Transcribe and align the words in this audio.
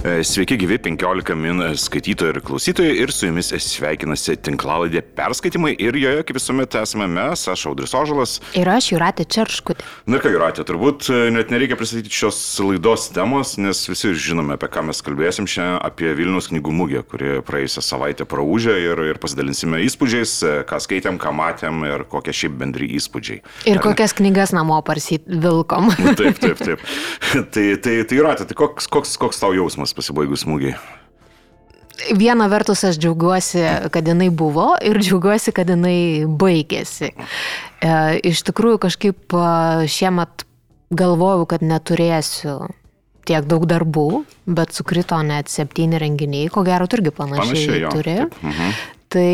E, 0.00 0.24
sveiki 0.24 0.56
gyvi 0.56 0.78
15 0.80 1.34
min 1.36 1.60
skaitytojai 1.76 2.32
ir 2.32 2.38
klausytojai 2.40 2.92
ir 3.02 3.10
su 3.12 3.26
jumis 3.28 3.50
sveikinasi 3.52 4.38
tinklalaidė 4.40 5.02
perskaitimai 5.04 5.74
ir 5.76 5.98
joje, 6.00 6.22
kaip 6.24 6.38
visuomet, 6.38 6.72
esame 6.80 7.04
mes, 7.10 7.42
aš 7.52 7.66
Audris 7.68 7.92
Ožalas. 7.92 8.38
Ir 8.56 8.70
aš 8.72 8.94
Juratė 8.94 9.26
Čerškutė. 9.28 9.84
Na 10.08 10.16
ką, 10.22 10.32
Juratė, 10.32 10.64
turbūt 10.64 11.10
e, 11.12 11.18
net 11.34 11.52
nereikia 11.52 11.76
pristatyti 11.76 12.16
šios 12.16 12.38
laidos 12.64 13.10
temos, 13.12 13.58
nes 13.60 13.82
visi 13.90 14.14
žinome, 14.16 14.56
apie 14.56 14.70
ką 14.72 14.86
mes 14.88 15.02
kalbėsim 15.04 15.44
šiandien, 15.44 15.76
apie 15.84 16.14
Vilnius 16.16 16.48
knygų 16.48 16.72
mugę, 16.78 17.04
kuri 17.04 17.36
praėjusią 17.44 17.84
savaitę 17.84 18.24
praūžė 18.30 18.78
ir, 18.80 19.04
ir 19.12 19.20
pasidalinsime 19.20 19.82
įspūdžiais, 19.84 20.34
e, 20.40 20.54
ką 20.70 20.80
skaitėm, 20.80 21.20
ką 21.20 21.34
matėm 21.36 21.84
ir 21.90 22.06
kokie 22.08 22.32
šiaip 22.40 22.56
bendri 22.64 22.88
įspūdžiai. 22.96 23.44
Ir 23.68 23.84
kokias 23.84 24.16
knygas 24.16 24.56
namo 24.56 24.80
parsit 24.80 25.28
vilkom. 25.28 25.92
taip, 26.16 26.40
taip, 26.40 26.64
taip. 26.64 26.88
tai, 27.52 27.68
tai, 27.76 28.00
tai 28.00 28.22
Juratė, 28.22 28.48
tai 28.48 28.60
koks, 28.64 28.88
koks, 28.88 29.18
koks 29.20 29.44
tau 29.44 29.52
jausmas? 29.52 29.90
Pasibaigus 30.00 30.46
smūgiai? 30.46 30.74
Viena 32.16 32.46
vertus 32.48 32.82
aš 32.88 32.96
džiaugiuosi, 33.00 33.62
kad 33.92 34.06
jinai 34.08 34.30
buvo 34.32 34.72
ir 34.80 34.98
džiaugiuosi, 35.02 35.52
kad 35.56 35.68
jinai 35.68 36.24
baigėsi. 36.40 37.10
E, 37.12 37.90
iš 38.30 38.40
tikrųjų 38.48 38.80
kažkaip 38.86 39.36
e, 39.36 39.48
šiemet 39.92 40.46
galvojau, 40.96 41.44
kad 41.50 41.64
neturėsiu 41.66 42.56
tiek 43.28 43.44
daug 43.46 43.66
darbų, 43.68 44.24
bet 44.48 44.72
sukrito 44.74 45.18
net 45.26 45.52
septyni 45.52 46.00
renginiai, 46.00 46.48
ko 46.52 46.64
gero 46.66 46.88
irgi 46.88 47.12
panašiai, 47.14 47.52
panašiai 47.52 47.84
jo, 47.84 47.92
turi. 47.92 48.16
Taip, 48.22 48.40
mhm. 48.48 48.72
Tai 49.10 49.30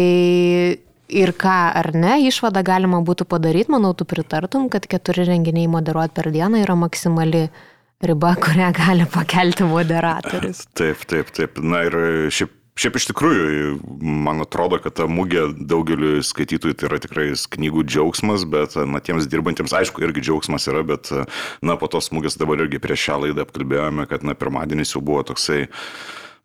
ir 1.21 1.33
ką 1.39 1.57
ar 1.79 1.93
ne, 1.95 2.17
išvada 2.27 2.63
galima 2.67 3.03
būtų 3.05 3.29
padaryti, 3.29 3.71
manau, 3.75 3.93
tu 3.95 4.07
pritartum, 4.09 4.71
kad 4.73 4.89
keturi 4.91 5.27
renginiai 5.29 5.71
moderuoti 5.71 6.17
per 6.17 6.31
dieną 6.35 6.65
yra 6.65 6.77
maksimali 6.79 7.47
riba, 8.05 8.35
kurią 8.41 8.71
gali 8.77 9.07
pakelti 9.13 9.65
moderatorius. 9.65 10.67
Taip, 10.77 11.05
taip, 11.09 11.33
taip. 11.37 11.61
Na 11.65 11.87
ir 11.89 11.97
šiaip 12.35 12.55
Šiaip 12.77 12.99
iš 12.99 13.07
tikrųjų, 13.09 13.69
man 14.05 14.45
atrodo, 14.45 14.77
kad 14.85 14.93
ta 14.99 15.07
mūgė 15.09 15.47
daugeliu 15.65 16.19
skaitytojų 16.21 16.77
tai 16.77 16.91
yra 16.91 16.99
tikrai 17.01 17.25
knygų 17.33 17.87
džiaugsmas, 17.89 18.45
bet 18.53 18.77
na, 18.85 19.01
tiems 19.01 19.25
dirbantiems, 19.33 19.73
aišku, 19.79 20.05
irgi 20.05 20.27
džiaugsmas 20.27 20.69
yra, 20.69 20.83
bet 20.85 21.09
na, 21.65 21.79
po 21.81 21.89
tos 21.89 22.11
mūgės 22.13 22.37
dabar 22.37 22.61
irgi 22.67 22.83
prieš 22.85 23.07
šią 23.07 23.17
laidą 23.23 23.47
apkalbėjome, 23.47 24.05
kad 24.11 24.29
na, 24.29 24.37
pirmadienis 24.37 24.93
jau 24.93 25.01
buvo 25.01 25.25
toksai 25.25 25.63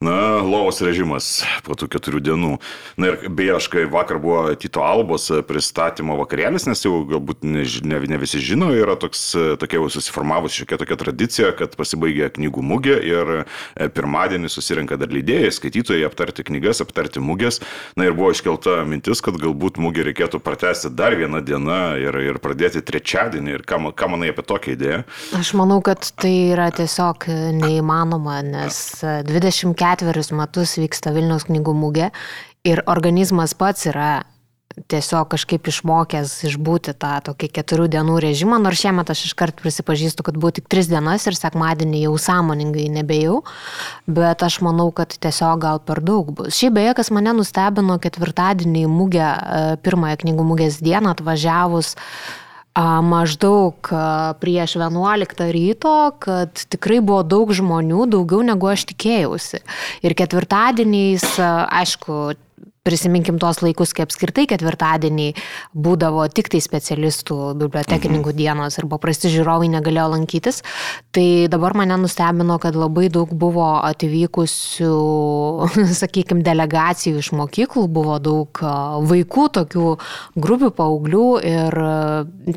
Na, 0.02 0.42
lovos 0.42 0.80
režimas 0.82 1.44
po 1.62 1.76
tų 1.78 1.86
keturių 1.94 2.20
dienų. 2.26 2.56
Na 2.98 3.12
ir 3.12 3.28
beje, 3.30 3.52
aš 3.60 3.68
kai 3.70 3.84
vakar 3.86 4.18
buvo 4.18 4.48
Tito 4.58 4.82
Albos 4.82 5.28
pristatymo 5.46 6.16
vakarėlis, 6.18 6.64
nes 6.66 6.80
jau 6.82 7.04
galbūt 7.06 7.46
ne, 7.46 7.62
ne, 7.86 8.00
ne 8.10 8.18
visi 8.18 8.42
žino, 8.42 8.72
yra 8.74 8.96
toks, 8.98 9.22
tokia 9.62 9.78
jau 9.78 9.92
susiformavusi 9.94 10.64
šiokia 10.64 10.80
tokia 10.82 10.98
tradicija, 10.98 11.52
kad 11.60 11.78
pasibaigia 11.78 12.32
knygų 12.34 12.64
mugė 12.66 12.96
ir 13.12 13.30
e, 13.36 13.90
pirmadienį 13.94 14.50
susirinka 14.50 14.98
dar 14.98 15.14
lydėjai, 15.14 15.52
skaitytojai 15.60 16.10
aptarti 16.10 16.48
knygas, 16.50 16.82
aptarti 16.82 17.22
mugės. 17.22 17.62
Na 17.94 18.10
ir 18.10 18.18
buvo 18.18 18.34
iškelta 18.34 18.80
mintis, 18.90 19.22
kad 19.22 19.38
galbūt 19.38 19.78
mugė 19.78 20.08
reikėtų 20.10 20.42
pratesti 20.42 20.90
dar 20.90 21.14
vieną 21.14 21.44
dieną 21.46 21.80
ir, 22.02 22.20
ir 22.26 22.42
pradėti 22.42 22.82
trečiadienį. 22.90 23.54
Ir 23.60 23.68
ką, 23.70 23.84
ką 23.94 24.10
manai 24.16 24.34
apie 24.34 24.50
tokią 24.50 24.74
idėją? 24.80 25.06
Aš 25.38 25.54
manau, 25.62 25.78
kad 25.86 26.10
tai 26.18 26.34
yra 26.56 26.72
tiesiog 26.74 27.30
neįmanoma, 27.62 28.42
nes 28.50 28.82
24 29.30 29.91
ketverius 29.92 30.32
metus 30.36 30.78
vyksta 30.80 31.14
Vilniaus 31.16 31.48
knygų 31.50 31.76
mūgė 31.78 32.12
ir 32.68 32.84
organizmas 32.90 33.56
pats 33.58 33.90
yra 33.92 34.12
tiesiog 34.92 35.28
kažkaip 35.34 35.68
išmokęs 35.68 36.34
išbūti 36.48 36.94
tą 37.00 37.12
tokį 37.26 37.50
keturių 37.58 37.88
dienų 37.92 38.18
režimą, 38.24 38.60
nors 38.64 38.80
šiemet 38.80 39.10
aš 39.12 39.26
iškart 39.30 39.60
prisipažįstu, 39.60 40.24
kad 40.24 40.38
buvo 40.40 40.54
tik 40.56 40.70
tris 40.72 40.88
dienas 40.92 41.26
ir 41.28 41.36
sekmadienį 41.38 42.06
jau 42.06 42.14
sąmoningai 42.22 42.88
nebejau, 42.96 43.42
bet 44.08 44.46
aš 44.48 44.62
manau, 44.66 44.90
kad 44.96 45.12
tiesiog 45.12 45.64
gal 45.66 45.82
per 45.84 46.00
daug 46.06 46.32
bus. 46.38 46.56
Šiaip 46.56 46.78
beje, 46.78 46.96
kas 47.02 47.12
mane 47.12 47.36
nustebino 47.38 47.98
ketvirtadienį 48.02 48.86
į 48.86 48.92
mūgę, 48.92 49.28
e, 49.28 49.76
pirmąją 49.84 50.22
knygų 50.24 50.48
mūgės 50.54 50.80
dieną 50.84 51.16
atvažiavus 51.18 51.98
maždaug 52.78 53.90
prieš 54.40 54.78
11 54.80 55.44
ryto, 55.52 55.96
kad 56.24 56.64
tikrai 56.72 57.02
buvo 57.04 57.24
daug 57.24 57.52
žmonių, 57.52 58.06
daugiau 58.14 58.46
negu 58.48 58.70
aš 58.72 58.86
tikėjausi. 58.94 59.60
Ir 60.06 60.16
ketvirtadieniais, 60.16 61.26
aišku, 61.42 62.38
Prisiminkim 62.82 63.36
tuos 63.38 63.60
laikus, 63.62 63.92
kai 63.94 64.08
apskritai 64.08 64.48
ketvirtadieniai 64.50 65.36
būdavo 65.86 66.24
tik 66.34 66.48
tai 66.50 66.58
specialistų 66.66 67.36
bibliotekininkų 67.60 68.32
mhm. 68.32 68.38
dienos 68.40 68.80
ir 68.82 68.88
paprasti 68.90 69.30
žiūrovai 69.30 69.68
negalėjo 69.70 70.08
lankytis. 70.16 70.64
Tai 71.14 71.26
dabar 71.54 71.76
mane 71.78 72.00
nustebino, 72.02 72.56
kad 72.64 72.74
labai 72.74 73.12
daug 73.14 73.30
buvo 73.38 73.68
atvykusių, 73.86 74.96
sakykime, 76.00 76.42
delegacijų 76.48 77.22
iš 77.22 77.30
mokyklų, 77.38 77.84
buvo 77.86 78.18
daug 78.18 78.64
vaikų, 79.14 79.46
tokių 79.60 79.86
grupių 80.42 80.72
paauglių 80.82 81.28
ir 81.52 81.80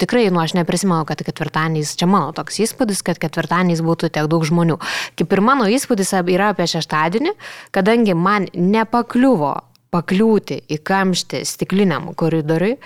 tikrai, 0.06 0.24
nu, 0.32 0.40
aš 0.40 0.56
neprisimenu, 0.56 1.02
kad 1.04 1.20
ketvirtadieniais, 1.20 1.92
čia 2.00 2.08
mano 2.08 2.32
toks 2.32 2.62
įspūdis, 2.64 3.04
kad 3.04 3.20
ketvirtadieniais 3.20 3.84
būtų 3.84 4.08
tiek 4.16 4.32
daug 4.32 4.48
žmonių. 4.48 4.80
Kaip 5.20 5.36
ir 5.36 5.44
mano 5.52 5.68
įspūdis 5.68 6.16
yra 6.24 6.54
apie 6.56 6.72
šeštadienį, 6.78 7.36
kadangi 7.76 8.16
man 8.16 8.48
nepakliuvo 8.56 9.52
pakliūti 9.94 10.60
į 10.74 10.80
kamštį 10.82 11.44
stikliniam 11.46 12.10
koridoriui, 12.18 12.76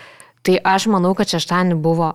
tai 0.44 0.58
aš 0.60 0.91
manau, 0.92 1.14
kad 1.16 1.30
šeštadienį 1.32 1.78
buvo 1.82 2.12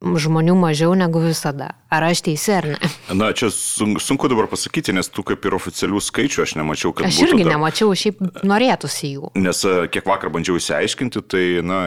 žmonių 0.00 0.54
mažiau 0.56 0.94
negu 0.96 1.20
visada. 1.20 1.74
Ar 1.90 2.04
aš 2.06 2.22
teisi 2.24 2.52
ar 2.54 2.66
ne? 2.70 2.78
Na, 3.18 3.32
čia 3.36 3.50
sunku 3.50 4.28
dabar 4.30 4.46
pasakyti, 4.48 4.94
nes 4.96 5.10
tu 5.10 5.24
kaip 5.26 5.44
ir 5.44 5.56
oficialių 5.56 6.00
skaičių 6.06 6.44
aš 6.44 6.54
nemačiau, 6.56 6.92
kad... 6.96 7.08
Aš 7.10 7.18
irgi 7.26 7.44
ta... 7.44 7.50
nemačiau, 7.52 7.90
šiaip 7.98 8.20
norėtųsi 8.46 9.10
jų. 9.16 9.30
Nes 9.42 9.60
e, 9.66 9.72
kiek 9.92 10.06
vakar 10.08 10.30
bandžiau 10.32 10.56
įsiaiškinti, 10.60 11.22
tai, 11.26 11.44
na, 11.66 11.80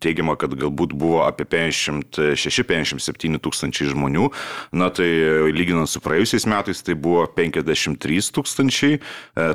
teigiama, 0.00 0.38
kad 0.40 0.54
galbūt 0.56 0.94
buvo 0.96 1.24
apie 1.26 1.44
56-57 1.50 3.42
tūkstančiai 3.44 3.90
žmonių. 3.90 4.30
Na, 4.78 4.88
tai 4.94 5.10
lyginant 5.52 5.90
su 5.90 6.00
praėjusiais 6.04 6.46
metais, 6.48 6.80
tai 6.86 6.94
buvo 6.94 7.26
53 7.26 8.32
tūkstančiai. 8.38 8.96
E, 8.96 9.00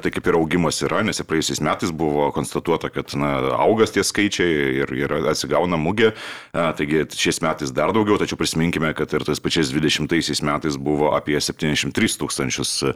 tai 0.03 0.13
kaip 0.13 0.27
ir 0.29 0.37
augimas 0.37 0.83
yra, 0.85 1.01
nes 1.07 1.23
praėjusiais 1.23 1.63
metais 1.63 1.95
buvo 1.95 2.27
konstatuota, 2.35 2.91
kad, 2.93 3.15
na, 3.17 3.55
augas 3.63 3.95
tie 3.95 4.03
skaičiai 4.05 4.83
ir, 4.83 4.95
ir 4.99 5.17
atsigauna 5.31 5.79
mugė. 5.79 6.11
E, 6.51 6.67
taigi 6.77 7.07
šiais 7.15 7.39
metais 7.47 7.71
dar 7.71 7.95
daugiau, 7.95 8.02
tačiau 8.05 8.37
prisiminkime, 8.39 8.91
kad 8.97 9.13
ir 9.15 9.23
tais 9.27 9.39
pačiais 9.39 9.71
20 9.73 10.09
20 10.11 10.43
metais 10.47 10.77
buvo 10.77 11.11
apie 11.15 11.39
73 11.39 12.17
tūkstančius 12.19 12.71
e, 12.83 12.93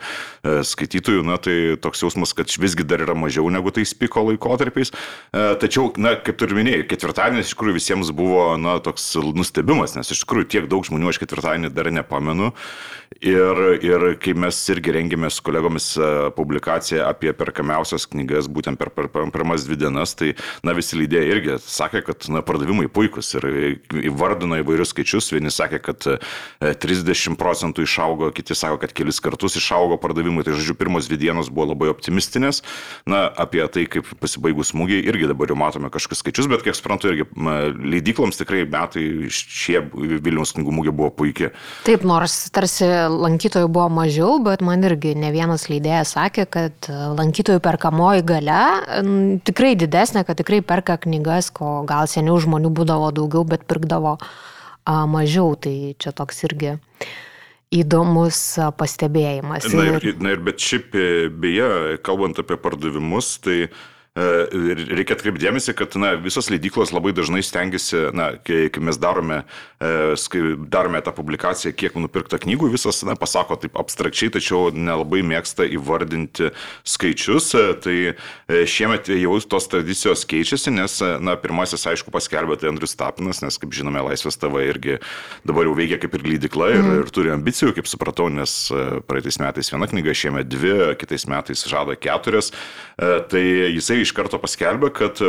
skaitytojų, 0.67 1.23
na 1.27 1.37
tai 1.41 1.55
toks 1.81 2.03
jausmas, 2.03 2.33
kad 2.37 2.51
visgi 2.61 2.85
dar 2.87 3.03
yra 3.05 3.15
mažiau 3.17 3.49
negu 3.53 3.71
tais 3.71 3.93
piko 3.97 4.25
laikotarpiais. 4.27 4.91
E, 4.91 5.47
tačiau, 5.61 5.89
na, 6.01 6.15
kaip 6.19 6.39
tu 6.39 6.49
ir 6.49 6.55
minėjai, 6.57 6.85
ketvirtadienis 6.91 7.47
iš 7.47 7.55
tikrųjų 7.55 7.77
visiems 7.79 8.13
buvo, 8.15 8.49
na, 8.61 8.77
toks 8.83 9.13
nustebimas, 9.37 9.95
nes 9.97 10.13
iš 10.13 10.25
tikrųjų 10.25 10.51
tiek 10.53 10.69
daug 10.71 10.85
žmonių 10.87 11.13
aš 11.13 11.21
ketvirtadienį 11.23 11.73
dar 11.75 11.91
nepamenu. 11.93 12.53
Ir, 13.23 13.59
ir 13.81 14.03
kai 14.21 14.33
mes 14.37 14.57
irgi 14.69 14.93
rengėme 14.93 15.29
su 15.33 15.41
kolegomis 15.45 15.87
e, 15.97 16.09
publikaciją 16.37 17.07
apie 17.07 17.31
perkamiausias 17.37 18.05
knygas, 18.11 18.49
būtent 18.51 18.77
per, 18.77 18.91
per, 18.93 19.07
per 19.09 19.25
pirmas 19.33 19.65
dvi 19.65 19.77
dienas, 19.81 20.13
tai, 20.17 20.33
na, 20.65 20.75
visi 20.77 20.99
lydėjai 20.99 21.31
irgi 21.33 21.55
sakė, 21.63 22.03
kad, 22.05 22.27
na, 22.33 22.43
pardavimai 22.45 22.85
puikus 22.93 23.33
ir 23.39 23.47
įvardino 24.05 24.59
įvairius 24.61 24.93
skaičius. 24.93 25.31
Vieni 25.33 25.49
sakė, 25.53 25.79
kad 25.87 26.09
30 26.61 27.37
procentų 27.39 27.87
išaugo, 27.87 28.29
kiti 28.35 28.57
sako, 28.57 28.77
kad 28.83 28.93
kelis 28.97 29.21
kartus 29.23 29.57
išaugo 29.57 29.97
pardavimai. 30.01 30.45
Tai, 30.45 30.53
žodžiu, 30.59 30.77
pirmos 30.77 31.09
dvi 31.09 31.19
dienos 31.25 31.49
buvo 31.53 31.71
labai 31.71 31.89
optimistinės. 31.93 32.61
Na, 33.09 33.25
apie 33.33 33.63
tai, 33.73 33.87
kaip 33.89 34.13
pasibaigus 34.21 34.75
smūgiai, 34.75 35.01
irgi 35.09 35.31
dabar 35.31 35.49
jau 35.49 35.57
matome 35.57 35.89
kažkokius 35.93 36.21
skaičius, 36.21 36.51
bet 36.51 36.65
kiek 36.67 36.77
suprantu, 36.77 37.11
irgi 37.13 37.25
leidykloms 37.97 38.37
tikrai 38.43 38.65
metai 38.69 39.07
šie 39.33 39.81
Vilniaus 40.21 40.53
knygų 40.55 40.77
mūgė 40.79 40.93
buvo 40.95 41.09
puikiai. 41.17 41.51
Taip, 41.87 42.05
nors 42.07 42.45
tarsi 42.53 42.85
lankytojų 43.11 43.69
buvo 43.71 43.87
mažiau, 43.93 44.37
bet 44.43 44.63
man 44.65 44.83
irgi 44.87 45.13
ne 45.17 45.31
vienas 45.35 45.67
leidėjas 45.71 46.15
sakė, 46.17 46.47
kad 46.51 46.89
lankytojų 46.89 47.61
perkamoji 47.63 48.25
gale 48.27 48.59
tikrai 49.47 49.75
didesnė, 49.79 50.25
kad 50.27 50.39
tikrai 50.39 50.61
perka 50.65 50.97
knygas, 51.01 51.51
ko 51.55 51.81
gal 51.87 52.09
seniau 52.11 52.37
žmonių 52.43 52.73
būdavo 52.77 53.11
daugiau, 53.15 53.45
bet 53.47 53.65
pirkdavo 53.69 54.17
mažiau, 54.87 55.55
tai 55.59 55.95
čia 55.99 56.13
toks 56.15 56.45
irgi 56.47 56.77
įdomus 57.73 58.39
pastebėjimas. 58.79 59.67
Na 59.75 59.89
ir, 59.97 60.07
na 60.23 60.33
ir 60.35 60.43
bet 60.43 60.63
šiaip 60.63 60.95
e, 60.95 61.07
beje, 61.27 61.97
kalbant 62.05 62.39
apie 62.39 62.55
pardavimus, 62.61 63.33
tai 63.43 63.67
reikia 64.17 65.13
atkreipdėmėsi, 65.13 65.75
kad 65.77 65.93
na, 66.01 66.15
visos 66.17 66.49
leidyklos 66.49 66.93
labai 66.95 67.13
dažnai 67.15 67.43
stengiasi, 67.45 68.07
na, 68.17 68.31
kai, 68.41 68.65
kai 68.73 68.81
mes 68.81 68.97
darome, 68.97 69.43
darome 70.73 71.01
tą 71.05 71.13
publikaciją, 71.13 71.73
kiek 71.77 71.97
nupirkta 72.01 72.39
knygų, 72.41 72.71
visas 72.73 73.03
na, 73.05 73.17
pasako 73.19 73.59
taip 73.61 73.77
abstrakčiai, 73.77 74.31
tačiau 74.33 74.71
nelabai 74.73 75.21
mėgsta 75.27 75.67
įvardinti 75.69 76.49
skaičius. 76.87 77.51
Tai 77.83 77.97
šiemet 78.69 79.11
jau 79.13 79.37
tos 79.45 79.69
tradicijos 79.69 80.25
keičiasi, 80.29 80.73
nes 80.73 80.97
na, 81.21 81.37
pirmasis, 81.37 81.85
aišku, 81.91 82.13
paskelbė 82.13 82.57
tai 82.57 82.71
Andrius 82.71 82.97
Tapinas, 82.97 83.43
nes, 83.45 83.59
kaip 83.61 83.75
žinome, 83.77 84.01
Laisvės 84.07 84.39
TV 84.41 84.65
irgi 84.71 84.97
dabar 85.45 85.69
jau 85.69 85.77
veikia 85.77 86.01
kaip 86.01 86.17
ir 86.17 86.25
leidikla 86.31 86.71
ir, 86.73 86.81
mm. 86.81 86.97
ir 87.03 87.13
turi 87.13 87.33
ambicijų, 87.35 87.75
kaip 87.77 87.89
supratau, 87.89 88.31
nes 88.33 88.57
praeitais 89.05 89.37
metais 89.43 89.69
viena 89.73 89.89
knyga, 89.91 90.17
šiemet 90.17 90.49
dvi, 90.49 90.75
kitais 90.97 91.27
metais 91.29 91.65
žada 91.69 91.93
keturias. 91.99 92.49
Tai 92.97 93.41
jisai 93.45 94.01
iš 94.07 94.13
karto 94.17 94.39
paskelbė, 94.41 94.89
kad 94.95 95.19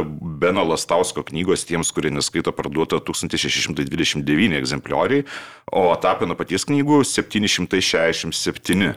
Beno 0.40 0.64
Lastausko 0.70 1.24
knygos 1.28 1.66
tiems, 1.68 1.90
kurie 1.94 2.12
neskaito, 2.14 2.54
parduota 2.54 3.02
1629 3.02 4.56
egzemplioriai, 4.58 5.26
o 5.74 5.90
Tapino 6.00 6.38
paties 6.38 6.64
knygų 6.68 7.02
767. 7.08 8.94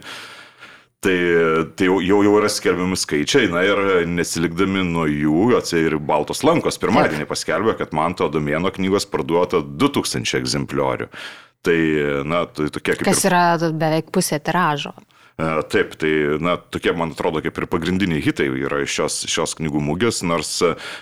Tai, 1.02 1.14
tai 1.74 1.88
jau, 1.88 1.96
jau, 2.06 2.20
yra 2.38 2.50
skelbiami 2.54 2.94
skaičiai, 3.00 3.48
na 3.50 3.64
ir 3.66 3.80
nesilikdami 4.06 4.84
nuo 4.86 5.08
jų, 5.10 5.48
atsiai 5.58 5.88
ir 5.88 5.96
Baltos 5.98 6.44
lankos 6.46 6.78
pirmadienį 6.82 7.26
paskelbė, 7.26 7.74
kad 7.80 7.96
Manto 7.98 8.28
Domėno 8.30 8.70
knygos 8.76 9.10
parduota 9.10 9.64
2000 9.66 10.38
egzempliorių. 10.44 11.10
Tai, 11.66 11.80
na, 12.26 12.44
tai 12.46 12.70
tokia 12.74 13.00
kaip... 13.00 13.08
Kas 13.10 13.24
ir... 13.26 13.34
yra 13.34 13.72
beveik 13.74 14.14
pusė 14.14 14.38
tiražo. 14.46 14.94
E, 15.40 15.62
taip, 15.72 15.96
tai, 16.00 16.12
na, 16.44 16.58
tokie, 16.58 16.92
man 16.98 17.14
atrodo, 17.16 17.42
kaip 17.44 17.58
ir 17.58 17.68
pagrindiniai 17.72 18.22
hitai 18.24 18.50
yra 18.52 18.82
šios, 18.90 19.22
šios 19.32 19.56
knygų 19.60 19.82
mūgės, 19.88 20.22
nors, 20.28 20.58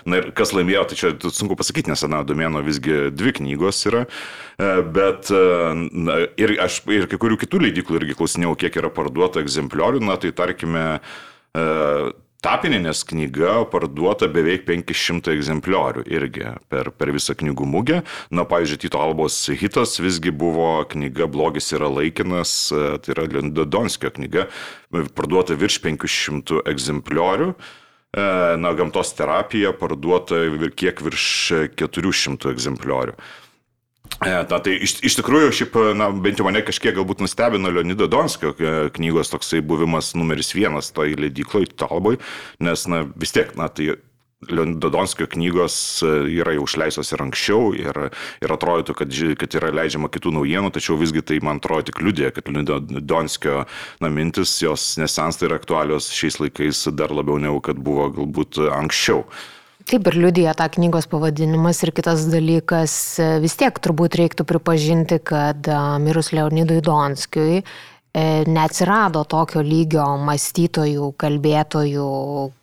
na, 0.06 0.20
ir 0.20 0.30
kas 0.36 0.54
laimėjo, 0.56 0.86
tai 0.90 1.00
čia 1.00 1.12
sunku 1.34 1.58
pasakyti, 1.58 1.90
nes, 1.92 2.04
na, 2.10 2.22
domeno 2.26 2.62
visgi 2.64 3.10
dvi 3.14 3.34
knygos 3.40 3.82
yra, 3.90 4.06
e, 4.06 4.70
bet, 4.96 5.32
e, 5.34 5.42
na, 5.90 6.22
ir 6.40 6.56
aš, 6.62 6.82
ir 6.94 7.10
kai 7.10 7.20
kurių 7.20 7.40
kitų 7.42 7.64
leidiklų 7.66 8.02
irgi 8.02 8.18
klausinėjau, 8.20 8.56
kiek 8.64 8.80
yra 8.80 8.92
parduota 8.94 9.42
egzempliorių, 9.42 10.02
na, 10.06 10.18
tai 10.20 10.32
tarkime, 10.36 10.86
Tapininės 12.40 13.02
knyga 13.04 13.66
parduota 13.68 14.24
beveik 14.32 14.62
500 14.64 15.28
egzempliorių 15.34 16.06
irgi 16.08 16.46
per, 16.72 16.88
per 16.96 17.10
visą 17.12 17.34
knygų 17.36 17.66
mugę. 17.68 17.98
Na, 18.32 18.46
pavyzdžiui, 18.48 18.78
Tito 18.86 19.02
Albos 19.02 19.36
hitas 19.60 19.98
visgi 20.00 20.32
buvo 20.32 20.70
knyga 20.88 21.28
Blogis 21.28 21.68
yra 21.76 21.90
laikinas, 21.92 22.54
tai 22.72 23.12
yra 23.12 23.26
Lindo 23.28 23.66
Donskio 23.68 24.08
knyga, 24.16 24.46
parduota 25.18 25.58
virš 25.60 25.82
500 25.84 26.64
egzempliorių. 26.72 27.52
Na, 28.64 28.72
gamtos 28.74 29.12
terapija 29.18 29.74
parduota 29.76 30.40
kiek 30.80 31.04
virš 31.04 31.28
400 31.76 32.56
egzempliorių. 32.56 33.18
Na, 34.20 34.42
e, 34.42 34.60
tai 34.60 34.74
iš, 34.84 34.98
iš 35.06 35.16
tikrųjų, 35.20 35.52
šiaip, 35.56 35.78
na, 35.96 36.10
bent 36.12 36.40
jau 36.40 36.44
mane 36.48 36.60
kažkiek 36.66 36.96
galbūt 36.98 37.22
nustebino 37.24 37.72
Leonido 37.72 38.08
Donskio 38.10 38.52
e, 38.52 38.74
knygos 38.96 39.32
toksai 39.32 39.62
buvimas 39.64 40.12
numeris 40.18 40.52
vienas 40.56 40.92
toj 40.92 41.16
leidykloj, 41.20 41.70
talboj, 41.80 42.20
nes, 42.60 42.86
na, 42.90 43.06
vis 43.16 43.32
tiek, 43.36 43.54
na, 43.56 43.70
tai 43.72 43.94
Leonido 44.48 44.88
Donskio 44.92 45.26
knygos 45.28 45.74
e, 46.04 46.10
yra 46.40 46.54
jau 46.56 46.64
išleistos 46.68 47.12
ir 47.12 47.22
anksčiau 47.24 47.72
ir, 47.76 48.00
ir 48.40 48.54
atrodytų, 48.54 48.96
kad, 48.96 49.16
kad 49.40 49.56
yra 49.60 49.72
leidžiama 49.80 50.08
kitų 50.12 50.32
naujienų, 50.36 50.72
tačiau 50.76 50.96
visgi 51.00 51.22
tai 51.24 51.38
man 51.44 51.60
atrodo 51.60 51.90
tik 51.90 52.00
liudė, 52.04 52.30
kad 52.36 52.48
Leonido 52.48 52.80
Donskio 53.00 53.62
na, 54.00 54.12
mintis, 54.12 54.58
jos 54.64 54.94
nesensta 55.00 55.48
ir 55.48 55.56
aktualios 55.56 56.08
šiais 56.16 56.40
laikais 56.40 56.86
dar 56.96 57.12
labiau 57.12 57.40
negu 57.40 57.60
kad 57.64 57.80
buvo 57.80 58.08
galbūt 58.16 58.62
anksčiau. 58.80 59.26
Taip 59.90 60.06
ir 60.06 60.14
liudija 60.22 60.52
tą 60.54 60.68
knygos 60.70 61.08
pavadinimas 61.10 61.80
ir 61.82 61.90
kitas 61.90 62.28
dalykas, 62.30 62.92
vis 63.42 63.56
tiek 63.58 63.74
turbūt 63.82 64.14
reiktų 64.20 64.44
pripažinti, 64.46 65.18
kad 65.26 65.66
mirus 65.98 66.30
Leonidui 66.30 66.78
Donskiui 66.86 67.56
e, 67.58 67.64
neatsirado 68.46 69.24
tokio 69.26 69.64
lygio 69.66 70.04
mąstytojų, 70.28 71.08
kalbėtojų 71.18 72.06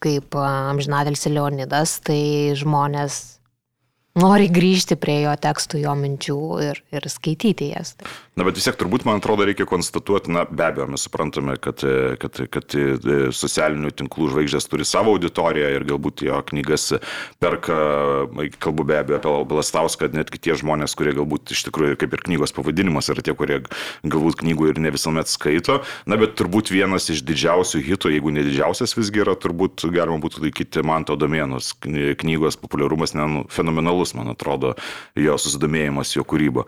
kaip 0.05 0.39
amžinatelis 0.39 1.27
Leonidas, 1.27 1.97
tai 2.07 2.21
žmonės 2.55 3.19
nori 4.23 4.47
grįžti 4.47 4.95
prie 4.95 5.19
jo 5.25 5.35
tekstų, 5.35 5.83
jo 5.83 5.97
minčių 5.99 6.39
ir, 6.69 6.81
ir 6.95 7.11
skaityti 7.11 7.73
jas. 7.73 7.97
Na, 8.37 8.45
bet 8.47 8.57
vis 8.57 8.67
tiek 8.67 8.77
turbūt, 8.79 9.05
man 9.07 9.19
atrodo, 9.21 9.45
reikia 9.47 9.67
konstatuoti, 9.69 10.31
na, 10.33 10.45
be 10.49 10.65
abejo, 10.65 10.87
mes 10.93 11.03
suprantame, 11.05 11.57
kad, 11.61 11.83
kad, 12.21 12.41
kad 12.53 12.77
socialinių 13.37 13.91
tinklų 13.97 14.31
žvaigždės 14.33 14.69
turi 14.71 14.87
savo 14.87 15.13
auditoriją 15.17 15.73
ir 15.75 15.85
galbūt 15.89 16.23
jo 16.27 16.39
knygas 16.49 16.87
perka, 17.43 17.77
kalbu 18.63 18.87
be 18.87 18.97
abejo 19.01 19.19
apie 19.19 19.35
Blastauską, 19.51 20.09
netgi 20.17 20.41
tie 20.47 20.57
žmonės, 20.57 20.97
kurie 20.97 21.13
galbūt 21.17 21.53
iš 21.53 21.67
tikrųjų, 21.69 21.99
kaip 22.01 22.17
ir 22.17 22.25
knygos 22.29 22.55
pavadinimas, 22.57 23.11
yra 23.13 23.25
tie, 23.25 23.37
kurie 23.37 23.59
galbūt 24.07 24.41
knygų 24.41 24.71
ir 24.73 24.81
ne 24.81 24.93
visuomet 24.93 25.29
skaito. 25.29 25.81
Na, 26.09 26.17
bet 26.17 26.37
turbūt 26.39 26.73
vienas 26.73 27.09
iš 27.13 27.25
didžiausių 27.27 27.83
hitų, 27.85 28.15
jeigu 28.15 28.33
ne 28.33 28.45
didžiausias 28.47 28.97
visgi 28.97 29.25
yra, 29.25 29.37
turbūt 29.37 29.85
galima 29.93 30.17
būtų 30.23 30.47
laikyti 30.47 30.85
Manto 30.85 31.17
domėnus. 31.19 31.73
Knygos 31.77 32.57
populiarumas 32.61 33.13
fenomenalus 33.53 34.07
svarbus, 34.07 34.15
man 34.15 34.33
atrodo, 34.33 34.75
jo 35.15 35.37
susidomėjimas, 35.37 36.15
jo 36.15 36.23
kūryba. 36.23 36.65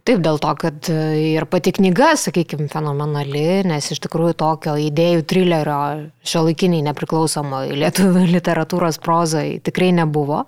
Taip, 0.00 0.22
dėl 0.24 0.38
to, 0.40 0.50
kad 0.56 0.88
e, 0.88 0.96
ir 1.34 1.44
pati 1.50 1.74
knyga, 1.76 2.14
sakykime, 2.16 2.70
fenomenali, 2.72 3.60
nes 3.68 3.90
iš 3.92 3.98
tikrųjų 4.06 4.32
tokio 4.40 4.72
idėjų 4.80 5.24
trilerio 5.28 5.80
šio 6.24 6.44
laikiniai 6.46 6.80
nepriklausomai 6.86 7.66
lietuvių 7.82 8.22
literatūros 8.36 8.96
prozai 9.04 9.58
tikrai 9.64 9.90
nebuvo. 9.98 10.46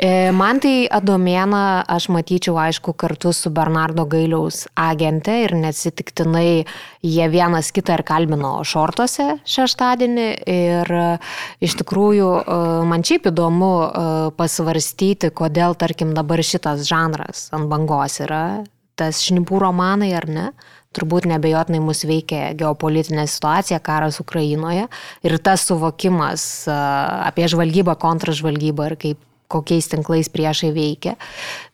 E, 0.00 0.30
man 0.32 0.62
tai 0.64 0.86
Adomėna 0.88 1.82
aš 1.84 2.06
matyčiau, 2.14 2.56
aišku, 2.62 2.94
kartu 2.96 3.34
su 3.36 3.52
Bernardo 3.52 4.06
Gailiaus 4.08 4.62
agente 4.72 5.36
ir 5.44 5.52
neatsitiktinai 5.60 6.64
jie 7.04 7.28
vienas 7.28 7.68
kitą 7.76 7.98
ir 7.98 8.04
kalbino 8.08 8.54
šortuose 8.64 9.36
šeštadienį 9.44 10.26
ir 10.54 10.94
e, 11.02 11.04
iš 11.68 11.76
tikrųjų 11.82 12.32
man 12.88 13.04
šiaip 13.04 13.28
įdomu 13.34 13.70
pasvarstyti, 14.40 15.28
kodėl, 15.36 15.76
tarkim, 15.76 16.16
dabar 16.16 16.40
šitas 16.40 16.88
žanras 16.88 17.50
ant 17.52 17.68
bangos 17.68 18.20
yra 18.24 18.42
tas 18.98 19.22
šnipų 19.24 19.60
romanai 19.62 20.10
ar 20.18 20.26
ne, 20.28 20.48
turbūt 20.96 21.28
nebejotinai 21.30 21.80
mus 21.84 22.02
veikia 22.08 22.52
geopolitinė 22.58 23.26
situacija, 23.28 23.80
karas 23.84 24.20
Ukrainoje 24.22 24.88
ir 25.26 25.38
tas 25.44 25.66
suvokimas 25.68 26.66
apie 26.68 27.48
žvalgybą, 27.50 27.98
kontražvalgybą 28.00 28.90
ir 28.90 28.96
kaip 29.04 29.24
kokiais 29.48 29.88
tinklais 29.88 30.28
priešai 30.32 30.72
veikia. 30.76 31.16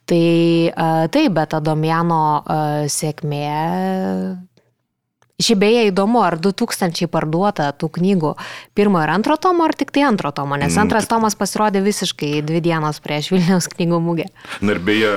Tai 0.05 0.25
taip, 1.15 1.31
bet 1.35 1.55
Adomjano 1.57 2.25
sėkmė 2.93 3.47
Šiaip 5.45 5.61
beje 5.61 5.83
įdomu, 5.91 6.23
ar 6.25 6.39
2000 6.41 7.09
parduota 7.13 7.69
tų 7.77 7.91
knygų 7.99 8.33
pirmo 8.77 9.03
ir 9.05 9.13
antro 9.13 9.37
tomo, 9.41 9.67
ar 9.69 9.77
tik 9.77 9.93
tai 9.95 10.07
antro 10.09 10.33
tomo, 10.35 10.57
nes 10.61 10.73
mm, 10.73 10.87
antras 10.87 11.09
tomas 11.11 11.37
pasirodė 11.37 11.83
visiškai 11.85 12.39
dvi 12.47 12.63
dienos 12.65 13.01
prieš 13.05 13.31
Vilniaus 13.35 13.69
knygų 13.73 14.01
mugę. 14.01 14.31
Na 14.65 14.77
ir 14.77 14.81
beje, 14.85 15.13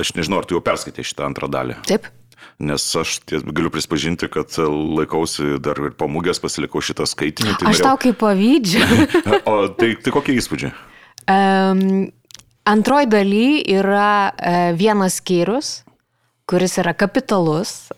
aš 0.00 0.12
nežinau, 0.18 0.42
ar 0.42 0.48
tu 0.48 0.58
jau 0.58 0.62
perskaitė 0.64 1.06
šitą 1.06 1.28
antrą 1.30 1.50
dalį. 1.52 1.78
Taip. 1.88 2.10
Nes 2.58 2.82
aš 2.98 3.20
ties, 3.22 3.44
galiu 3.46 3.70
prispažinti, 3.70 4.26
kad 4.34 4.50
laikausi 4.58 5.60
dar 5.62 5.78
ir 5.78 5.94
po 5.98 6.08
mugės 6.10 6.42
pasilikau 6.42 6.82
šitą 6.82 7.06
skaitinį. 7.06 7.54
Tai 7.54 7.70
aš 7.70 7.78
norėjau... 7.78 7.86
tau 7.86 8.00
kaip 8.02 8.18
pavydžiu. 8.18 8.86
o 9.52 9.56
tai, 9.78 9.92
tai 10.02 10.14
kokie 10.14 10.34
įspūdžiai? 10.40 10.72
Um, 11.30 12.08
Antroji 12.68 13.08
daly 13.08 13.62
yra 13.78 14.28
uh, 14.28 14.56
vienas 14.76 15.22
skyrius, 15.22 15.70
kuris 16.48 16.78
yra 16.80 16.94
kapitalus, 16.96 17.90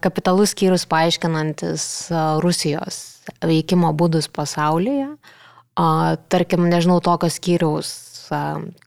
kapitalus 0.00 0.54
skyrius 0.54 0.86
paaiškinantis 0.88 1.84
Rusijos 2.40 3.00
veikimo 3.44 3.92
būdus 3.96 4.30
pasaulyje. 4.32 5.12
Tarkim, 5.74 6.68
nežinau, 6.70 7.00
tokios 7.04 7.36
skyriaus, 7.40 7.90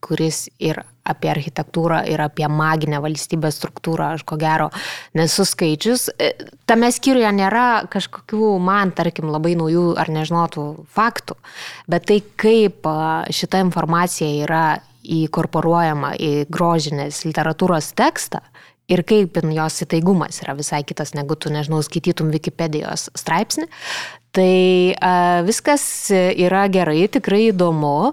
kuris 0.02 0.46
ir 0.58 0.80
apie 1.08 1.30
architektūrą, 1.32 2.02
ir 2.10 2.20
apie 2.20 2.46
maginę 2.52 3.00
valstybės 3.00 3.56
struktūrą, 3.58 4.12
aš 4.16 4.24
ko 4.28 4.36
gero 4.40 4.68
nesu 5.16 5.46
skaičius. 5.48 6.08
E, 6.20 6.34
tame 6.68 6.90
skyriuje 6.92 7.30
nėra 7.38 7.68
kažkokių 7.88 8.50
man, 8.60 8.92
tarkim, 8.96 9.30
labai 9.32 9.54
naujų 9.58 9.86
ar 10.00 10.12
nežinotų 10.12 10.66
faktų, 10.92 11.38
bet 11.88 12.08
tai 12.10 12.20
kaip 12.40 12.88
šita 13.32 13.62
informacija 13.64 14.28
yra 14.44 14.64
įkorporuojama 15.08 16.12
į 16.20 16.32
grožinės 16.52 17.22
literatūros 17.24 17.94
tekstą, 17.96 18.42
ir 18.88 19.04
kaip 19.08 19.40
jos 19.54 19.82
įtaigumas 19.84 20.42
yra 20.44 20.56
visai 20.58 20.82
kitas, 20.86 21.14
negu 21.16 21.36
tu, 21.36 21.52
nežinau, 21.52 21.82
skaitytum 21.84 22.32
Wikipedijos 22.34 23.10
straipsnį, 23.18 23.68
Tai 24.38 24.92
a, 25.00 25.40
viskas 25.42 25.82
yra 26.12 26.66
gerai, 26.70 27.08
tikrai 27.10 27.48
įdomu. 27.48 28.12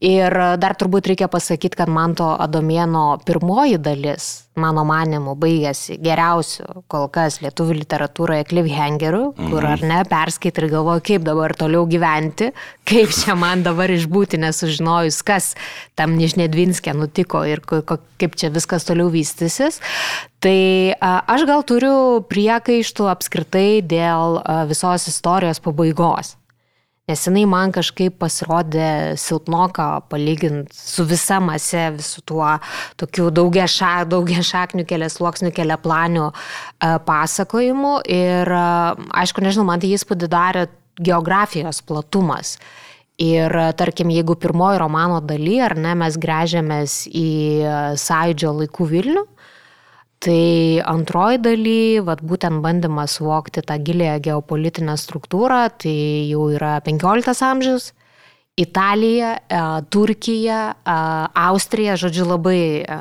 Ir 0.00 0.36
dar 0.62 0.76
turbūt 0.78 1.10
reikia 1.10 1.26
pasakyti, 1.28 1.76
kad 1.82 1.90
man 1.90 2.14
to 2.16 2.28
Adomėno 2.30 3.18
pirmoji 3.26 3.80
dalis, 3.82 4.45
mano 4.60 4.84
manimu, 4.88 5.34
baigėsi 5.38 5.98
geriausiu 6.02 6.82
kol 6.92 7.08
kas 7.12 7.40
lietuvių 7.44 7.76
literatūroje 7.82 8.46
cliffhangeriu, 8.50 9.30
kur 9.36 9.66
ar 9.68 9.82
ne, 9.84 10.00
perskait 10.08 10.56
ir 10.56 10.68
galvoju, 10.72 11.04
kaip 11.10 11.26
dabar 11.26 11.54
toliau 11.58 11.84
gyventi, 11.90 12.50
kaip 12.88 13.12
čia 13.14 13.36
man 13.38 13.64
dabar 13.66 13.92
išbūti, 13.92 14.40
nesužinojus, 14.42 15.20
kas 15.26 15.52
tam 15.98 16.16
Nižnedvinskė 16.16 16.96
nutiko 16.96 17.44
ir 17.48 17.60
kaip 17.66 18.38
čia 18.38 18.52
viskas 18.54 18.88
toliau 18.88 19.12
vystysis. 19.12 19.82
Tai 20.40 20.58
aš 21.02 21.46
gal 21.48 21.64
turiu 21.66 22.24
priekaištų 22.30 23.12
apskritai 23.12 23.82
dėl 23.84 24.40
visos 24.70 25.08
istorijos 25.12 25.62
pabaigos. 25.64 26.36
Nes 27.06 27.20
jinai 27.22 27.44
man 27.46 27.70
kažkaip 27.70 28.16
pasirodė 28.18 29.14
silpnoka 29.22 29.84
palyginti 30.10 30.74
su 30.74 31.04
visa 31.06 31.36
mase, 31.38 31.84
visų 31.94 32.24
tuo 32.26 32.48
tokiu 32.98 33.28
daugia, 33.30 33.68
ša, 33.70 33.90
daugia 34.10 34.42
šaknių 34.42 34.82
kelias 34.90 35.14
sluoksnių 35.20 35.52
kelia 35.54 35.76
planių 35.78 36.24
pasakojimu. 37.06 37.92
Ir 38.10 38.50
aišku, 38.50 39.44
nežinau, 39.46 39.68
man 39.70 39.84
tai 39.84 39.92
įspūdį 39.94 40.30
darė 40.32 40.64
geografijos 40.98 41.78
platumas. 41.86 42.56
Ir 43.22 43.54
tarkim, 43.78 44.10
jeigu 44.10 44.34
pirmoji 44.42 44.82
romano 44.82 45.22
daly, 45.22 45.60
ar 45.62 45.76
ne, 45.78 45.94
mes 46.02 46.18
grėžiamės 46.18 47.04
į 47.06 47.30
sąjūdžio 48.02 48.50
laikų 48.64 48.90
Vilnių, 48.90 49.22
Tai 50.24 50.80
antroji 50.88 51.38
daly, 51.44 52.00
vat, 52.04 52.22
būtent 52.24 52.62
bandymas 52.64 53.18
suvokti 53.18 53.62
tą 53.66 53.76
gilėją 53.84 54.16
geopolitinę 54.24 54.96
struktūrą, 54.98 55.66
tai 55.82 55.96
jau 56.30 56.48
yra 56.56 56.78
15 56.86 57.44
amžius. 57.46 57.92
Italija, 58.56 59.34
e, 59.36 59.62
Turkija, 59.92 60.60
e, 60.72 60.94
Austrija, 61.36 61.98
žodžiu, 62.00 62.24
labai 62.30 62.60
e, 62.80 63.00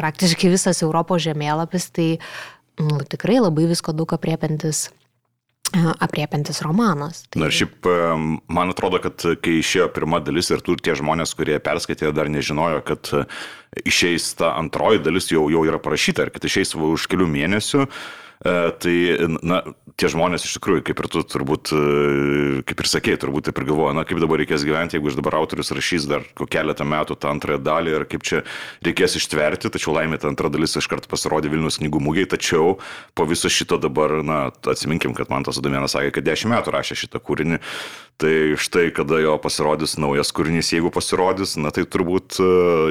praktiškai 0.00 0.48
visas 0.54 0.80
Europos 0.80 1.20
žemėlapis, 1.26 1.90
tai 1.92 2.08
nu, 2.80 3.02
tikrai 3.04 3.36
labai 3.42 3.68
visko 3.68 3.92
daug 3.92 4.16
apriepintis 4.16 4.86
apriepiantis 5.74 6.62
romanas. 6.64 7.24
Tai... 7.30 7.42
Na 7.42 7.50
ir 7.50 7.56
šiaip, 7.56 7.88
man 8.52 8.72
atrodo, 8.72 9.00
kad 9.02 9.24
kai 9.42 9.58
išėjo 9.60 9.88
pirma 9.94 10.20
dalis 10.24 10.50
ir 10.54 10.62
tur 10.64 10.80
tie 10.82 10.94
žmonės, 10.98 11.34
kurie 11.38 11.58
perskaitė, 11.62 12.12
dar 12.16 12.30
nežinojo, 12.32 12.84
kad 12.86 13.10
išeis 13.84 14.30
ta 14.38 14.54
antroji 14.60 15.02
dalis 15.04 15.30
jau, 15.32 15.48
jau 15.52 15.64
yra 15.68 15.80
parašyta 15.82 16.26
ir 16.26 16.32
kad 16.34 16.46
išeis 16.48 16.76
už 16.78 17.08
kelių 17.12 17.28
mėnesių. 17.34 17.84
E, 17.84 18.24
tai, 18.42 18.94
na, 19.42 19.62
tie 19.96 20.10
žmonės 20.12 20.44
iš 20.44 20.56
tikrųjų, 20.58 20.82
kaip 20.86 21.00
ir 21.00 21.08
tu 21.12 21.22
turbūt, 21.24 21.72
e, 21.72 22.60
kaip 22.68 22.82
ir 22.82 22.88
sakėjai, 22.90 23.20
turbūt 23.22 23.48
taip 23.48 23.60
ir 23.60 23.66
galvoja, 23.70 23.94
na, 23.96 24.04
kaip 24.08 24.20
dabar 24.20 24.40
reikės 24.42 24.64
gyventi, 24.66 24.98
jeigu 24.98 25.08
iš 25.08 25.16
dabar 25.16 25.38
autorius 25.38 25.72
rašys 25.72 26.08
dar 26.10 26.26
keletą 26.52 26.84
metų 26.88 27.16
tą 27.16 27.32
antrąją 27.32 27.62
dalį 27.64 27.94
ir 27.96 28.06
kaip 28.10 28.26
čia 28.26 28.42
reikės 28.84 29.16
ištverti, 29.20 29.72
tačiau 29.72 29.96
laimė 29.96 30.20
ta 30.20 30.28
antra 30.28 30.50
dalis 30.52 30.76
iškart 30.76 31.08
pasirodė 31.08 31.52
Vilnius 31.52 31.80
knygų 31.80 32.02
mūgiai, 32.08 32.28
tačiau 32.28 32.76
po 33.16 33.28
viso 33.28 33.48
šito 33.52 33.80
dabar, 33.80 34.18
na, 34.20 34.40
atsiminkim, 34.68 35.16
kad 35.16 35.32
man 35.32 35.48
tas 35.48 35.60
Adomėnas 35.62 35.96
sakė, 35.96 36.12
kad 36.18 36.28
dešimt 36.28 36.52
metų 36.52 36.76
rašė 36.76 37.00
šitą 37.06 37.22
kūrinį, 37.24 37.62
tai 38.20 38.56
štai 38.56 38.90
kada 38.96 39.18
jo 39.20 39.34
pasirodys 39.42 39.96
naujas 40.00 40.30
kūrinys, 40.36 40.70
jeigu 40.72 40.92
pasirodys, 40.94 41.56
na, 41.60 41.72
tai 41.74 41.84
turbūt 41.84 42.38
e, 42.40 42.46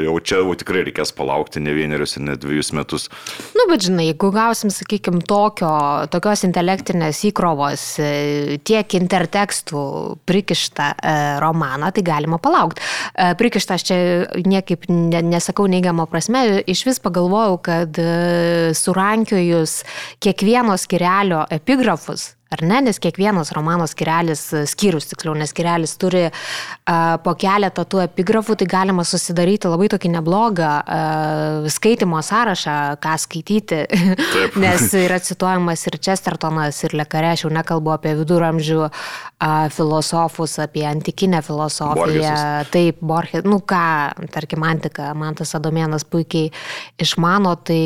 jau 0.06 0.18
čia 0.22 0.42
jau 0.42 0.54
tikrai 0.58 0.84
reikės 0.86 1.14
palaukti 1.18 1.64
ne 1.64 1.74
vienerius 1.74 2.18
ir 2.20 2.26
ne 2.28 2.36
dviejus 2.38 2.72
metus. 2.78 3.08
Na, 3.56 3.64
nu, 3.64 3.68
bet 3.72 3.88
žinai, 3.88 4.10
jeigu 4.12 4.30
gausim, 4.36 4.74
sakykime, 4.74 5.24
to 5.26 5.36
tokio, 5.46 5.72
tokios 6.14 6.46
intelektinės 6.48 7.24
įkrovos, 7.30 7.84
e, 8.02 8.60
tiek 8.66 8.98
intertekstų 9.00 9.82
prikištą 10.30 10.92
e, 10.94 11.16
romaną, 11.44 11.92
tai 11.96 12.06
galima 12.06 12.40
palaukti. 12.42 12.84
Prikištas 13.40 13.86
čia 13.88 13.98
niekaip 14.46 14.88
nesakau 14.90 15.68
neigiamą 15.72 16.08
prasme, 16.10 16.62
iš 16.70 16.86
vis 16.88 17.02
pagalvojau, 17.04 17.58
kad 17.66 18.00
surankiojus 18.78 19.78
kiekvieno 20.24 20.76
skirelio 20.80 21.46
epigrafus, 21.54 22.34
Ar 22.56 22.64
ne, 22.64 22.78
nes 22.88 23.00
kiekvienas 23.04 23.52
romano 23.52 23.84
skirelis, 23.90 24.46
skyrius 24.72 25.10
tiksliau, 25.10 25.34
nes 25.36 25.52
skirelis 25.52 25.98
turi 26.00 26.22
uh, 26.30 27.16
po 27.20 27.34
keletą 27.36 27.84
tų 27.84 28.06
epigrafų, 28.06 28.56
tai 28.62 28.68
galima 28.72 29.04
susidaryti 29.04 29.68
labai 29.68 29.90
tokį 29.92 30.12
neblogą 30.14 30.70
uh, 30.80 31.68
skaitimo 31.74 32.22
sąrašą, 32.24 32.76
ką 33.04 33.16
skaityti, 33.26 33.82
nes 34.64 34.88
yra 35.02 35.20
cituojamas 35.20 35.84
ir 35.90 35.98
Chestertonas, 36.00 36.80
ir 36.88 36.96
Lekarė, 36.96 37.34
aš 37.36 37.44
jau 37.44 37.52
nekalbu 37.58 37.92
apie 37.98 38.14
viduramžių 38.22 38.80
uh, 38.86 39.68
filosofus, 39.76 40.56
apie 40.64 40.86
antikinę 40.88 41.44
filosofiją, 41.44 42.06
Borgesas. 42.06 42.72
taip, 42.72 43.04
Borges, 43.04 43.44
nu 43.44 43.60
ką, 43.60 43.84
tarkim, 44.32 44.64
antika, 44.64 45.10
man 45.18 45.36
tas 45.36 45.52
Adomėnas 45.60 46.08
puikiai 46.08 46.54
išmano, 47.04 47.58
tai 47.68 47.82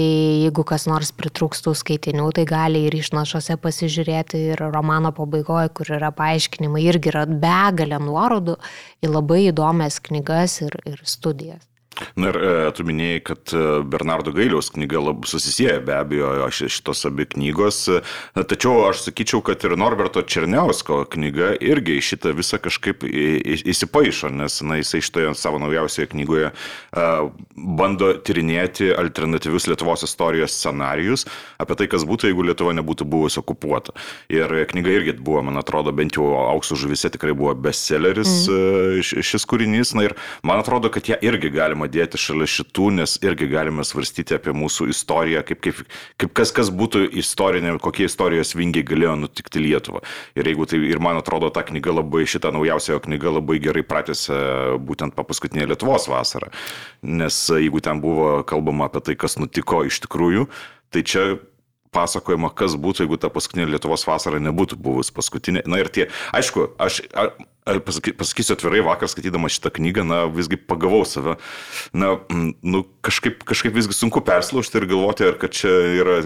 jeigu 0.46 0.68
kas 0.68 0.86
nors 0.92 1.10
pritrūkstų 1.18 1.74
skaitinių, 1.82 2.30
tai 2.38 2.46
gali 2.54 2.86
ir 2.86 3.02
išnašose 3.02 3.58
pasižiūrėti 3.66 4.46
ir 4.54 4.59
romano 4.68 5.14
pabaigoje, 5.16 5.72
kur 5.78 5.94
yra 5.96 6.12
paaiškinimai, 6.16 6.84
irgi 6.92 7.14
yra 7.14 7.24
begalė 7.30 8.02
nuorodų 8.04 8.60
į 9.06 9.14
labai 9.14 9.46
įdomias 9.48 10.02
knygas 10.04 10.60
ir, 10.66 10.76
ir 10.90 11.02
studijas. 11.08 11.69
Na 12.20 12.32
ir 12.32 12.40
e, 12.40 12.52
tu 12.76 12.86
minėjai, 12.88 13.22
kad 13.28 13.54
e, 13.56 13.64
Bernardo 13.90 14.32
Gailiaus 14.36 14.72
knyga 14.74 15.02
labai 15.02 15.30
susisieja 15.30 15.80
be 15.84 15.96
abejo 15.98 16.32
šitos 16.52 17.06
abi 17.10 17.28
knygos, 17.34 17.82
e, 17.92 18.02
tačiau 18.40 18.86
aš 18.88 19.06
sakyčiau, 19.08 19.42
kad 19.46 19.64
ir 19.68 19.76
Norberto 19.80 20.24
Černiausko 20.24 21.02
knyga 21.14 21.54
irgi 21.64 22.00
šitą 22.04 22.34
visą 22.38 22.60
kažkaip 22.62 23.04
įsipaišo, 23.04 24.32
nes 24.34 24.60
na, 24.66 24.80
jisai 24.80 25.04
šitoje 25.06 25.34
savo 25.40 25.60
naujausioje 25.62 26.10
knygoje 26.14 26.52
bando 27.80 28.12
tyrinėti 28.26 28.90
alternatyvius 28.96 29.68
Lietuvos 29.70 30.04
istorijos 30.08 30.56
scenarius 30.56 31.26
apie 31.62 31.78
tai, 31.80 31.90
kas 31.92 32.06
būtų, 32.08 32.30
jeigu 32.30 32.46
Lietuva 32.48 32.74
nebūtų 32.78 33.08
buvusi 33.10 33.40
okupuota. 33.42 33.94
Ir 34.32 34.52
knyga 34.72 34.94
irgi 34.96 35.16
buvo, 35.18 35.44
man 35.46 35.60
atrodo, 35.62 35.94
bent 35.96 36.18
jau 36.18 36.30
auksų 36.40 36.80
žuvise 36.86 37.12
tikrai 37.14 37.36
buvo 37.38 37.54
bestselleris 37.60 38.34
mm. 38.50 39.24
šis 39.26 39.48
kūrinys. 39.50 39.94
Na 39.98 40.08
ir 40.08 40.16
man 40.46 40.62
atrodo, 40.62 40.92
kad 40.94 41.10
ją 41.10 41.20
irgi 41.26 41.52
galima 41.54 41.89
dėti 41.92 42.20
šalia 42.22 42.48
šitų, 42.50 42.90
nes 43.00 43.16
irgi 43.26 43.50
galime 43.52 43.86
svarstyti 43.88 44.38
apie 44.38 44.54
mūsų 44.56 44.90
istoriją, 44.94 45.44
kaip, 45.48 45.62
kaip, 45.66 45.82
kaip 46.22 46.34
kas, 46.38 46.54
kas 46.56 46.72
būtų 46.74 47.06
istorinė, 47.22 47.76
kokie 47.84 48.08
istorijos 48.08 48.56
vingiai 48.58 48.86
galėjo 48.88 49.16
nutikti 49.26 49.64
Lietuvą. 49.64 50.04
Ir 50.40 50.50
jeigu 50.52 50.70
tai, 50.70 50.82
ir 50.90 51.02
man 51.04 51.20
atrodo, 51.20 51.52
ta 51.54 51.66
knyga 51.68 51.98
labai, 52.00 52.26
šita 52.30 52.54
naujausia 52.56 53.00
knyga 53.04 53.36
labai 53.40 53.60
gerai 53.64 53.86
pratęsė 53.88 54.40
būtent 54.86 55.18
po 55.18 55.26
paskutinė 55.28 55.70
Lietuvos 55.74 56.10
vasarą. 56.12 56.52
Nes 57.02 57.46
jeigu 57.52 57.84
ten 57.84 58.02
buvo 58.04 58.40
kalbama 58.48 58.90
apie 58.90 59.04
tai, 59.06 59.20
kas 59.20 59.40
nutiko 59.42 59.84
iš 59.88 60.02
tikrųjų, 60.06 60.50
tai 60.94 61.06
čia 61.06 61.28
pasakojama, 61.96 62.52
kas 62.54 62.76
būtų, 62.80 63.06
jeigu 63.06 63.18
ta 63.22 63.32
paskutinė 63.34 63.70
Lietuvos 63.74 64.06
vasara 64.08 64.42
nebūtų 64.44 64.78
buvus 64.82 65.10
paskutinė. 65.14 65.66
Na 65.70 65.82
ir 65.82 65.90
tie, 65.94 66.10
aišku, 66.36 66.72
aš 66.82 67.02
pasaky, 67.86 68.14
pasakysiu 68.18 68.56
atvirai, 68.56 68.82
vakar 68.86 69.10
skaitydamas 69.12 69.56
šitą 69.56 69.72
knygą, 69.78 70.06
na, 70.08 70.20
visgi 70.34 70.58
pagavau 70.58 71.04
save. 71.08 71.38
Na, 71.94 72.16
nu, 72.66 72.84
kažkaip, 73.06 73.44
kažkaip 73.48 73.76
visgi 73.76 73.96
sunku 73.96 74.22
perslaužti 74.26 74.80
ir 74.82 74.88
galvoti, 74.90 75.28
ar 75.30 75.38
kad 75.42 75.54
čia 75.56 75.72
yra, 76.02 76.18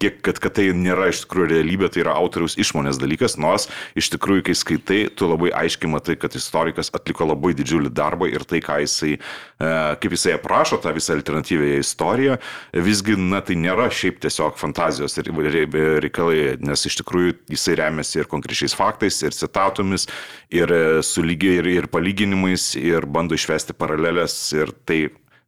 kiek, 0.00 0.20
kad, 0.24 0.40
kad 0.42 0.56
tai 0.58 0.70
nėra 0.76 1.10
iš 1.12 1.24
tikrųjų 1.24 1.50
realybė, 1.52 1.90
tai 1.92 2.04
yra 2.04 2.16
autoriaus 2.18 2.56
išmonės 2.60 3.00
dalykas, 3.02 3.36
nors 3.40 3.68
iš 3.98 4.10
tikrųjų, 4.14 4.46
kai 4.48 4.56
skaitai, 4.58 5.00
tu 5.12 5.28
labai 5.30 5.52
aiškiai 5.64 5.92
matai, 5.92 6.16
kad 6.20 6.34
istorikas 6.38 6.92
atliko 6.96 7.28
labai 7.28 7.52
didžiulį 7.58 7.92
darbą 7.94 8.30
ir 8.32 8.46
tai, 8.48 8.62
ką 8.64 8.80
jisai, 8.84 9.16
e, 9.16 9.72
kaip 10.02 10.16
jisai 10.16 10.36
aprašo 10.38 10.80
tą 10.82 10.94
visą 10.96 11.16
alternatyvę 11.16 11.76
istoriją, 11.80 12.38
visgi, 12.86 13.18
na, 13.20 13.42
tai 13.44 13.58
nėra 13.60 13.88
šiaip 13.92 14.20
tiesiog 14.24 14.58
fantazijos 14.60 15.18
reikalai, 15.20 16.56
nes 16.62 16.86
iš 16.88 17.00
tikrųjų 17.00 17.36
jisai 17.52 17.76
remiasi 17.82 18.20
ir 18.22 18.30
konkrečiais 18.30 18.74
faktais, 18.76 19.18
ir 19.22 19.34
citatomis, 19.36 20.06
ir 20.54 20.70
su 21.06 21.24
lygiai 21.24 21.60
ir, 21.60 21.70
ir 21.82 21.86
palyginimais 21.92 22.74
ir 22.80 23.06
bando 23.06 23.38
išvesti 23.38 23.76
paralelės 23.76 24.36
ir 24.56 24.74
tai 24.88 25.00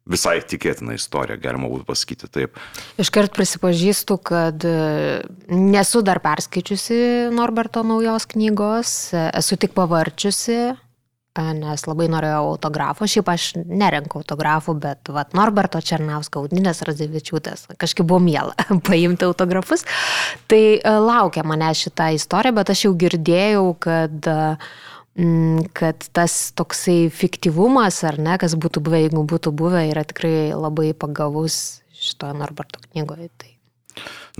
visai 0.09 0.39
tikėtina 0.45 0.97
istorija, 0.97 1.37
galima 1.41 1.69
būtų 1.69 1.85
pasakyti 1.87 2.29
taip. 2.33 2.59
Iškart 3.01 3.33
prisipažįstu, 3.35 4.19
kad 4.25 4.65
e, 4.65 4.75
nesu 5.53 6.03
dar 6.05 6.21
perskaičiusi 6.23 7.29
Norberto 7.35 7.85
naujos 7.85 8.27
knygos, 8.29 8.93
esu 9.13 9.59
tik 9.61 9.75
pavarčiusi, 9.77 10.57
e, 10.73 11.45
nes 11.61 11.85
labai 11.85 12.09
norėjau 12.11 12.41
autografo. 12.55 13.07
Šiaip 13.09 13.31
aš 13.35 13.47
nerenku 13.61 14.23
autografų, 14.23 14.77
bet 14.81 15.13
vat, 15.13 15.35
Norberto 15.37 15.81
Černausko, 15.85 16.45
Audinės 16.45 16.81
Radzevičiūtės, 16.89 17.69
kažkaip 17.79 18.09
buvo 18.09 18.23
miela 18.25 18.57
paimti 18.89 19.29
autografus. 19.29 19.85
Tai 20.49 20.63
e, 20.79 20.99
laukia 21.05 21.45
mane 21.45 21.69
šitą 21.77 22.11
istoriją, 22.17 22.57
bet 22.61 22.73
aš 22.73 22.87
jau 22.87 22.95
girdėjau, 23.05 23.67
kad 23.85 24.31
uh, 24.33 24.71
kad 25.75 26.05
tas 26.15 26.51
toksai 26.55 27.09
fiktyvumas, 27.11 28.01
ar 28.07 28.19
ne, 28.21 28.37
kas 28.39 28.55
būtų 28.55 28.83
buvę, 28.85 29.03
jeigu 29.05 29.23
būtų 29.27 29.53
buvę, 29.55 29.85
yra 29.91 30.05
tikrai 30.07 30.51
labai 30.55 30.93
pagavus 30.97 31.81
šitoje 31.99 32.37
Norberto 32.39 32.81
knygoje. 32.89 33.29
Tai. 33.37 33.55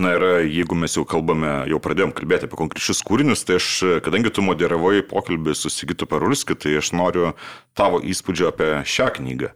Na 0.00 0.14
ir 0.16 0.24
jeigu 0.48 0.78
mes 0.78 0.94
jau 0.96 1.04
kalbame, 1.08 1.50
jau 1.68 1.80
pradėjom 1.82 2.14
kalbėti 2.16 2.48
apie 2.48 2.56
konkrečius 2.56 3.02
kūrinius, 3.04 3.44
tai 3.44 3.58
aš, 3.60 3.68
kadangi 4.06 4.32
tu 4.32 4.44
moderavai 4.46 5.02
pokalbį 5.04 5.52
su 5.58 5.72
Sigitu 5.72 6.08
Parulskiu, 6.08 6.56
tai 6.56 6.78
aš 6.80 6.94
noriu 6.96 7.34
tavo 7.76 8.00
įspūdžio 8.00 8.48
apie 8.48 8.70
šią 8.88 9.10
knygą. 9.18 9.52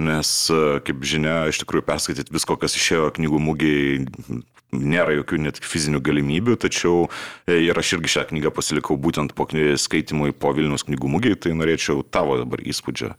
Nes, 0.00 0.30
kaip 0.86 1.04
žinia, 1.06 1.44
iš 1.52 1.60
tikrųjų 1.62 1.84
perskaityti 1.86 2.32
visko, 2.34 2.56
kas 2.58 2.74
išėjo 2.78 3.12
knygų 3.18 3.42
mūgiai, 3.44 4.00
nėra 4.80 5.14
jokių 5.20 5.40
net 5.46 5.60
fizinių 5.62 6.02
galimybių, 6.04 6.58
tačiau 6.64 7.06
e, 7.46 7.60
ir 7.66 7.78
aš 7.78 7.96
irgi 7.98 8.12
šią 8.16 8.26
knygą 8.32 8.52
pasilikau 8.54 8.98
būtent 9.00 9.34
po 9.36 9.46
skaitimui 9.46 10.34
po 10.36 10.52
Vilnius 10.56 10.86
knygų 10.88 11.10
mūgiai, 11.16 11.38
tai 11.38 11.54
norėčiau 11.56 12.02
tavo 12.02 12.38
dabar 12.40 12.62
įspūdžio. 12.64 13.14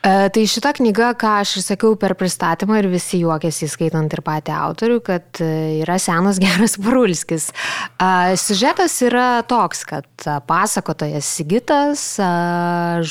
E, 0.00 0.12
tai 0.32 0.46
šita 0.48 0.72
knyga, 0.78 1.10
ką 1.20 1.34
aš 1.42 1.58
ir 1.60 1.64
sakiau 1.66 1.96
per 2.00 2.14
pristatymą 2.16 2.78
ir 2.80 2.88
visi 2.88 3.20
juokėsi 3.20 3.66
įskaitant 3.66 4.14
ir 4.16 4.22
patį 4.24 4.54
autorių, 4.56 4.98
kad 5.04 5.42
e, 5.44 5.50
yra 5.82 5.98
senas 6.00 6.40
geras 6.44 6.78
Parulskis. 6.80 7.50
E, 7.52 8.10
siužetas 8.40 8.96
yra 9.04 9.28
toks, 9.48 9.84
kad 9.88 10.28
pasakotojas 10.48 11.28
Sigitas, 11.36 12.04
e, 12.16 12.30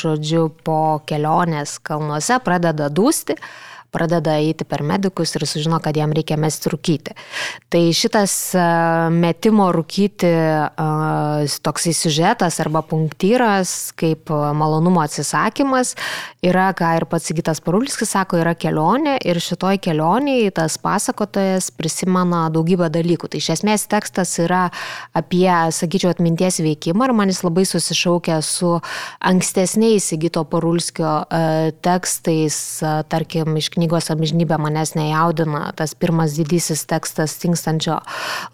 žodžiu, 0.02 0.50
po 0.66 1.00
kelionės 1.10 1.78
kalnuose 1.86 2.42
pradeda 2.46 2.90
dūsti 2.90 3.38
pradeda 3.92 4.38
eiti 4.40 4.66
per 4.68 4.84
medikus 4.86 5.34
ir 5.36 5.46
sužino, 5.50 5.80
kad 5.84 5.98
jam 5.98 6.14
reikia 6.16 6.38
mesti 6.40 6.72
rūkyti. 6.72 7.16
Tai 7.70 7.82
šitas 7.96 8.34
e, 8.58 8.64
metimo 9.14 9.70
rūkyti 9.74 10.30
e, 10.30 11.58
toksai 11.66 11.94
siužetas 11.96 12.60
arba 12.64 12.82
punktyras 12.86 13.92
kaip 14.00 14.30
malonumo 14.30 15.02
atsisakymas 15.04 15.96
yra, 16.46 16.70
ką 16.78 16.92
ir 17.00 17.06
pats 17.10 17.30
Sigitas 17.30 17.62
Parulskis 17.64 18.14
sako, 18.16 18.40
yra 18.42 18.56
kelionė 18.58 19.18
ir 19.28 19.40
šitoj 19.44 19.80
kelionėje 19.84 20.54
tas 20.60 20.78
pasakotojas 20.82 21.70
prisimena 21.76 22.48
daugybę 22.54 22.90
dalykų. 22.94 23.30
Tai 23.30 23.42
iš 23.42 23.52
esmės 23.58 23.86
tekstas 23.92 24.34
yra 24.42 24.68
apie, 25.18 25.50
sakyčiau, 25.76 26.14
atminties 26.14 26.62
veikimą 26.64 27.10
ir 27.10 27.16
man 27.18 27.34
jis 27.34 27.44
labai 27.46 27.66
susišaukia 27.70 28.40
su 28.46 28.76
ankstesniais 29.30 30.10
Sigito 30.10 30.46
Parulskio 30.50 31.20
e, 31.26 31.74
tekstais, 31.86 32.58
tarkim, 33.12 33.58
iš 33.60 33.70
knygos 33.74 33.79
amžinybė 33.88 34.60
manęs 34.60 34.96
nejaudina, 34.98 35.72
tas 35.78 35.96
pirmas 35.96 36.36
didysis 36.36 36.86
tekstas 36.90 37.38
tinkstančio 37.40 38.02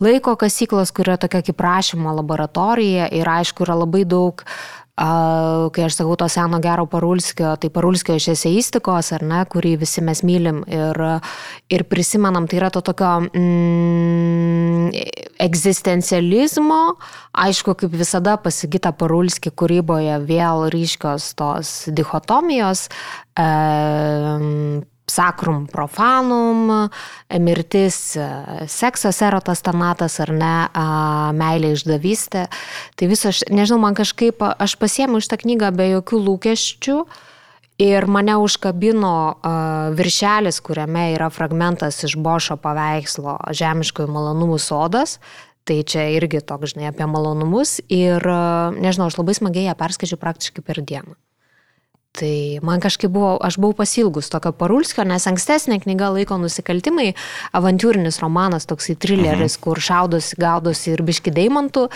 laiko 0.03 0.35
kasyklos, 0.37 0.93
kur 0.93 1.09
yra 1.09 1.17
tokia 1.17 1.41
kaip 1.41 1.61
rašymo 1.65 2.13
laboratorija 2.21 3.09
ir 3.09 3.29
aišku 3.39 3.65
yra 3.65 3.79
labai 3.81 4.05
daug 4.05 4.45
kai 4.95 5.83
aš 5.83 5.97
sakau 5.97 6.15
to 6.15 6.27
seno 6.31 6.59
gero 6.63 6.85
Parulskio, 6.87 7.55
tai 7.59 7.69
Parulskio 7.69 8.15
iš 8.15 8.29
eseistikos, 8.31 9.11
ar 9.11 9.25
ne, 9.27 9.41
kurį 9.51 9.75
visi 9.81 10.01
mes 10.01 10.23
mylim 10.23 10.61
ir, 10.71 11.01
ir 11.67 11.83
prisimenam, 11.91 12.47
tai 12.47 12.61
yra 12.61 12.69
to 12.71 12.79
tokio 12.85 13.27
mm, 13.27 14.95
egzistencializmo, 15.43 16.95
aišku, 17.35 17.75
kaip 17.75 17.91
visada 17.91 18.37
pasigita 18.39 18.95
Parulskį 18.95 19.51
kūryboje 19.51 20.21
vėl 20.23 20.69
ryškios 20.71 21.33
tos 21.35 21.75
dichotomijos. 21.91 22.87
E, 23.35 23.49
sakrum 25.11 25.65
profanum, 25.69 26.89
mirtis, 27.29 27.99
seksas, 28.71 29.21
erotas, 29.25 29.61
tanatas 29.65 30.17
ar 30.23 30.33
ne, 30.33 30.55
meilė 31.37 31.75
išdavystė. 31.75 32.47
Tai 32.97 33.11
viso, 33.11 33.29
aš, 33.33 33.45
nežinau, 33.53 33.79
man 33.85 33.97
kažkaip, 33.97 34.41
aš 34.41 34.77
pasiemu 34.81 35.21
šitą 35.23 35.39
knygą 35.45 35.71
be 35.77 35.89
jokių 35.93 36.21
lūkesčių. 36.29 36.99
Ir 37.75 38.05
mane 38.07 38.37
užkabino 38.39 39.15
uh, 39.35 39.55
viršelis, 39.97 40.61
kuriame 40.63 41.09
yra 41.11 41.27
fragmentas 41.27 41.97
iš 42.07 42.13
Bošo 42.15 42.55
paveikslo 42.63 43.35
Žemiškojų 43.51 44.13
malonumų 44.15 44.61
sodas. 44.63 45.17
Tai 45.67 45.81
čia 45.83 46.05
irgi 46.15 46.39
toks, 46.39 46.71
žinai, 46.71 46.93
apie 46.93 47.09
malonumus. 47.09 47.81
Ir, 47.91 48.23
uh, 48.23 48.71
nežinau, 48.79 49.09
aš 49.11 49.19
labai 49.19 49.35
smagiai 49.35 49.67
ją 49.67 49.75
perskaičiu 49.75 50.21
praktiškai 50.21 50.63
per 50.63 50.79
dieną. 50.87 51.19
Tai 52.15 52.59
man 52.63 52.79
kažkaip 52.83 53.11
buvo, 53.11 53.33
aš 53.43 53.57
buvau 53.59 53.75
pasilgus 53.81 54.29
tokio 54.31 54.53
Parulskio, 54.55 55.03
nes 55.07 55.25
ankstesnė 55.27 55.81
knyga 55.83 56.13
laiko 56.15 56.37
nusikaltimai, 56.39 57.09
avantūrinis 57.55 58.21
romanas, 58.23 58.67
toksai 58.69 58.95
trileris, 58.95 59.57
mhm. 59.57 59.63
kur 59.65 59.83
šaudosi, 59.83 60.39
gaudosi 60.39 60.93
ir 60.93 61.03
biški 61.05 61.33
deimantų. 61.35 61.89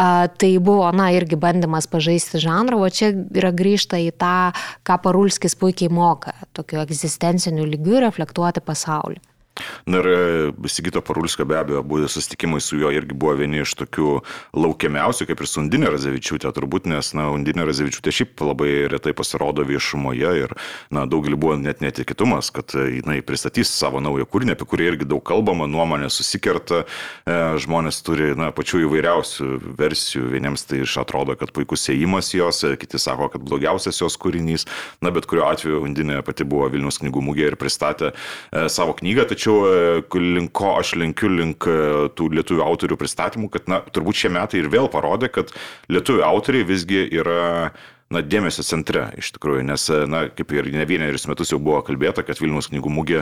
A, 0.00 0.26
tai 0.34 0.56
buvo, 0.58 0.88
na, 0.96 1.10
irgi 1.14 1.38
bandymas 1.38 1.86
pažaisti 1.90 2.42
žanrą, 2.42 2.82
o 2.82 2.90
čia 2.90 3.12
yra 3.14 3.54
grįžta 3.54 4.00
į 4.02 4.10
tą, 4.18 4.50
ką 4.86 5.00
Parulskis 5.04 5.54
puikiai 5.60 5.92
moka, 5.92 6.34
tokiu 6.56 6.82
egzistenciniu 6.82 7.68
lygiu 7.68 8.02
reflektuoti 8.02 8.64
pasaulį. 8.64 9.22
Na 9.90 10.00
ir 10.00 10.10
e, 10.10 10.68
Sigito 10.70 11.02
Parulskio 11.04 11.44
be 11.44 11.58
abejo, 11.58 11.82
buvo 11.82 12.08
susitikimai 12.08 12.60
su 12.60 12.78
juo 12.78 12.90
irgi 12.94 13.14
buvo 13.16 13.34
vieni 13.38 13.62
iš 13.64 13.74
tokių 13.80 14.20
laukiamiausių, 14.56 15.26
kaip 15.28 15.42
ir 15.42 15.48
su 15.50 15.60
Undinė 15.62 15.90
Razevičiūtė 15.94 16.52
turbūt, 16.56 16.88
nes, 16.90 17.12
na, 17.16 17.28
Undinė 17.34 17.66
Razevičiūtė 17.68 18.14
šiaip 18.14 18.44
labai 18.44 18.70
retai 18.92 19.14
pasirodo 19.16 19.64
viešumoje 19.66 20.32
ir, 20.44 20.54
na, 20.94 21.06
daugelį 21.10 21.38
buvo 21.40 21.56
net 21.60 21.82
netikėtumas, 21.84 22.52
kad 22.54 22.74
e, 22.78 22.86
jinai 23.00 23.20
pristatys 23.26 23.72
savo 23.74 24.02
naują 24.04 24.28
kūrinį, 24.30 24.54
apie 24.56 24.68
kurį 24.70 24.88
irgi 24.92 25.10
daug 25.10 25.24
kalbama, 25.26 25.68
nuomonė 25.70 26.10
susikerta, 26.12 26.84
e, 26.84 27.38
žmonės 27.64 28.00
turi, 28.06 28.32
na, 28.38 28.50
pačių 28.54 28.84
įvairiausių 28.86 29.50
versijų, 29.80 30.26
vieniems 30.34 30.66
tai 30.70 30.82
iš 30.84 30.96
atrodo, 31.02 31.36
kad 31.40 31.54
puikus 31.56 31.88
įėjimas 31.90 32.32
jos, 32.36 32.64
kiti 32.80 33.00
sako, 33.02 33.30
kad 33.34 33.44
blogiausias 33.46 34.00
jos 34.02 34.18
kūrinys, 34.20 34.66
na, 35.04 35.12
bet 35.14 35.28
kuriuo 35.30 35.48
atveju 35.50 35.82
Undinė 35.84 36.20
pati 36.26 36.46
buvo 36.48 36.68
Vilnius 36.72 37.00
knygų 37.02 37.22
mūgė 37.24 37.50
ir 37.50 37.56
pristatė 37.60 38.12
savo 38.72 38.94
knygą, 38.98 39.26
tačiau 39.30 39.49
sakyčiau, 39.50 40.12
e, 40.14 40.20
link 40.20 40.52
ko 40.52 40.78
aš 40.78 40.94
lenkiu 40.96 41.28
link 41.28 41.66
e, 41.66 42.08
tų 42.14 42.30
lietuvių 42.34 42.62
autorių 42.64 42.98
pristatymų, 42.98 43.50
kad, 43.50 43.68
na, 43.68 43.80
turbūt 43.80 44.16
šie 44.22 44.30
metai 44.30 44.60
ir 44.60 44.70
vėl 44.70 44.88
parodė, 44.88 45.30
kad 45.30 45.50
lietuvių 45.88 46.24
autoriai 46.24 46.64
visgi 46.64 47.08
yra 47.10 47.72
na, 48.10 48.22
dėmesio 48.26 48.64
centre 48.66 49.04
iš 49.20 49.30
tikrųjų, 49.36 49.62
nes, 49.68 49.84
na, 50.10 50.24
kaip 50.34 50.50
ir 50.56 50.68
ne 50.74 50.82
vienerius 50.88 51.28
metus 51.30 51.52
jau 51.52 51.60
buvo 51.62 51.78
kalbėta, 51.86 52.24
kad 52.26 52.40
Vilnius 52.42 52.66
knygų 52.72 52.90
mūgė, 52.90 53.20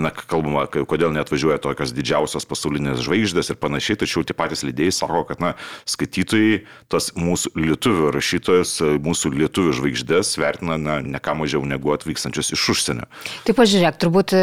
na, 0.00 0.12
kalbama, 0.16 0.64
kodėl 0.68 1.12
neatvažiuoja 1.12 1.58
tokios 1.60 1.92
didžiausios 1.92 2.48
pasaulinės 2.48 3.02
žvaigždės 3.04 3.52
ir 3.52 3.58
panašiai, 3.60 3.98
tačiau 4.00 4.24
tie 4.24 4.36
patys 4.36 4.64
lydėjai 4.64 4.94
sako, 4.96 5.26
kad, 5.28 5.42
na, 5.44 5.52
skaitytojai, 5.84 6.62
tas 6.92 7.10
mūsų 7.20 7.52
lietuvių 7.66 8.14
rašytojas, 8.16 8.74
mūsų 9.04 9.34
lietuvių 9.36 9.76
žvaigždės 9.76 10.32
vertina, 10.40 10.80
na, 10.80 10.98
ne 11.04 11.20
ką 11.20 11.36
mažiau 11.42 11.60
negu 11.68 11.92
atvykstančius 11.92 12.54
iš 12.56 12.64
užsienio. 12.74 13.10
Taip, 13.44 13.58
pažiūrėk, 13.60 14.00
turbūt 14.00 14.36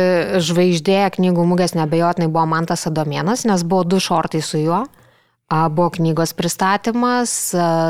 žvaigždė 0.46 1.02
knygų 1.18 1.50
mūgės 1.50 1.74
nebejotinai 1.80 2.30
buvo 2.30 2.46
Mantas 2.54 2.86
Adomėnas, 2.86 3.48
nes 3.50 3.66
buvo 3.66 3.82
du 3.88 4.04
šortai 4.04 4.46
su 4.46 4.62
juo. 4.62 4.86
Buvo 5.48 5.88
knygos 5.96 6.34
pristatymas, 6.36 7.32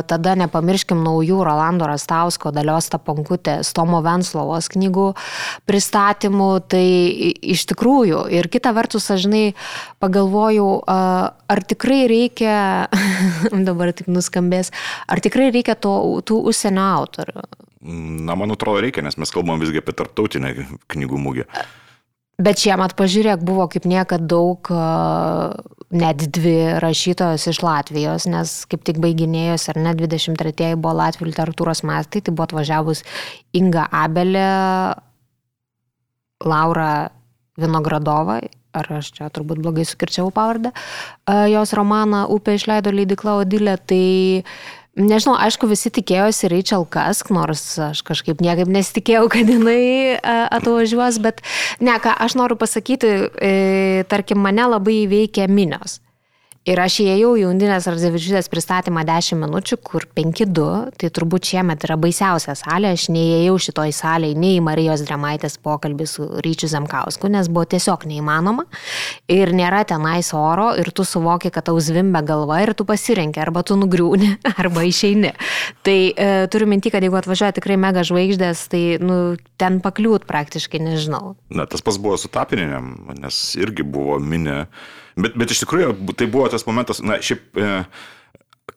tada 0.06 0.36
nepamirškim 0.38 1.00
naujų 1.02 1.40
Rolando 1.42 1.88
Rastausko, 1.90 2.52
Dalios 2.54 2.86
Tapankutė, 2.94 3.56
Tomo 3.74 4.04
Venslovos 4.06 4.70
knygų 4.70 5.08
pristatymų. 5.66 6.50
Tai 6.70 6.84
iš 7.56 7.64
tikrųjų 7.72 8.28
ir 8.38 8.50
kita 8.54 8.76
vertus, 8.78 9.10
aš 9.10 9.26
žinai, 9.26 9.42
pagalvojau, 9.98 10.70
ar 10.86 11.64
tikrai 11.66 12.04
reikia, 12.12 12.60
dabar 13.72 13.90
tik 13.90 14.12
nuskambės, 14.14 14.70
ar 15.10 15.26
tikrai 15.26 15.50
reikia 15.50 15.74
to, 15.82 15.96
tų 16.30 16.44
užsienio 16.54 16.86
autorių? 17.02 17.48
Na, 17.82 18.38
man 18.38 18.54
atrodo, 18.54 18.86
reikia, 18.86 19.02
nes 19.02 19.18
mes 19.18 19.34
kalbam 19.34 19.58
visgi 19.66 19.82
apie 19.82 19.98
tarptautinę 19.98 20.54
knygų 20.94 21.26
mūgį. 21.26 21.50
Bet 22.38 22.62
šiemet, 22.62 22.94
pažiūrėk, 22.94 23.42
buvo 23.42 23.66
kaip 23.66 23.90
niekad 23.90 24.30
daug, 24.30 24.70
net 25.92 26.26
dvi 26.36 26.80
rašytojos 26.84 27.48
iš 27.48 27.62
Latvijos, 27.64 28.28
nes 28.28 28.54
kaip 28.68 28.84
tik 28.88 29.00
baiginėjus, 29.04 29.70
ar 29.72 29.80
ne, 29.80 29.94
23-ieji 29.96 30.80
buvo 30.80 30.98
Latvijų 31.00 31.30
literatūros 31.32 31.84
metai, 31.88 32.22
tai 32.22 32.34
buvo 32.34 32.48
atvažiavus 32.50 33.04
Inga 33.56 33.88
Abelė, 33.96 34.48
Laura 36.44 36.92
Vinogradova, 37.58 38.42
ar 38.78 38.92
aš 39.00 39.14
čia 39.16 39.30
turbūt 39.34 39.64
blogai 39.64 39.88
sukirčiau 39.88 40.30
pavardę, 40.34 40.74
jos 41.50 41.74
romaną 41.78 42.26
Upė 42.36 42.58
išleido 42.60 42.92
leidikla 42.94 43.40
Odilė, 43.42 43.78
tai 43.80 44.04
Nežinau, 44.98 45.36
aišku, 45.38 45.68
visi 45.70 45.92
tikėjosi 45.94 46.50
Rachel 46.50 46.88
Kask, 46.90 47.30
nors 47.30 47.62
aš 47.78 48.02
kažkaip 48.08 48.42
niekaip 48.42 48.70
nesitikėjau, 48.72 49.28
kad 49.30 49.50
jinai 49.52 50.18
atvažiuos, 50.26 51.20
bet 51.22 51.44
ne, 51.78 51.94
ką 52.02 52.16
aš 52.26 52.34
noriu 52.40 52.58
pasakyti, 52.58 53.12
e, 53.38 53.54
tarkim, 54.10 54.42
mane 54.42 54.66
labai 54.74 55.04
veikia 55.12 55.46
minios. 55.52 56.00
Ir 56.68 56.82
aš 56.84 56.98
įėjau 57.00 57.30
į 57.40 57.46
Undinės 57.48 57.86
Radzevičiūtės 57.88 58.50
pristatymą 58.52 59.06
10 59.08 59.40
minučių, 59.40 59.78
kur 59.88 60.04
5-2, 60.18 60.66
tai 61.00 61.10
turbūt 61.16 61.48
šiemet 61.48 61.86
yra 61.88 61.96
baisiausia 61.96 62.58
salė, 62.60 62.92
aš 62.92 63.06
neįėjau 63.16 63.54
šitoj 63.70 63.94
salėje 63.96 64.36
nei 64.36 64.58
į 64.58 64.66
Marijos 64.66 65.06
Dremaitės 65.08 65.56
pokalbį 65.64 66.08
su 66.12 66.28
Ryčiu 66.44 66.68
Zemkausku, 66.74 67.32
nes 67.32 67.48
buvo 67.48 67.64
tiesiog 67.72 68.04
neįmanoma 68.12 68.68
ir 69.32 69.54
nėra 69.56 69.86
tenais 69.88 70.34
oro 70.36 70.74
ir 70.76 70.92
tu 70.92 71.08
suvoki, 71.08 71.54
kad 71.56 71.70
tau 71.72 71.80
zvimbia 71.80 72.20
galva 72.28 72.60
ir 72.66 72.74
tu 72.76 72.84
pasirenki, 72.90 73.40
arba 73.46 73.64
tu 73.64 73.80
nugriūni, 73.80 74.34
arba 74.66 74.84
išeini. 74.92 75.32
Tai 75.88 75.98
e, 76.12 76.30
turiu 76.52 76.68
minti, 76.68 76.92
kad 76.92 77.00
jeigu 77.00 77.16
atvažiuoja 77.22 77.56
tikrai 77.62 77.80
mega 77.80 78.04
žvaigždės, 78.04 78.68
tai 78.76 78.84
nu, 79.00 79.38
ten 79.56 79.80
pakliūt 79.80 80.28
praktiškai 80.28 80.84
nežinau. 80.84 81.38
Na, 81.48 81.64
tas 81.64 81.80
pas 81.80 81.96
buvo 81.96 82.20
su 82.20 82.28
tapinėm, 82.28 82.98
nes 83.24 83.44
irgi 83.56 83.88
buvo 83.88 84.20
minė. 84.20 84.66
Bet, 85.18 85.34
bet 85.38 85.52
iš 85.54 85.64
tikrųjų 85.64 86.14
tai 86.18 86.28
buvo 86.30 86.48
tas 86.52 86.68
momentas, 86.68 87.02
na, 87.02 87.18
šiaip 87.24 87.58
e, 87.58 87.70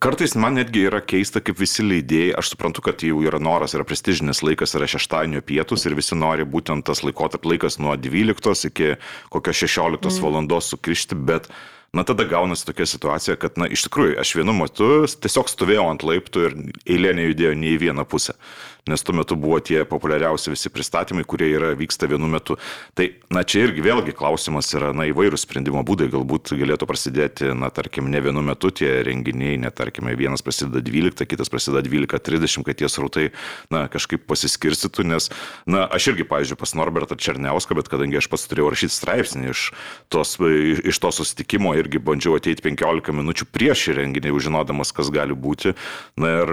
kartais 0.00 0.33
man 0.40 0.57
netgi 0.57 0.87
yra 0.88 1.03
keista, 1.05 1.42
kaip 1.44 1.59
visi 1.61 1.85
leidėjai, 1.85 2.33
aš 2.40 2.55
suprantu, 2.55 2.85
kad 2.87 3.05
jau 3.05 3.20
yra 3.26 3.40
noras, 3.42 3.74
yra 3.76 3.85
prestižinis 3.88 4.40
laikas, 4.46 4.72
yra 4.79 4.88
šeštadienio 4.90 5.42
pietus 5.44 5.85
ir 5.85 5.98
visi 5.98 6.16
nori 6.16 6.46
būtent 6.48 6.87
tas 6.88 7.05
laikotarp 7.05 7.44
laikas 7.50 7.76
nuo 7.83 7.96
12 7.98 8.70
iki 8.70 8.94
kokios 9.35 9.61
16 9.66 10.00
mm. 10.00 10.24
valandos 10.24 10.72
sukrišti, 10.72 11.18
bet 11.29 11.50
na 11.92 12.07
tada 12.07 12.24
gaunasi 12.24 12.68
tokia 12.70 12.87
situacija, 12.87 13.37
kad, 13.40 13.61
na, 13.61 13.68
iš 13.68 13.85
tikrųjų, 13.88 14.16
aš 14.22 14.33
vienu 14.38 14.55
metu 14.57 14.90
tiesiog 15.20 15.50
stovėjau 15.50 15.88
ant 15.90 16.07
laiptų 16.07 16.46
ir 16.46 16.59
eilė 16.87 17.16
nejudėjo 17.18 17.57
nei 17.59 17.74
į 17.74 17.81
vieną 17.88 18.07
pusę 18.09 18.38
nes 18.88 19.02
tuo 19.04 19.14
metu 19.16 19.36
buvo 19.36 19.58
tie 19.60 19.82
populiariausi 19.88 20.52
visi 20.54 20.70
pristatymai, 20.72 21.24
kurie 21.28 21.50
yra, 21.52 21.72
vyksta 21.78 22.08
vienu 22.10 22.28
metu. 22.30 22.56
Tai, 22.96 23.06
na, 23.32 23.44
čia 23.44 23.64
irgi 23.66 23.84
vėlgi 23.84 24.14
klausimas 24.16 24.70
yra, 24.76 24.92
na, 24.96 25.06
įvairūs 25.10 25.44
sprendimo 25.46 25.82
būdai, 25.86 26.10
galbūt 26.12 26.54
galėtų 26.58 26.88
prasidėti, 26.88 27.50
na, 27.56 27.70
tarkim, 27.74 28.10
ne 28.12 28.22
vienu 28.24 28.42
metu 28.44 28.72
tie 28.74 29.00
renginiai, 29.06 29.58
net, 29.60 29.76
tarkime, 29.78 30.14
vienas 30.18 30.44
prasideda 30.44 30.82
12, 30.84 31.26
kitas 31.30 31.52
prasideda 31.52 31.84
12.30, 31.86 32.64
kad 32.66 32.80
tie 32.80 32.90
srautai, 32.90 33.28
na, 33.72 33.86
kažkaip 33.92 34.26
pasiskirstytų, 34.30 35.06
nes, 35.12 35.30
na, 35.70 35.86
aš 35.86 36.12
irgi, 36.12 36.28
pavyzdžiui, 36.30 36.60
pas 36.60 36.74
Norbertą 36.78 37.18
Černiauską, 37.20 37.76
bet 37.78 37.90
kadangi 37.92 38.20
aš 38.20 38.30
pats 38.32 38.48
turėjau 38.50 38.72
rašyti 38.74 38.96
straipsnį 38.96 39.52
iš, 39.54 39.66
tos, 40.12 40.36
iš 40.40 41.02
to 41.02 41.12
susitikimo, 41.14 41.74
irgi 41.78 42.02
bandžiau 42.02 42.36
ateiti 42.38 42.64
15 42.66 43.14
minučių 43.16 43.48
prieš 43.50 43.88
renginį, 43.96 44.32
žinodamas, 44.40 44.92
kas 44.96 45.10
gali 45.12 45.36
būti, 45.36 45.74
na, 46.20 46.32
ir 46.40 46.52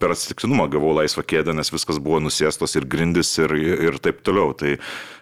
per 0.00 0.14
atsitiktinumą 0.14 0.68
gavau 0.72 0.94
laisvą 0.96 1.24
kėdę, 1.28 1.54
nes 1.56 1.67
viskas 1.74 2.00
buvo 2.02 2.20
nusėstos 2.24 2.76
ir 2.78 2.86
grindis 2.88 3.30
ir, 3.40 3.54
ir 3.54 3.98
taip 4.02 4.22
toliau. 4.26 4.54
Tai, 4.58 4.76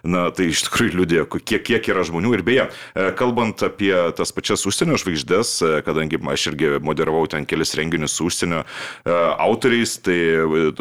na, 0.07 0.27
tai 0.33 0.49
iš 0.51 0.65
tikrųjų 0.67 1.01
liūdė, 1.01 1.23
kiek, 1.41 1.63
kiek 1.67 1.89
yra 1.91 2.05
žmonių. 2.07 2.33
Ir 2.37 2.43
beje, 2.47 2.67
e, 2.69 3.09
kalbant 3.17 3.61
apie 3.65 3.93
tas 4.17 4.31
pačias 4.35 4.65
užsienio 4.69 4.97
žvaigždės, 5.01 5.53
e, 5.61 5.71
kadangi 5.85 6.19
aš 6.33 6.47
irgi 6.51 6.73
moderavau 6.83 7.25
ten 7.31 7.47
kelis 7.49 7.75
renginius 7.77 8.15
su 8.17 8.27
užsienio 8.29 8.63
e, 8.63 9.17
autoriais, 9.43 9.97
tai 10.05 10.17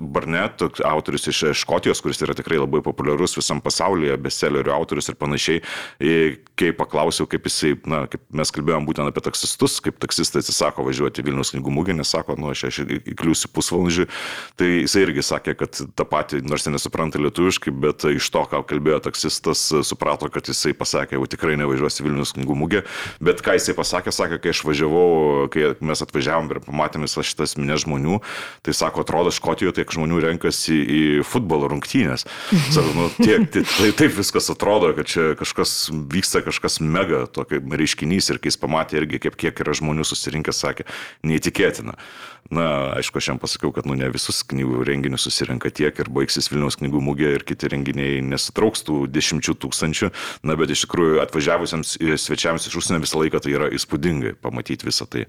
Barnet, 0.01 0.63
autorius 0.87 1.29
iš 1.33 1.43
Škotijos, 1.63 2.03
kuris 2.05 2.23
yra 2.25 2.37
tikrai 2.37 2.61
labai 2.61 2.83
populiarus 2.85 3.37
visam 3.39 3.61
pasaulyje, 3.65 4.17
bestsellerių 4.23 4.75
autorius 4.75 5.11
ir 5.11 5.19
panašiai, 5.19 5.63
kai 6.59 6.71
paklausiau, 6.77 7.29
kaip 7.31 7.49
jisai, 7.49 7.75
na, 7.89 8.05
kaip 8.11 8.23
mes 8.37 8.53
kalbėjom 8.55 8.87
būtent 8.89 9.11
apie 9.11 9.25
taksistus, 9.25 9.79
kaip 9.85 9.99
taksistai 10.03 10.43
atsisako 10.45 10.87
važiuoti 10.87 11.25
Vilnius 11.27 11.53
knygų 11.55 11.75
mūgį, 11.79 11.97
nes 11.99 12.13
sako, 12.13 12.37
nu, 12.41 12.53
aš 12.53 12.83
įkliūsiu 12.85 13.51
pusvalandžiui, 13.55 14.09
tai 14.61 14.71
jisai 14.83 15.07
irgi 15.07 15.25
sakė, 15.27 15.56
kad 15.59 15.79
tą 15.97 16.07
patį, 16.09 16.43
nors 16.47 16.67
jie 16.67 16.73
nesupranta 16.75 17.21
lietuviškai, 17.21 17.73
bet 17.83 18.07
iš 18.11 18.29
to, 18.33 18.45
ką 18.51 18.63
kalbėjo 18.69 19.01
taksistas, 19.09 19.63
suprato, 19.87 20.29
kad 20.33 20.49
jisai 20.51 20.75
pasakė, 20.77 21.17
jau 21.19 21.29
tikrai 21.31 21.57
nevažiuosi 21.61 22.05
Vilnius 22.07 22.35
knygų 22.37 22.57
mugė. 22.59 22.83
Bet 23.25 23.43
ką 23.45 23.57
jisai 23.59 23.77
pasakė, 23.79 24.15
sakė, 24.15 24.41
kai 24.43 24.53
aš 24.55 24.63
važiavau, 24.69 25.49
kai 25.53 25.73
mes 25.81 26.05
atvažiavom 26.05 26.53
ir 26.53 26.63
pamatėme 26.67 27.09
visas 27.09 27.29
šitas 27.31 27.57
minės 27.61 27.85
žmonių, 27.87 28.21
tai 28.67 28.77
sako, 28.77 29.05
atrodo, 29.07 29.33
Škotijoje 29.35 29.79
tiek 29.81 29.97
žmonių 29.97 30.23
renkasi 30.29 30.77
į 30.77 31.03
futbolo 31.27 31.71
rungtynės. 31.73 32.27
Sako, 32.75 32.93
nu, 32.97 33.09
tiek, 33.19 33.49
tai, 33.53 33.65
tai 33.71 33.91
taip 33.97 34.17
viskas 34.19 34.51
atrodo, 34.53 34.93
kad 34.97 35.11
čia 35.11 35.33
kažkas 35.39 35.77
vyksta, 35.93 36.45
kažkas 36.47 36.81
mega 36.85 37.25
tokio 37.31 37.61
reiškinys 37.61 38.33
ir 38.33 38.41
kai 38.41 38.53
jis 38.53 38.61
pamatė 38.63 39.03
irgi, 39.03 39.23
kaip 39.27 39.39
kiek 39.41 39.65
yra 39.65 39.77
žmonių 39.77 40.07
susirinkę, 40.07 40.55
sakė, 40.57 40.89
neįtikėtina. 41.27 41.97
Na, 42.51 42.95
aišku, 42.95 43.19
aš 43.19 43.33
jam 43.33 43.41
pasakiau, 43.43 43.73
kad 43.75 43.89
nu, 43.89 43.97
ne 43.99 44.07
visus 44.15 44.45
knygų 44.47 44.85
renginius 44.87 45.27
susirenka 45.27 45.73
tiek 45.75 45.97
ir 45.99 46.11
baigsis 46.15 46.47
Vilniaus 46.53 46.79
knygų 46.79 47.03
mūgė 47.03 47.33
ir 47.39 47.45
kiti 47.47 47.71
renginiai 47.73 48.21
nesutrauks 48.23 48.85
tų 48.87 49.03
dešimčių 49.11 49.57
tūkstančių. 49.65 50.13
Na, 50.47 50.55
bet 50.59 50.71
iš 50.71 50.85
tikrųjų 50.87 51.21
atvažiavusiems 51.25 51.97
svečiams 52.23 52.69
iš 52.71 52.79
užsienio 52.79 53.03
visą 53.03 53.23
laiką 53.23 53.43
tai 53.43 53.57
yra 53.57 53.71
įspūdingai 53.75 54.37
pamatyti 54.39 54.87
visą 54.87 55.09
tai. 55.11 55.27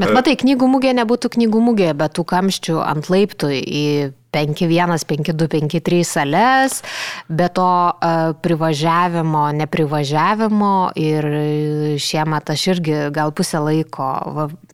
Bet 0.00 0.14
matai, 0.16 0.38
knygų 0.40 0.70
mūgė 0.72 0.96
nebūtų 1.02 1.34
knygų 1.36 1.60
mūgė, 1.68 1.92
bet 2.00 2.16
tų 2.16 2.24
kamščių 2.32 2.80
ant 2.80 3.12
laiptų 3.12 3.52
į 3.52 3.86
5-1, 4.32 4.94
5-2, 5.12 5.48
5-3 5.52 6.02
sales, 6.08 6.80
be 7.28 7.48
to 7.52 7.66
uh, 7.66 8.32
privažiavimo, 8.44 9.44
neprivažiavimo 9.60 10.74
ir 11.00 11.28
šiemet 12.00 12.54
aš 12.54 12.66
irgi 12.76 12.96
gal 13.14 13.34
pusę 13.36 13.60
laiko 13.62 14.08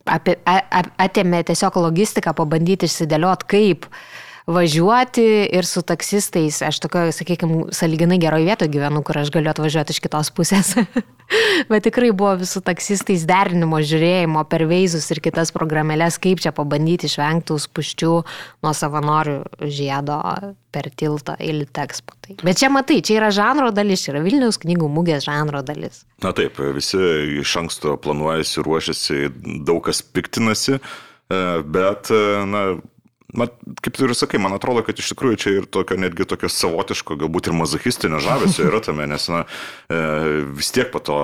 apie, 0.06 0.38
atėmė 0.46 1.42
tiesiog 1.50 1.80
logistiką, 1.82 2.34
pabandyti 2.38 2.88
išsidėlioti, 2.88 3.50
kaip 3.50 3.90
uh, 3.90 4.17
važiuoti 4.48 5.24
ir 5.52 5.66
su 5.68 5.82
taksistais. 5.84 6.62
Aš 6.64 6.80
tokio, 6.80 7.04
sakykime, 7.12 7.68
saliginai 7.76 8.18
geroje 8.20 8.48
vietoje 8.48 8.72
gyvenu, 8.72 9.02
kur 9.04 9.20
aš 9.20 9.30
galiu 9.34 9.52
atvažiuoti 9.52 9.92
iš 9.92 10.00
kitos 10.04 10.30
pusės. 10.32 10.72
Bet 11.70 11.84
tikrai 11.84 12.08
buvo 12.16 12.32
visų 12.40 12.62
taksistais 12.64 13.26
derinimo 13.28 13.82
žiūrėjimo 13.84 14.46
per 14.48 14.64
veizus 14.70 15.10
ir 15.12 15.20
kitas 15.24 15.52
programėlės, 15.52 16.16
kaip 16.22 16.40
čia 16.40 16.54
pabandyti 16.56 17.10
išvengti 17.10 17.58
spuščių 17.60 18.14
nuo 18.64 18.72
savanorių 18.76 19.68
žiedo 19.68 20.18
per 20.72 20.88
tiltą 20.96 21.36
į 21.36 21.52
Litexpo. 21.60 22.16
Tai. 22.24 22.38
Bet 22.40 22.60
čia 22.60 22.72
matai, 22.72 23.02
čia 23.04 23.18
yra 23.20 23.32
žanro 23.34 23.68
dalis, 23.76 24.06
čia 24.06 24.14
yra 24.14 24.24
Vilniaus 24.24 24.60
knygų 24.64 24.88
mūgės 24.96 25.28
žanro 25.28 25.60
dalis. 25.66 26.06
Na 26.24 26.32
taip, 26.36 26.56
visi 26.76 27.00
iš 27.42 27.56
anksto 27.60 27.98
planuojasi, 28.00 28.64
ruošiasi, 28.64 29.24
daug 29.68 29.84
kas 29.84 30.00
piktinasi, 30.00 30.78
e, 30.78 31.42
bet, 31.68 32.12
e, 32.12 32.22
na, 32.48 32.64
Mat, 33.36 33.52
kaip 33.84 33.92
tu 33.92 34.06
ir 34.06 34.14
sakai, 34.16 34.38
man 34.40 34.54
atrodo, 34.56 34.80
kad 34.86 34.96
iš 34.96 35.10
tikrųjų 35.12 35.36
čia 35.36 35.50
ir 35.58 35.66
tokio 35.68 35.98
netgi 36.00 36.24
tokio 36.24 36.48
savotiško, 36.48 37.18
galbūt 37.20 37.50
ir 37.50 37.56
mazochistinio 37.58 38.22
žavesio 38.24 38.64
yra 38.70 38.80
tame, 38.80 39.04
nes 39.04 39.26
na, 39.28 39.42
e, 39.92 39.98
vis 40.56 40.70
tiek 40.72 40.88
po 40.88 41.02
to 41.04 41.18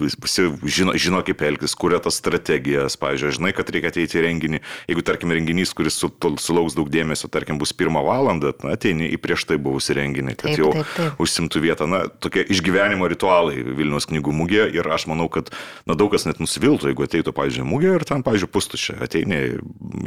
visi 0.00 0.48
žino, 0.66 0.96
žino 0.98 1.20
kaip 1.22 1.44
elgtis, 1.46 1.76
kuria 1.78 2.00
tas 2.02 2.18
strategijas, 2.18 2.96
pavyzdžiui, 2.98 3.36
žinai, 3.36 3.52
kad 3.54 3.70
reikia 3.70 3.92
ateiti 3.92 4.18
į 4.18 4.24
renginį, 4.24 4.60
jeigu, 4.90 5.04
tarkim, 5.06 5.30
renginys, 5.36 5.70
kuris 5.76 6.00
su, 6.00 6.10
sulauks 6.42 6.74
daug 6.74 6.90
dėmesio, 6.90 7.30
tarkim, 7.30 7.60
bus 7.62 7.70
pirmą 7.78 8.02
valandą, 8.08 8.50
na, 8.64 8.74
ateini 8.74 9.12
į 9.14 9.20
prieš 9.22 9.46
tai 9.52 9.60
buvusi 9.62 9.94
renginį, 10.00 10.34
kad 10.34 10.50
taip, 10.50 10.64
jau 10.64 10.72
taip, 10.74 10.92
taip. 10.96 11.22
užsimtų 11.22 11.62
vietą, 11.62 11.86
na, 11.90 12.02
tokie 12.10 12.42
išgyvenimo 12.42 13.06
ritualai 13.12 13.62
Vilnius 13.62 14.10
knygų 14.10 14.34
mūgė 14.40 14.66
ir 14.74 14.90
aš 14.90 15.06
manau, 15.12 15.28
kad, 15.30 15.54
na, 15.86 15.94
daug 15.94 16.10
kas 16.10 16.26
net 16.26 16.42
nusiviltų, 16.42 16.90
jeigu 16.90 17.06
ateitų, 17.06 17.36
pavyzdžiui, 17.38 17.68
mūgė 17.70 17.94
ir 18.00 18.08
ten, 18.08 18.26
pavyzdžiui, 18.26 18.50
pustušė, 18.56 18.98
ateini 19.06 19.42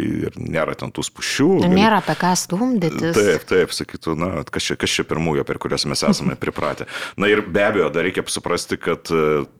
ir 0.03 0.41
nėra 0.41 0.75
ten 0.75 0.91
tų 0.91 1.05
spušių. 1.13 1.49
Gali... 1.61 1.77
Nėra 1.77 1.99
apie 2.01 2.15
ką 2.17 2.33
stumdytis. 2.37 3.15
Taip, 3.15 3.45
taip, 3.49 3.73
sakytų, 3.75 4.15
na, 4.17 4.29
kas 4.49 4.67
čia, 4.67 4.77
kas 4.79 4.93
čia 4.93 5.05
pirmųjų, 5.07 5.45
per 5.45 5.59
kurias 5.61 5.85
mes 5.85 6.03
esame 6.03 6.35
pripratę. 6.39 6.87
Na 7.17 7.29
ir 7.29 7.43
be 7.45 7.63
abejo, 7.63 7.89
dar 7.93 8.07
reikia 8.07 8.25
suprasti, 8.27 8.79
kad 8.81 9.11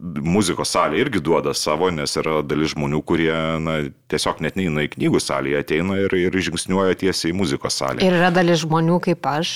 muzikos 0.02 0.74
salė 0.74 1.04
irgi 1.04 1.22
duoda 1.24 1.54
savo, 1.54 1.92
nes 1.94 2.18
yra 2.18 2.42
dalis 2.46 2.74
žmonių, 2.74 3.04
kurie 3.06 3.34
na, 3.62 3.80
tiesiog 4.12 4.42
net 4.44 4.58
neina 4.60 4.88
į 4.88 4.94
knygų 4.98 5.22
salę, 5.22 5.54
ateina 5.60 6.00
ir, 6.02 6.13
ir 6.18 6.34
žingsniuoja 6.34 6.98
tiesiai 7.06 7.34
į 7.34 7.38
muzikos 7.38 7.78
salę. 7.82 8.02
Ir 8.04 8.18
yra 8.18 8.34
dalis 8.34 8.63
žmonių 8.66 9.00
kaip 9.04 9.30
aš, 9.30 9.56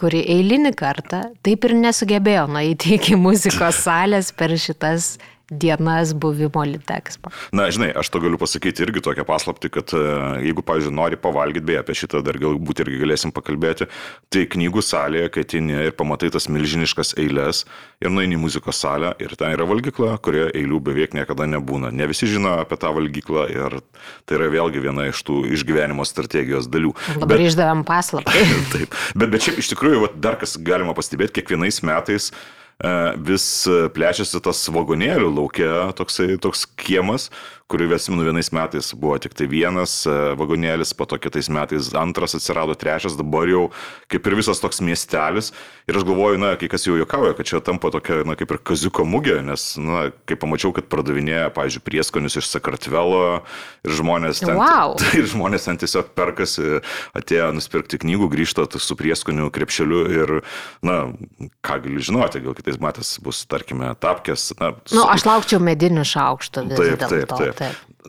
kuri 0.00 0.22
eilinį 0.32 0.72
kartą 0.78 1.26
taip 1.44 1.66
ir 1.68 1.76
nesugebėjo 1.76 2.46
nueiti 2.52 2.96
iki 2.96 3.18
muzikos 3.20 3.82
salės 3.84 4.32
per 4.32 4.54
šitas 4.60 5.16
dienas 5.50 6.14
buvimo 6.14 6.62
Litexpo. 6.64 7.30
Na, 7.52 7.66
žinai, 7.70 7.90
aš 7.98 8.10
to 8.14 8.22
galiu 8.22 8.38
pasakyti 8.38 8.84
irgi 8.86 9.02
tokią 9.02 9.24
paslapti, 9.26 9.70
kad 9.72 9.90
e, 9.96 10.02
jeigu, 10.46 10.62
pavyzdžiui, 10.66 10.94
nori 10.94 11.18
pavalgyti, 11.20 11.64
beje, 11.66 11.82
apie 11.82 11.96
šitą 11.98 12.22
dar 12.24 12.38
galbūt 12.40 12.84
irgi 12.84 13.00
galėsim 13.02 13.34
pakalbėti, 13.34 13.88
tai 14.30 14.44
knygų 14.50 14.84
salėje, 14.86 15.32
kai 15.34 15.44
atini 15.46 15.76
ir 15.88 15.96
pamatai 15.98 16.30
tas 16.30 16.46
milžiniškas 16.52 17.16
eilės 17.20 17.64
ir 18.00 18.14
nueini 18.14 18.38
į 18.38 18.42
muzikos 18.44 18.78
salę 18.84 19.12
ir 19.22 19.34
ten 19.40 19.56
yra 19.56 19.66
valgykla, 19.68 20.14
kurioje 20.22 20.54
eilių 20.60 20.80
beveik 20.86 21.18
niekada 21.18 21.48
nebūna. 21.50 21.90
Ne 21.94 22.06
visi 22.10 22.30
žino 22.30 22.54
apie 22.62 22.78
tą 22.80 22.94
valgyklą 22.94 23.48
ir 23.50 23.80
tai 24.24 24.38
yra 24.38 24.50
vėlgi 24.54 24.84
viena 24.86 25.08
iš 25.10 25.24
tų 25.26 25.42
išgyvenimo 25.58 26.06
strategijos 26.06 26.70
dalių. 26.70 26.94
Dabar 27.18 27.42
išdavėm 27.42 27.82
paslaptį. 27.88 28.46
Taip, 28.76 28.96
bet, 29.18 29.34
bet 29.34 29.48
šiaip 29.48 29.60
iš 29.64 29.74
tikrųjų, 29.74 30.06
va, 30.06 30.14
dar 30.14 30.38
kas 30.40 30.54
galima 30.62 30.94
pastebėti, 30.96 31.40
kiekvienais 31.40 31.82
metais 31.86 32.30
vis 33.26 33.46
plečiasi 33.94 34.40
tas 34.44 34.62
vagonėlių 34.72 35.30
laukia, 35.36 35.70
toksai, 35.98 36.38
toks 36.40 36.66
kiemas, 36.80 37.28
kurių 37.70 37.90
atsimenu 37.94 38.26
vienais 38.26 38.50
metais 38.54 38.90
buvo 38.98 39.16
tik 39.22 39.34
tai 39.38 39.46
vienas 39.50 40.02
e, 40.08 40.14
vagonėlis, 40.38 40.92
po 40.96 41.06
to 41.08 41.18
kitais 41.22 41.50
metais 41.52 41.92
antras 41.98 42.34
atsirado, 42.38 42.74
trečias, 42.78 43.16
dabar 43.18 43.48
jau 43.50 43.68
kaip 44.10 44.26
ir 44.26 44.36
visas 44.40 44.60
toks 44.62 44.82
miestelis. 44.84 45.52
Ir 45.90 45.98
aš 45.98 46.06
galvoju, 46.06 46.38
na, 46.42 46.52
kai 46.58 46.68
kas 46.70 46.86
jau 46.86 46.96
juokauja, 46.98 47.34
kad 47.38 47.48
čia 47.48 47.60
tampa 47.64 47.90
tokia, 47.94 48.20
na, 48.26 48.36
kaip 48.38 48.52
ir 48.54 48.60
kaziuko 48.70 49.04
mugė, 49.08 49.40
nes, 49.46 49.64
na, 49.82 50.08
kai 50.28 50.38
pamačiau, 50.38 50.74
kad 50.76 50.86
pardavinėja, 50.90 51.50
pavyzdžiui, 51.54 51.84
prieskonius 51.86 52.38
iš 52.38 52.50
Sakartvelo 52.50 53.22
ir 53.86 53.96
žmonės 53.98 54.42
ten, 54.44 54.54
wow. 54.58 54.94
ir 55.18 55.26
žmonės 55.30 55.66
ten 55.66 55.80
tiesiog 55.80 56.12
perkasi, 56.18 56.80
atėjo 57.18 57.50
nusipirkti 57.56 58.02
knygų, 58.04 58.30
grįžta 58.34 58.66
su 58.80 58.98
prieskoniu 58.98 59.50
krepšeliu 59.54 60.02
ir, 60.14 60.34
na, 60.86 60.98
ką 61.66 61.80
gali 61.86 62.02
žinoti, 62.06 62.42
gal 62.44 62.58
kitais 62.58 62.78
metais 62.82 63.14
bus, 63.22 63.42
tarkime, 63.50 63.90
tapkės. 64.00 64.50
Na, 64.60 64.72
su... 64.84 64.98
Nu, 64.98 65.06
aš 65.10 65.26
laukčiau 65.26 65.62
medinių 65.62 66.06
šaukštų. 66.06 66.66
Taip, 66.70 67.06
taip, 67.10 67.34
taip. 67.34 67.59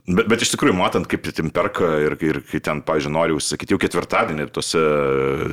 Bet, 0.08 0.26
bet 0.32 0.44
iš 0.44 0.54
tikrųjų, 0.54 0.74
matant, 0.80 1.08
kaip 1.12 1.26
tim 1.36 1.52
perka 1.54 1.88
ir, 2.00 2.16
ir 2.24 2.40
kai 2.48 2.62
ten, 2.64 2.80
pažiūrėjau, 2.88 3.12
noriu 3.12 3.38
užsakyti 3.38 3.76
jau 3.76 3.80
ketvirtadienį 3.82 4.48
tose 4.56 4.82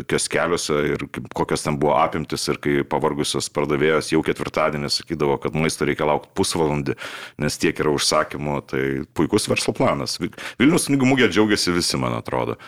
keskeliuose 0.08 0.78
ir 0.92 1.04
kokios 1.36 1.66
ten 1.66 1.78
buvo 1.80 1.96
apimtis 1.98 2.46
ir 2.52 2.60
kai 2.62 2.76
pavargusios 2.86 3.50
pardavėjas 3.54 4.12
jau 4.14 4.22
ketvirtadienį 4.26 4.92
sakydavo, 4.94 5.40
kad 5.42 5.58
maisto 5.58 5.88
reikia 5.88 6.06
laukti 6.08 6.30
pusvalandį, 6.38 6.94
nes 7.42 7.58
tiek 7.58 7.82
yra 7.82 7.94
užsakymų, 7.96 8.58
tai 8.70 8.84
puikus 9.18 9.50
verslo 9.50 9.74
planas. 9.76 10.16
Vilnius 10.22 10.86
knygų 10.90 11.10
mugė 11.10 11.32
džiaugiasi 11.32 11.74
visi, 11.74 11.98
man 12.00 12.14
atrodo. 12.18 12.58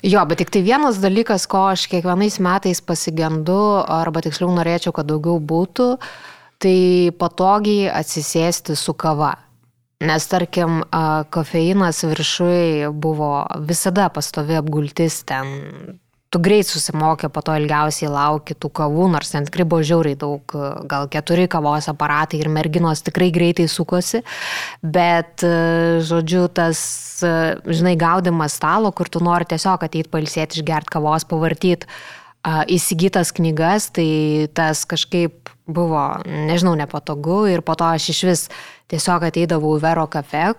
Jo, 0.00 0.24
bet 0.28 0.40
tik 0.40 0.52
tai 0.52 0.62
vienas 0.64 1.00
dalykas, 1.02 1.44
ko 1.50 1.66
aš 1.70 1.84
kiekvienais 1.92 2.38
metais 2.42 2.80
pasigendu, 2.84 3.58
arba 3.84 4.22
tiksliau 4.24 4.52
norėčiau, 4.56 4.94
kad 4.96 5.08
daugiau 5.08 5.36
būtų, 5.36 5.88
tai 6.62 6.76
patogiai 7.20 7.90
atsisėsti 7.92 8.76
su 8.78 8.94
kava. 8.96 9.34
Nes 10.02 10.24
tarkim, 10.26 10.80
kofeinas 11.32 12.02
viršui 12.04 12.88
buvo 12.92 13.34
visada 13.68 14.08
pastovi 14.12 14.58
apgultis 14.58 15.22
ten. 15.28 16.00
Tu 16.32 16.40
greit 16.40 16.64
susimokė, 16.64 17.28
po 17.28 17.42
to 17.44 17.52
ilgiausiai 17.60 18.08
lauki 18.08 18.54
tų 18.56 18.70
kavų, 18.78 19.10
nors 19.12 19.34
ten 19.34 19.44
tikrai 19.44 19.66
buvo 19.68 19.84
žiauriai 19.84 20.16
daug, 20.16 20.54
gal 20.88 21.04
keturi 21.12 21.44
kavos 21.52 21.90
aparatai 21.92 22.40
ir 22.40 22.48
merginos 22.48 23.04
tikrai 23.04 23.28
greitai 23.34 23.66
sukosi, 23.68 24.22
bet, 24.80 25.44
žodžiu, 26.08 26.46
tas, 26.56 26.80
žinai, 27.20 27.98
gaudimas 28.00 28.56
stalo, 28.56 28.94
kur 28.96 29.12
tu 29.12 29.20
nori 29.20 29.50
tiesiog 29.52 29.84
ateiti 29.84 30.08
pailsėti, 30.08 30.62
išgerti 30.62 30.96
kavos, 30.96 31.28
pavartyti 31.28 31.92
įsigytas 32.72 33.36
knygas, 33.36 33.92
tai 33.92 34.48
tas 34.56 34.86
kažkaip 34.88 35.52
buvo, 35.74 36.02
nežinau, 36.26 36.74
nepatogu 36.78 37.46
ir 37.50 37.64
po 37.66 37.76
to 37.78 37.88
aš 37.88 38.10
iš 38.12 38.20
vis 38.28 38.44
tiesiog 38.92 39.26
ateidavau 39.28 39.74
į 39.78 39.82
Vero 39.82 40.06
kafe, 40.12 40.52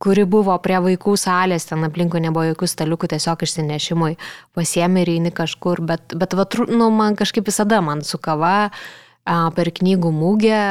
kuri 0.00 0.24
buvo 0.24 0.56
prie 0.64 0.78
vaikų 0.80 1.16
salės, 1.20 1.68
ten 1.68 1.84
aplinkui 1.84 2.22
nebuvo 2.24 2.46
jokių 2.48 2.70
staliukų, 2.72 3.10
tiesiog 3.12 3.44
išsinešimui 3.44 4.16
pasiemi 4.56 5.04
ir 5.04 5.14
eini 5.18 5.34
kažkur, 5.34 5.84
bet, 5.84 6.16
bet 6.16 6.36
va, 6.38 6.48
nu, 6.70 6.88
man 6.94 7.18
kažkaip 7.20 7.50
visada 7.50 7.82
man 7.84 8.00
su 8.06 8.18
kava 8.22 8.70
per 9.56 9.72
knygų 9.76 10.12
mūgę 10.16 10.64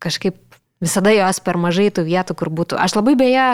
kažkaip 0.00 0.46
Visada 0.80 1.12
jos 1.12 1.42
per 1.44 1.58
mažai 1.60 1.90
tų 1.92 2.06
vietų, 2.06 2.34
kur 2.40 2.48
būtų. 2.56 2.78
Aš 2.80 2.94
labai 2.96 3.12
beje 3.20 3.50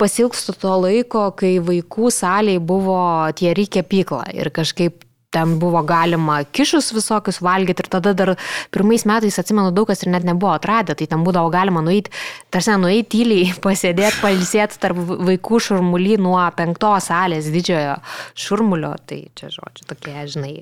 pasilgstu 0.00 0.50
to 0.58 0.72
laiko, 0.82 1.28
kai 1.38 1.52
vaikų 1.62 2.10
saliai 2.10 2.58
buvo 2.58 2.98
tie 3.38 3.52
reikia 3.54 3.84
pykla 3.86 4.24
ir 4.34 4.50
kažkaip 4.50 5.04
ten 5.34 5.56
buvo 5.62 5.82
galima 5.86 6.40
kišus 6.44 6.90
visokius 6.96 7.40
valgyti 7.44 7.84
ir 7.84 7.90
tada 7.92 8.12
dar 8.18 8.34
pirmais 8.74 9.06
metais, 9.08 9.38
atsimenu, 9.38 9.70
daug 9.74 9.88
kas 9.90 10.02
ir 10.04 10.12
net 10.14 10.26
nebuvo 10.26 10.52
atradę, 10.56 10.96
tai 10.98 11.08
ten 11.10 11.24
būdavo 11.26 11.52
galima 11.54 11.82
nueiti, 11.86 12.12
tarsi 12.50 12.74
nueiti 12.80 13.08
tyliai, 13.16 13.54
pasėdėti, 13.64 14.20
palsėti 14.24 14.82
tarp 14.82 15.00
vaikų 15.30 15.62
šurmulį 15.68 16.20
nuo 16.26 16.42
penktos 16.58 17.10
salės 17.12 17.50
didžiojo 17.54 17.98
šurmulio, 18.34 18.94
tai 19.06 19.24
čia 19.38 19.52
žodžiu 19.54 19.90
tokie, 19.92 20.16
žinai, 20.34 20.54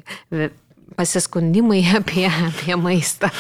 pasiskundimai 0.96 1.82
apie, 1.98 2.26
apie 2.28 2.76
maistą. 2.76 3.30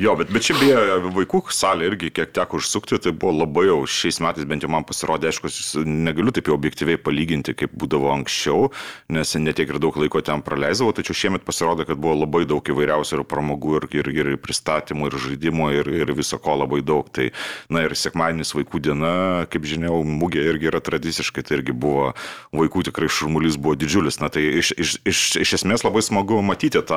jo, 0.00 0.14
bet, 0.16 0.30
bet 0.32 0.46
čia 0.46 0.56
beje, 0.58 0.78
vaikų 1.14 1.42
salė 1.54 1.90
irgi, 1.90 2.10
kiek 2.14 2.32
teko 2.36 2.60
užsukti, 2.60 2.98
tai 3.02 3.12
buvo 3.12 3.34
labai 3.42 3.66
jau 3.68 3.80
šiais 3.90 4.20
metais 4.24 4.48
bent 4.48 4.64
jau 4.64 4.70
man 4.72 4.86
pasirodė, 4.88 5.30
aišku, 5.30 5.50
negaliu 5.84 6.34
taip 6.34 6.48
jau 6.50 6.56
objektyviai 6.56 7.00
palyginti, 7.00 7.56
kaip 7.58 7.74
būdavo 7.76 8.10
anksčiau, 8.14 8.70
nes 9.12 9.34
netiek 9.40 9.74
ir 9.74 9.80
daug 9.82 9.96
laiko 10.00 10.22
ten 10.24 10.44
praleisdavau, 10.44 10.94
tačiau 10.96 11.16
šiemet 11.24 11.44
pasirodė, 11.46 11.88
kad 11.88 12.00
buvo 12.00 12.16
labai 12.22 12.44
daug 12.48 12.64
įvairiausių 12.64 13.18
ir 13.18 13.24
pramogų, 13.28 13.76
ir, 13.80 13.88
ir, 14.00 14.10
ir 14.34 14.40
pristatymų, 14.40 15.10
ir 15.10 15.18
žaidimų, 15.26 15.70
ir, 15.80 15.92
ir 16.04 16.14
viso 16.16 16.38
ko 16.42 16.56
labai 16.62 16.80
daug. 16.84 17.10
Tai, 17.14 17.28
na 17.72 17.84
ir 17.84 17.94
sekmadienis 17.98 18.54
vaikų 18.56 18.80
diena, 18.88 19.12
kaip 19.52 19.66
žinia, 19.68 19.92
mūgė 19.92 20.46
irgi 20.52 20.70
yra 20.70 20.80
tradiciškai, 20.84 21.44
tai 21.46 21.58
irgi 21.60 21.74
buvo 21.76 22.12
vaikų 22.54 22.86
tikrai 22.88 23.10
šurmulys 23.12 23.58
buvo 23.60 23.76
didžiulis. 23.78 24.20
Na 24.22 24.30
tai 24.32 24.46
iš, 24.62 24.72
iš, 24.78 24.96
iš, 25.06 25.22
iš 25.44 25.56
esmės 25.60 25.84
labai 25.86 26.02
smagu 26.04 26.40
matyti 26.44 26.82
tą 26.82 26.93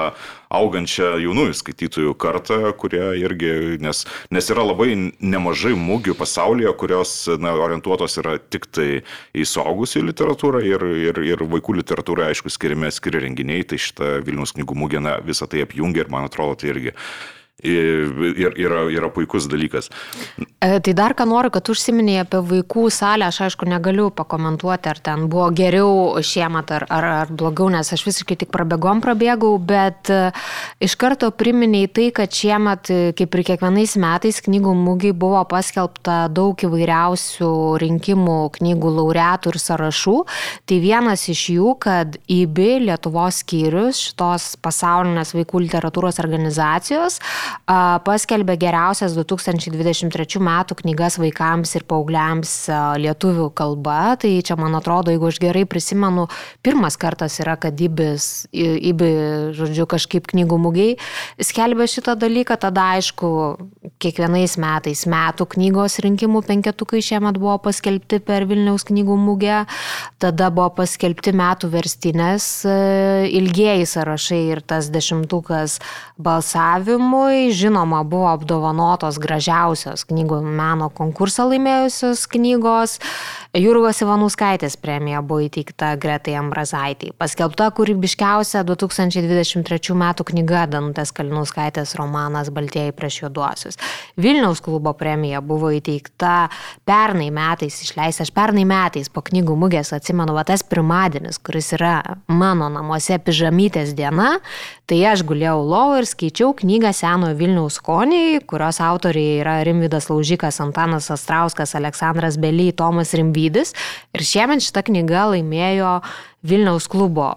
augančią 0.53 1.17
jaunųjų 1.21 1.55
skaitytojų 1.60 2.13
kartą, 2.19 2.60
kurie 2.79 3.03
irgi, 3.19 3.51
nes, 3.83 4.05
nes 4.33 4.51
yra 4.53 4.63
labai 4.67 4.93
nemažai 5.19 5.73
mūgių 5.77 6.15
pasaulyje, 6.19 6.71
kurios 6.79 7.13
na, 7.41 7.53
orientuotos 7.67 8.19
yra 8.21 8.38
tik 8.39 8.69
tai 8.71 8.89
į 9.36 9.47
suaugusių 9.47 10.05
literatūrą 10.10 10.63
ir, 10.65 10.86
ir, 11.10 11.23
ir 11.33 11.47
vaikų 11.51 11.79
literatūrą, 11.81 12.29
aišku, 12.31 12.51
skiriami 12.53 12.93
skiri 12.95 13.25
renginiai, 13.27 13.67
tai 13.67 13.81
šitą 13.81 14.17
Vilnius 14.27 14.55
knygų 14.55 14.77
mūgė 14.83 15.03
na, 15.03 15.17
visą 15.23 15.49
tai 15.51 15.65
apjungia 15.65 16.05
ir 16.05 16.13
man 16.13 16.29
atrodo 16.29 16.62
tai 16.62 16.71
irgi 16.75 16.95
ir 17.63 18.54
yra, 18.54 18.84
yra 18.93 19.10
puikus 19.10 19.48
dalykas. 19.50 19.89
E, 20.62 20.78
tai 20.80 20.93
dar 20.93 21.15
ką 21.17 21.26
noriu, 21.26 21.50
kad 21.50 21.65
užsiminėjai 21.74 22.26
apie 22.28 22.41
vaikų 22.52 22.84
salę, 22.93 23.26
aš 23.26 23.39
aišku 23.48 23.65
negaliu 23.65 24.12
pakomentuoti, 24.13 24.91
ar 24.91 25.00
ten 25.02 25.24
buvo 25.32 25.48
geriau 25.58 26.22
šiemet 26.22 26.74
ar, 26.76 26.86
ar, 26.93 27.08
ar 27.24 27.32
blogiau, 27.34 27.72
nes 27.74 27.89
aš 27.93 28.04
visiškai 28.06 28.38
tik 28.43 28.52
prabėgom 28.54 29.02
prabėgau, 29.02 29.56
bet 29.58 30.12
e, 30.13 30.20
iš 30.86 30.93
karto 31.02 31.32
priminėjai 31.34 31.89
tai, 31.98 32.06
kad 32.20 32.38
šiemet, 32.38 32.91
e, 32.93 33.00
kaip 33.17 33.39
ir 33.39 33.43
kiekvienais 33.50 33.98
metais, 34.06 34.38
knygų 34.46 34.76
mūgiai 34.78 35.17
buvo 35.17 35.41
paskelbta 35.50 36.20
daug 36.30 36.62
įvairiausių 36.62 37.52
rinkimų 37.82 38.38
knygų 38.60 38.93
laureatų 39.00 39.56
ir 39.56 39.60
sąrašų. 39.65 40.15
Tai 40.70 40.80
vienas 40.86 41.26
iš 41.34 41.43
jų, 41.56 41.74
kad 41.82 42.22
IBI 42.30 42.86
Lietuvos 42.86 43.41
skyrius 43.41 44.06
šitos 44.12 44.52
pasaulinės 44.62 45.34
vaikų 45.34 45.65
literatūros 45.65 46.22
organizacijos 46.22 47.17
paskelbė 48.07 48.57
geriausias 48.60 49.15
2023 49.17 50.41
metų 50.43 50.77
knygas 50.81 51.17
vaikams 51.21 51.73
ir 51.77 51.86
paaugliams 51.88 52.53
lietuvių 53.03 53.49
kalba. 53.57 54.15
Tai 54.21 54.31
čia, 54.45 54.57
man 54.60 54.77
atrodo, 54.79 55.12
jeigu 55.13 55.29
aš 55.29 55.39
gerai 55.43 55.65
prisimenu, 55.69 56.27
pirmas 56.65 56.97
kartas 56.99 57.39
yra, 57.43 57.57
kad 57.60 57.79
Ibis, 57.81 58.47
Ibi, 58.53 59.10
žodžiu, 59.57 59.88
kažkaip 59.89 60.29
knygų 60.31 60.60
mugiai 60.62 60.95
skelbė 61.43 61.88
šitą 61.91 62.17
dalyką. 62.19 62.57
Tada, 62.62 62.89
aišku, 62.97 63.29
kiekvienais 64.01 64.57
metais 64.62 65.05
metų 65.10 65.47
knygos 65.55 65.99
rinkimų 66.05 66.43
penketukai 66.47 67.03
šiemet 67.05 67.39
buvo 67.41 67.57
paskelbti 67.67 68.21
per 68.23 68.47
Vilniaus 68.49 68.88
knygų 68.88 69.19
mugę. 69.21 69.63
Tada 70.21 70.49
buvo 70.53 70.69
paskelbti 70.81 71.36
metų 71.38 71.71
verstinės 71.73 72.49
ilgieji 72.67 73.88
sąrašai 73.89 74.41
ir 74.53 74.63
tas 74.65 74.89
dešimtukas 74.93 75.77
balsavimui 76.21 77.37
žinoma 77.54 78.04
buvo 78.08 78.28
apdovanotos 78.34 79.19
gražiausios 79.21 80.06
knygų 80.10 80.41
meno 80.45 80.89
konkursą 80.93 81.47
laimėjusios 81.52 82.26
knygos. 82.34 82.97
Jurgos 83.58 84.02
Ivanauskaitės 84.04 84.76
premija 84.78 85.21
buvo 85.26 85.39
įteikta 85.47 85.93
Gretai 85.97 86.36
Ambrazaitį. 86.38 87.13
Paskelbta 87.17 87.69
kūrybiškiausia 87.73 88.62
2023 88.67 89.95
m. 89.95 90.04
knyga 90.30 90.65
Danutės 90.69 91.13
Kalinauskaitės 91.15 91.95
romanas 91.97 92.52
Baltieji 92.54 92.93
prieš 92.93 93.21
juoduosius. 93.23 93.80
Vilniaus 94.19 94.62
klubo 94.62 94.93
premija 94.97 95.41
buvo 95.41 95.71
įteikta 95.73 96.50
pernai 96.86 97.32
metais, 97.34 97.80
išleista 97.82 98.28
aš 98.28 98.34
pernai 98.36 98.67
metais 98.67 99.10
po 99.10 99.23
knygų 99.26 99.56
mugės, 99.58 99.93
atsimenu, 99.95 100.36
va 100.38 100.43
tas 100.45 100.62
pirmadienis, 100.67 101.39
kuris 101.41 101.71
yra 101.80 101.95
mano 102.28 102.69
namuose 102.73 103.17
pižamytės 103.23 103.95
diena, 103.97 104.38
tai 104.86 105.02
aš 105.10 105.26
guliau 105.28 105.63
lovo 105.63 105.97
ir 106.02 106.10
skaičiau 106.10 106.54
knygą 106.58 106.93
Senojo 107.28 107.38
Vilniaus 107.38 107.78
skoniai, 107.82 108.40
kurios 108.48 108.80
autoriai 108.80 109.42
yra 109.42 109.63
Rimvidas 109.63 110.08
Laužikas, 110.10 110.62
Antanas 110.62 111.10
Astrauskas, 111.12 111.76
Aleksandras 111.76 112.38
Bely, 112.38 112.72
Tomas 112.72 113.13
Rimvydis. 113.13 113.74
Ir 114.16 114.24
šiemet 114.24 114.63
šita 114.63 114.84
knyga 114.88 115.28
laimėjo 115.34 116.00
Vilniaus 116.45 116.86
klubo 116.88 117.32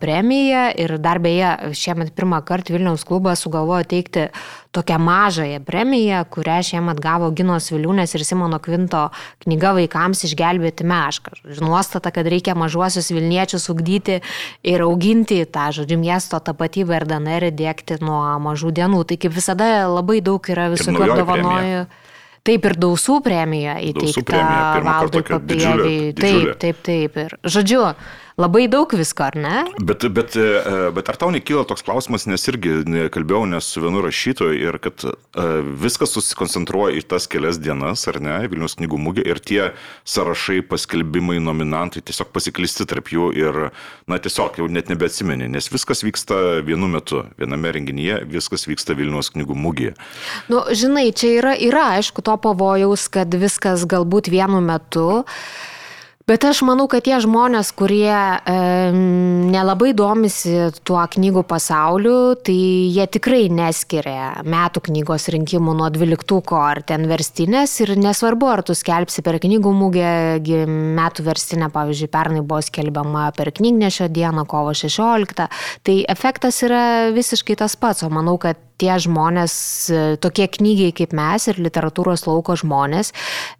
premiją 0.00 0.70
ir 0.80 0.94
dar 0.98 1.18
beje, 1.20 1.74
šiemet 1.76 2.14
pirmą 2.16 2.38
kartą 2.46 2.72
Vilniaus 2.72 3.04
klubas 3.04 3.42
sugalvojo 3.44 3.84
teikti 3.84 4.30
tokią 4.72 4.96
mažąją 4.98 5.60
premiją, 5.64 6.22
kurią 6.32 6.62
šiemet 6.64 7.00
gavo 7.04 7.28
Ginos 7.36 7.68
Viliūnės 7.72 8.16
ir 8.16 8.24
Simono 8.24 8.56
Kvinto 8.64 9.10
knyga 9.44 9.74
vaikams 9.76 10.24
išgelbėti 10.24 10.88
mešką. 10.88 11.36
Nuostata, 11.60 12.10
kad 12.10 12.28
reikia 12.32 12.56
mažuosius 12.56 13.12
Vilniečius 13.12 13.68
ugdyti 13.72 14.22
ir 14.64 14.86
auginti 14.88 15.42
tą, 15.44 15.68
žodžiu, 15.76 16.00
miesto 16.00 16.40
tapatybę 16.40 16.96
ir 16.96 17.08
DNR 17.12 17.50
dėkti 17.52 18.00
nuo 18.00 18.24
mažų 18.40 18.72
dienų. 18.80 19.04
Tai 19.04 19.20
kaip 19.20 19.36
visada 19.36 19.70
labai 19.84 20.22
daug 20.24 20.52
yra 20.52 20.70
visokių 20.72 21.10
apdovanojų. 21.10 21.86
Taip 22.46 22.66
ir 22.68 22.76
dausų 22.78 23.16
premija 23.26 23.80
įteikta 23.82 24.42
valdui 24.86 25.24
papieviai. 25.26 26.12
Taip, 26.14 26.52
taip, 26.62 26.84
taip. 26.86 27.16
Ir, 27.24 27.34
žodžiu, 27.42 27.88
labai 28.36 28.66
daug 28.68 28.90
visko, 28.92 29.24
ar 29.30 29.36
ne? 29.40 29.60
Bet, 29.80 30.04
bet, 30.12 30.36
e, 30.36 30.88
bet 30.92 31.08
ar 31.08 31.16
tau 31.16 31.30
nekyla 31.32 31.64
toks 31.68 31.84
klausimas, 31.86 32.26
nes 32.28 32.42
irgi 32.50 32.82
kalbėjau 33.12 33.46
nes 33.48 33.68
su 33.72 33.80
vienu 33.80 34.02
rašytoju 34.04 34.58
ir 34.60 34.76
kad 34.84 35.06
e, 35.08 35.12
viskas 35.80 36.12
susikoncentruoja 36.16 36.98
į 37.00 37.06
tas 37.08 37.28
kelias 37.32 37.56
dienas, 37.62 38.04
ar 38.10 38.20
ne, 38.20 38.36
Vilnius 38.52 38.76
knygų 38.76 39.00
mūgė 39.06 39.24
ir 39.24 39.40
tie 39.40 39.60
sąrašai, 40.04 40.60
paskelbimai, 40.68 41.38
nominantai 41.40 42.02
tiesiog 42.04 42.28
pasiklisti 42.34 42.84
tarp 42.88 43.08
jų 43.14 43.30
ir, 43.36 43.60
na, 44.04 44.18
tiesiog 44.20 44.60
jau 44.60 44.68
net 44.68 44.92
nebeatsimeni, 44.92 45.48
nes 45.56 45.70
viskas 45.72 46.04
vyksta 46.04 46.60
vienu 46.66 46.90
metu, 46.92 47.22
viename 47.40 47.72
renginyje, 47.78 48.20
viskas 48.36 48.68
vyksta 48.68 48.98
Vilnius 48.98 49.32
knygų 49.32 49.56
mūgėje. 49.64 49.94
Nu, 50.52 50.60
žinai, 50.76 51.08
čia 51.16 51.32
yra, 51.38 51.54
yra 51.56 51.86
aišku 51.96 52.20
to 52.26 52.36
pavojaus, 52.44 53.08
kad 53.12 53.32
viskas 53.32 53.88
galbūt 53.88 54.28
vienu 54.32 54.60
metu. 54.60 55.24
Bet 56.26 56.42
aš 56.42 56.64
manau, 56.66 56.88
kad 56.90 57.04
tie 57.06 57.20
žmonės, 57.22 57.68
kurie 57.78 58.10
e, 58.10 58.54
nelabai 59.46 59.92
domisi 59.94 60.56
tuo 60.82 60.98
knygų 61.12 61.44
pasauliu, 61.46 62.34
tai 62.42 62.56
jie 62.90 63.04
tikrai 63.14 63.44
neskiria 63.54 64.32
metų 64.42 64.82
knygos 64.88 65.28
rinkimų 65.30 65.76
nuo 65.78 65.86
dvyliktuko 65.94 66.58
ar 66.58 66.82
ten 66.82 67.06
verstinės 67.06 67.76
ir 67.84 67.94
nesvarbu, 68.02 68.50
ar 68.50 68.64
tu 68.66 68.74
skelbsi 68.74 69.22
per 69.22 69.38
knygų 69.38 69.70
mūgę 69.84 70.10
metų 70.98 71.28
verstinę, 71.30 71.70
pavyzdžiui, 71.70 72.10
pernai 72.18 72.42
buvo 72.42 72.58
skelbiama 72.58 73.28
per 73.38 73.54
knygnešio 73.54 74.10
dieną, 74.10 74.48
kovo 74.50 74.74
16, 74.74 75.46
tai 75.86 76.00
efektas 76.10 76.58
yra 76.66 76.82
visiškai 77.14 77.62
tas 77.62 77.78
pats, 77.78 78.02
o 78.02 78.10
manau, 78.10 78.34
kad 78.34 78.58
tie 78.80 78.96
žmonės, 79.00 79.54
e, 79.90 80.00
tokie 80.20 80.46
knygiai 80.52 80.94
kaip 80.96 81.14
mes 81.16 81.48
ir 81.48 81.60
literatūros 81.62 82.26
lauko 82.28 82.56
žmonės, 82.58 83.12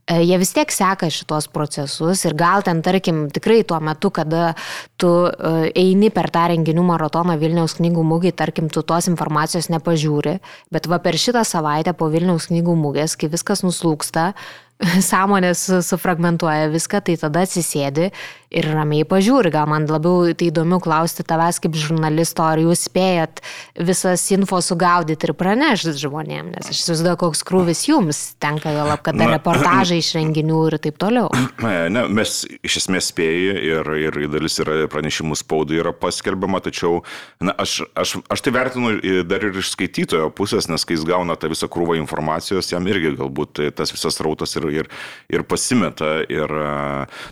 e, 0.06 0.20
jie 0.22 0.38
vis 0.40 0.52
tiek 0.56 0.72
seka 0.72 1.08
šitos 1.12 1.48
procesus 1.52 2.24
ir 2.28 2.36
gal 2.36 2.64
ten, 2.66 2.82
tarkim, 2.84 3.26
tikrai 3.32 3.62
tuo 3.64 3.80
metu, 3.80 4.10
kada 4.10 4.54
tu 5.00 5.10
e, 5.28 5.72
eini 5.74 6.10
per 6.10 6.30
tą 6.34 6.46
renginių 6.52 6.84
maratoną 6.90 7.38
Vilniaus 7.40 7.78
knygų 7.80 8.04
mūgį, 8.12 8.34
tarkim, 8.36 8.68
tu 8.68 8.84
tos 8.86 9.08
informacijos 9.08 9.70
nepažiūri, 9.72 10.38
bet 10.70 10.86
va 10.86 11.00
per 11.00 11.16
šitą 11.16 11.44
savaitę 11.48 11.96
po 11.96 12.10
Vilniaus 12.12 12.50
knygų 12.52 12.76
mūgės, 12.76 13.16
kai 13.16 13.32
viskas 13.32 13.64
nuslūksta, 13.66 14.32
sąmonės 15.10 15.62
sufragmentuoja 15.88 16.68
viską, 16.72 17.00
tai 17.04 17.16
tada 17.20 17.46
atsisėdi 17.46 18.10
ir 18.56 18.68
ramiai 18.72 19.06
pažiūri. 19.08 19.52
Gal 19.54 19.68
man 19.70 19.86
labiau 19.90 20.32
tai 20.36 20.50
įdomu 20.50 20.78
klausti 20.82 21.24
tavęs 21.26 21.60
kaip 21.62 21.76
žurnalisto, 21.78 22.44
ar 22.46 22.60
jūs 22.62 22.86
spėjat 22.88 23.42
visas 23.88 24.24
info 24.34 24.60
sugaudyti 24.64 25.28
ir 25.28 25.34
pranešti 25.36 25.94
žmonėms, 26.00 26.54
nes 26.56 26.70
aš 26.72 26.80
įsivaizduoju, 26.82 27.20
koks 27.20 27.44
krūvis 27.46 27.84
jums 27.90 28.22
tenka, 28.42 28.72
jo 28.74 28.86
lab, 28.88 29.02
kad 29.06 29.18
reportažai 29.20 30.00
iš 30.02 30.14
renginių 30.18 30.62
ir 30.70 30.78
taip 30.88 31.00
toliau. 31.02 31.30
Ne, 31.86 32.02
mes 32.12 32.30
iš 32.66 32.76
esmės 32.80 33.10
spėjai 33.12 33.56
ir, 33.62 33.88
ir 34.00 34.16
dalis 34.30 34.56
yra 34.62 34.86
pranešimų 34.90 35.36
spaudai 35.38 35.78
yra 35.80 35.92
paskelbiama, 35.96 36.60
tačiau 36.64 37.00
na, 37.42 37.54
aš, 37.62 37.78
aš, 37.98 38.16
aš 38.32 38.42
tai 38.44 38.52
vertinu 38.54 38.94
dar 39.28 39.44
ir 39.46 39.56
iš 39.60 39.72
skaitytojo 39.74 40.30
pusės, 40.36 40.68
nes 40.70 40.84
kai 40.86 40.96
jis 40.96 41.06
gauna 41.08 41.36
tą 41.38 41.50
visą 41.52 41.68
krūvą 41.72 41.96
informacijos, 42.00 42.70
jam 42.72 42.86
irgi 42.90 43.14
galbūt 43.18 43.62
tas 43.78 43.92
visas 43.94 44.18
rautas 44.24 44.56
ir, 44.58 44.68
ir, 44.82 44.90
ir 45.32 45.46
pasimeta. 45.48 46.18
Ir, 46.32 46.52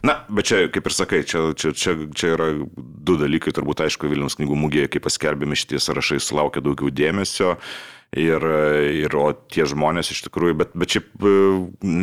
na, 0.06 0.16
bet 0.28 0.50
čia, 0.50 0.60
kaip 0.72 0.90
ir 0.90 0.96
sakai, 0.96 1.13
čia, 1.22 1.46
čia, 1.55 1.72
čia, 1.72 1.96
čia 2.11 2.35
yra 2.35 2.50
du 2.74 3.18
dalykai, 3.20 3.55
turbūt 3.55 3.85
aišku, 3.87 4.11
Vilnius 4.11 4.38
knygų 4.40 4.59
mūgėje, 4.59 4.90
kai 4.90 5.03
paskelbėme 5.05 5.59
šitie 5.59 5.79
sąrašai, 5.83 6.18
sulaukia 6.22 6.64
daugiau 6.64 6.90
dėmesio 6.90 7.55
ir, 8.14 8.46
ir 9.05 9.14
o 9.18 9.27
tie 9.50 9.66
žmonės 9.68 10.12
iš 10.14 10.24
tikrųjų, 10.27 10.57
bet, 10.62 10.74
bet 10.79 10.96
šiaip 10.96 11.27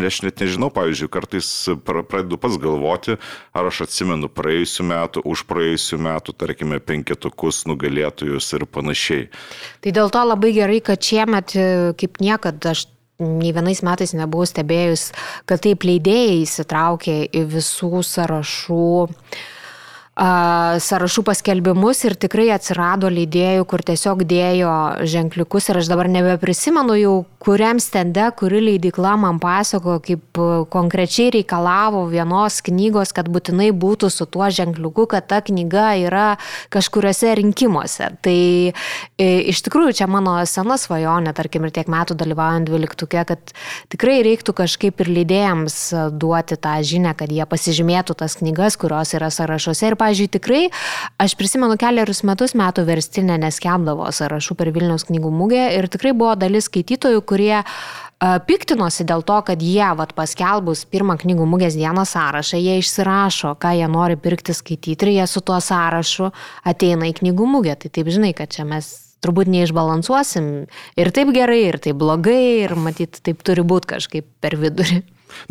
aš 0.08 0.22
net 0.26 0.44
nežinau, 0.44 0.72
pavyzdžiui, 0.76 1.12
kartais 1.12 1.50
pradedu 1.88 2.40
pats 2.42 2.60
galvoti, 2.62 3.18
ar 3.56 3.70
aš 3.72 3.84
atsimenu 3.88 4.32
praėjusiu 4.32 4.88
metu, 4.88 5.24
už 5.26 5.46
praėjusiu 5.50 6.00
metu, 6.04 6.36
tarkime, 6.36 6.82
penketukus 6.84 7.64
nugalėtojus 7.70 8.52
ir 8.58 8.68
panašiai. 8.68 9.30
Tai 9.84 9.96
dėl 10.00 10.12
to 10.14 10.26
labai 10.28 10.56
gerai, 10.56 10.82
kad 10.86 11.04
šiemet 11.04 11.56
kaip 12.00 12.24
niekada 12.24 12.76
aš 12.76 12.88
nei 13.22 13.54
vienais 13.56 13.84
metais 13.86 14.16
nebuvau 14.18 14.48
stebėjus, 14.50 15.12
kad 15.50 15.64
taip 15.64 15.86
leidėjai 15.88 16.42
įsitraukė 16.44 17.18
į 17.30 17.46
visų 17.56 18.04
sąrašų 18.08 18.92
sąrašų 20.20 21.24
paskelbimus 21.24 22.04
ir 22.04 22.18
tikrai 22.20 22.50
atsirado 22.52 23.08
leidėjų, 23.08 23.64
kur 23.64 23.80
tiesiog 23.80 24.26
dėjo 24.28 24.74
ženkliukus 25.08 25.70
ir 25.72 25.80
aš 25.80 25.88
dabar 25.88 26.10
nebeprisimenu 26.12 26.98
jau, 27.00 27.14
kuriam 27.40 27.80
stende, 27.80 28.26
kuri 28.36 28.60
leidikla 28.62 29.16
man 29.18 29.40
pasako, 29.40 30.02
kaip 30.04 30.42
konkrečiai 30.70 31.32
reikalavo 31.38 32.04
vienos 32.12 32.60
knygos, 32.66 33.14
kad 33.16 33.30
būtinai 33.32 33.70
būtų 33.72 34.10
su 34.12 34.28
tuo 34.28 34.50
ženkliuku, 34.52 35.08
kad 35.16 35.30
ta 35.32 35.40
knyga 35.42 35.94
yra 36.04 36.28
kažkuriuose 36.76 37.32
rinkimuose. 37.40 38.12
Tai 38.22 38.36
e, 38.68 39.30
iš 39.48 39.64
tikrųjų 39.64 39.96
čia 40.02 40.10
mano 40.12 40.36
sena 40.44 40.76
svajonė, 40.76 41.32
tarkim, 41.38 41.66
ir 41.66 41.74
tiek 41.80 41.88
metų 41.88 42.20
dalyvaujant 42.20 42.68
dvyliktukė, 42.68 43.24
kad 43.32 43.56
tikrai 43.96 44.20
reiktų 44.28 44.58
kažkaip 44.60 45.00
ir 45.02 45.14
leidėjams 45.22 45.80
duoti 46.20 46.60
tą 46.60 46.76
žinę, 46.84 47.16
kad 47.16 47.32
jie 47.32 47.48
pasižymėtų 47.48 48.20
tas 48.20 48.36
knygas, 48.44 48.76
kurios 48.76 49.16
yra 49.16 49.32
sąrašuose 49.32 49.88
ir 49.88 50.01
pažiūrėjau, 50.02 50.36
tikrai, 50.38 50.62
aš 51.22 51.38
prisimenu 51.40 51.78
keliarius 51.82 52.24
metus 52.28 52.56
metų 52.58 52.86
verstinę 52.90 53.38
neskemdavo 53.46 54.10
sąrašų 54.12 54.58
per 54.60 54.74
Vilniaus 54.76 55.08
knygų 55.10 55.34
mūgę 55.34 55.68
ir 55.78 55.90
tikrai 55.92 56.16
buvo 56.18 56.34
dalis 56.40 56.68
skaitytojų, 56.70 57.22
kurie 57.30 57.62
piktinosi 58.22 59.06
dėl 59.10 59.24
to, 59.26 59.40
kad 59.46 59.62
jie, 59.66 59.86
vat, 59.98 60.14
paskelbus 60.18 60.84
pirmą 60.92 61.18
knygų 61.22 61.48
mūgės 61.50 61.78
dieną 61.80 62.06
sąrašą, 62.06 62.60
jie 62.62 62.78
išsirašo, 62.82 63.56
ką 63.62 63.74
jie 63.80 63.88
nori 63.90 64.18
pirkti 64.22 64.54
skaityti 64.54 65.08
ir 65.08 65.14
jie 65.16 65.28
su 65.28 65.42
tuo 65.42 65.58
sąrašu 65.58 66.30
ateina 66.68 67.10
į 67.10 67.16
knygų 67.22 67.48
mūgę. 67.56 67.80
Tai 67.82 67.90
taip 67.90 68.12
žinai, 68.14 68.36
kad 68.38 68.54
čia 68.54 68.68
mes 68.70 68.92
turbūt 69.26 69.50
neišbalansuosim 69.54 70.52
ir 71.02 71.12
taip 71.16 71.34
gerai, 71.34 71.64
ir 71.72 71.80
taip 71.82 71.98
blogai, 72.02 72.68
ir 72.68 72.78
matyt, 72.78 73.22
taip 73.26 73.42
turi 73.46 73.66
būti 73.66 73.96
kažkaip 73.96 74.30
per 74.42 74.58
vidurį. 74.62 75.02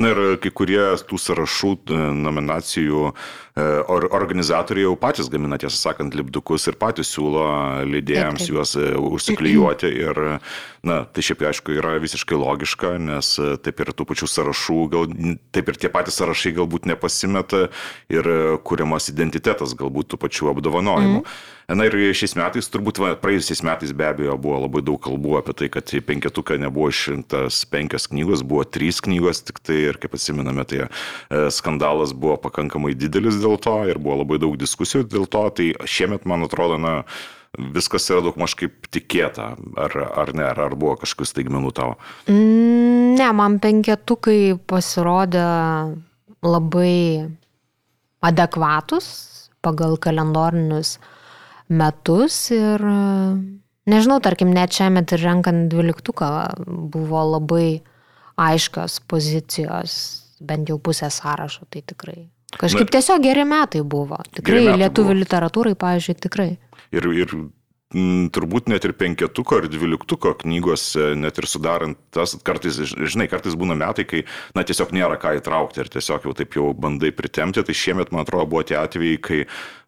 Na 0.00 0.12
ir 0.12 0.20
kai 0.42 0.52
kurie 0.54 0.80
tų 1.08 1.18
sąrašų 1.20 1.72
e, 1.76 2.00
nominacijų 2.20 3.02
e, 3.10 3.12
or, 3.90 4.06
organizatoriai 4.16 4.86
jau 4.86 4.96
patys 5.00 5.30
gamina, 5.32 5.58
tiesą 5.60 5.78
sakant, 5.78 6.16
lipdukus 6.16 6.68
ir 6.70 6.78
patys 6.80 7.12
siūlo 7.14 7.44
leidėjams 7.88 8.48
juos 8.50 8.76
e, 8.78 8.90
užsiklijuoti. 8.96 9.92
Ir, 10.00 10.22
na, 10.86 11.02
tai 11.04 11.24
šiaip 11.24 11.44
aišku 11.50 11.76
yra 11.76 11.96
visiškai 12.02 12.38
logiška, 12.40 12.94
nes 13.10 13.34
taip 13.64 13.84
ir 13.84 13.92
tų 13.96 14.08
pačių 14.10 14.30
sąrašų, 14.34 14.80
gal, 14.94 15.14
taip 15.54 15.72
ir 15.72 15.80
tie 15.80 15.92
patys 15.92 16.20
sąrašai 16.20 16.54
galbūt 16.60 16.88
nepasimeta 16.90 17.66
ir 18.12 18.30
kuriamas 18.66 19.10
identitetas 19.12 19.76
galbūt 19.78 20.14
tų 20.14 20.22
pačių 20.24 20.54
apdovanojimų. 20.54 21.24
Mm. 21.24 21.58
Na 21.70 21.86
ir 21.86 21.94
šiais 22.16 22.34
metais, 22.34 22.66
turbūt 22.72 22.98
va, 22.98 23.12
praėjusiais 23.20 23.60
metais 23.66 23.92
be 23.94 24.06
abejo 24.08 24.34
buvo 24.42 24.58
labai 24.64 24.82
daug 24.82 24.98
kalbų 25.04 25.36
apie 25.38 25.54
tai, 25.54 25.68
kad 25.70 25.92
į 25.94 26.00
penketuką 26.08 26.56
nebuvo 26.58 26.88
išrinktas 26.90 27.62
penkios 27.70 28.08
knygos, 28.10 28.42
buvo 28.46 28.64
trys 28.66 28.98
knygos 29.06 29.44
tik 29.46 29.60
tai 29.62 29.76
ir 29.92 29.98
kaip 30.02 30.16
atsiminame, 30.18 30.64
tai 30.66 30.80
e, 30.82 30.88
skandalas 31.54 32.14
buvo 32.16 32.34
pakankamai 32.42 32.96
didelis 32.98 33.38
dėl 33.42 33.54
to 33.62 33.76
ir 33.90 34.00
buvo 34.02 34.18
labai 34.24 34.40
daug 34.42 34.56
diskusijų 34.58 35.06
dėl 35.12 35.28
to, 35.30 35.44
tai 35.54 35.68
šiemet 35.86 36.26
man 36.26 36.42
atrodo, 36.48 36.80
na, 36.82 36.94
viskas 37.54 38.08
yra 38.10 38.24
daug 38.26 38.40
maž 38.40 38.56
kaip 38.58 38.90
tikėta, 38.90 39.52
ar, 39.78 39.96
ar 40.24 40.34
ne, 40.34 40.48
ar, 40.50 40.64
ar 40.66 40.74
buvo 40.74 40.96
kažkokius 41.04 41.34
staigmenų 41.36 41.70
tavo? 41.76 41.96
Mm, 42.26 43.14
ne, 43.20 43.30
man 43.36 43.60
penketukai 43.62 44.58
pasirodė 44.70 45.46
labai 46.42 47.30
adekvatus 48.26 49.08
pagal 49.64 49.98
kalendorinius 50.00 50.96
metus 51.70 52.50
ir 52.54 52.82
nežinau, 53.90 54.18
tarkim, 54.22 54.52
net 54.54 54.74
šiame 54.76 55.04
ir 55.06 55.22
renkant 55.22 55.70
dvyliktuką 55.72 56.30
buvo 56.66 57.22
labai 57.36 57.80
aiškios 58.40 59.00
pozicijos, 59.10 59.94
bent 60.40 60.70
jau 60.70 60.78
pusė 60.80 61.10
sąrašo, 61.12 61.66
tai 61.70 61.84
tikrai. 61.86 62.28
Kažkaip 62.58 62.88
Na, 62.88 62.94
tiesiog 62.96 63.22
geri 63.22 63.46
metai 63.46 63.84
buvo. 63.86 64.18
Tikrai 64.34 64.64
lietuvių 64.80 65.12
buvo. 65.12 65.22
literatūrai, 65.22 65.76
pavyzdžiui, 65.78 66.16
tikrai. 66.24 66.48
Ir, 66.90 67.06
ir 67.14 67.34
m, 67.36 68.30
turbūt 68.34 68.70
net 68.72 68.86
ir 68.88 68.94
penketuko 68.98 69.60
ar 69.60 69.68
dvyliktuko 69.70 70.32
knygos, 70.40 70.88
net 71.20 71.38
ir 71.38 71.46
sudarant 71.50 72.00
tas, 72.14 72.34
kartais, 72.46 72.80
žinai, 72.90 73.28
kartais 73.30 73.54
būna 73.58 73.76
metai, 73.78 74.06
kai, 74.08 74.24
na, 74.56 74.64
tiesiog 74.66 74.90
nėra 74.96 75.20
ką 75.22 75.36
įtraukti 75.38 75.84
ir 75.84 75.92
tiesiog 75.92 76.26
jau 76.26 76.34
taip 76.40 76.58
jau 76.58 76.72
bandai 76.74 77.12
pritemti, 77.14 77.62
tai 77.62 77.76
šiemet, 77.76 78.10
man 78.10 78.26
atrodo, 78.26 78.48
buvo 78.50 78.64
tie 78.66 78.80
atvejai, 78.80 79.20
kai, 79.22 79.44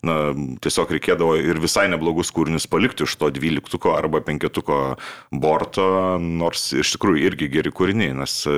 na, 0.07 0.17
tiesiog 0.63 0.91
reikėdavo 0.97 1.37
ir 1.39 1.61
visai 1.63 1.85
neblogus 1.93 2.33
kūrinius 2.35 2.67
palikti 2.71 3.07
iš 3.07 3.15
to 3.21 3.29
dvyliktuko 3.35 3.93
arba 3.95 4.19
penketuko 4.27 4.79
borto, 5.31 5.87
nors 6.19 6.73
iš 6.75 6.97
tikrųjų 6.97 7.23
irgi 7.29 7.51
geri 7.53 7.71
kūriniai, 7.71 8.17
nes 8.19 8.35
e, 8.51 8.57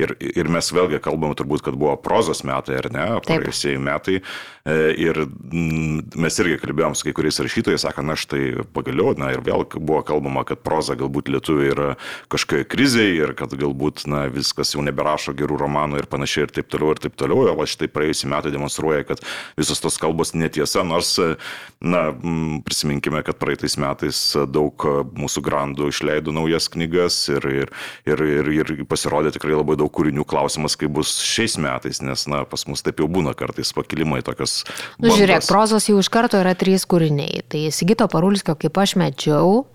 ir, 0.00 0.14
ir 0.16 0.48
mes 0.52 0.70
vėlgi 0.72 1.02
kalbam 1.04 1.34
turbūt, 1.36 1.66
kad 1.66 1.76
buvo 1.76 1.96
prozos 2.00 2.40
metai, 2.48 2.78
ar 2.80 2.88
ne, 2.94 3.08
praėjusieji 3.26 3.82
metai. 3.84 4.22
E, 4.68 4.78
ir 5.00 5.20
mes 5.52 6.40
irgi 6.40 6.58
kalbėjom 6.62 6.96
su 6.96 7.06
kai 7.06 7.14
kuriais 7.16 7.40
rašytojais, 7.44 7.84
sako, 7.84 8.06
na 8.08 8.16
štai 8.20 8.64
pagaliau, 8.72 9.12
na 9.20 9.30
ir 9.32 9.44
vėl 9.44 9.66
buvo 9.76 10.00
kalbama, 10.08 10.46
kad 10.48 10.64
proza 10.64 10.96
galbūt 10.98 11.28
lietuviai 11.32 11.72
yra 11.74 11.90
kažkokia 12.32 12.68
krizė 12.68 13.06
ir 13.12 13.36
kad 13.36 13.52
galbūt, 13.56 14.06
na, 14.08 14.24
viskas 14.32 14.72
jau 14.72 14.84
neberašo 14.84 15.36
gerų 15.36 15.60
romanų 15.66 16.02
ir 16.02 16.08
panašiai 16.08 16.48
ir 16.48 16.56
taip 16.58 16.72
toliau 16.72 16.96
ir 16.96 17.04
taip 17.04 17.16
toliau. 17.20 17.44
O 17.52 17.68
štai 17.68 17.88
praėjusį 17.92 18.32
metą 18.32 18.52
demonstruoja, 18.52 19.04
kad 19.08 19.24
visos 19.58 19.80
tos 19.84 20.00
kalbos 20.00 20.34
netiesa, 20.36 20.77
nors, 20.86 21.14
na, 21.80 22.02
prisiminkime, 22.66 23.22
kad 23.26 23.38
praeitais 23.40 23.76
metais 23.80 24.20
daug 24.50 24.86
mūsų 25.18 25.42
grandų 25.46 25.90
išleido 25.92 26.34
naujas 26.34 26.68
knygas 26.72 27.16
ir, 27.32 27.46
ir, 27.62 27.72
ir, 28.08 28.24
ir, 28.26 28.52
ir 28.56 28.84
pasirodė 28.90 29.32
tikrai 29.36 29.56
labai 29.56 29.78
daug 29.80 29.92
kūrinių. 29.94 30.26
Klausimas, 30.28 30.76
kaip 30.78 30.94
bus 30.98 31.16
šiais 31.24 31.58
metais, 31.62 32.02
nes, 32.04 32.26
na, 32.30 32.44
pas 32.48 32.66
mus 32.70 32.84
taip 32.84 33.02
jau 33.02 33.08
būna 33.10 33.34
kartais 33.38 33.72
pakilimai 33.76 34.20
tokios. 34.26 34.60
Nu, 34.98 35.12
žiūrėk, 35.14 35.46
prozos 35.48 35.88
jau 35.90 35.98
iš 36.02 36.10
karto 36.12 36.40
yra 36.42 36.54
trys 36.58 36.86
kūriniai. 36.88 37.44
Tai 37.48 37.66
Sigito 37.74 38.08
Parulskio, 38.10 38.58
kaip 38.58 38.78
aš 38.82 38.98
mečiau, 39.00 39.66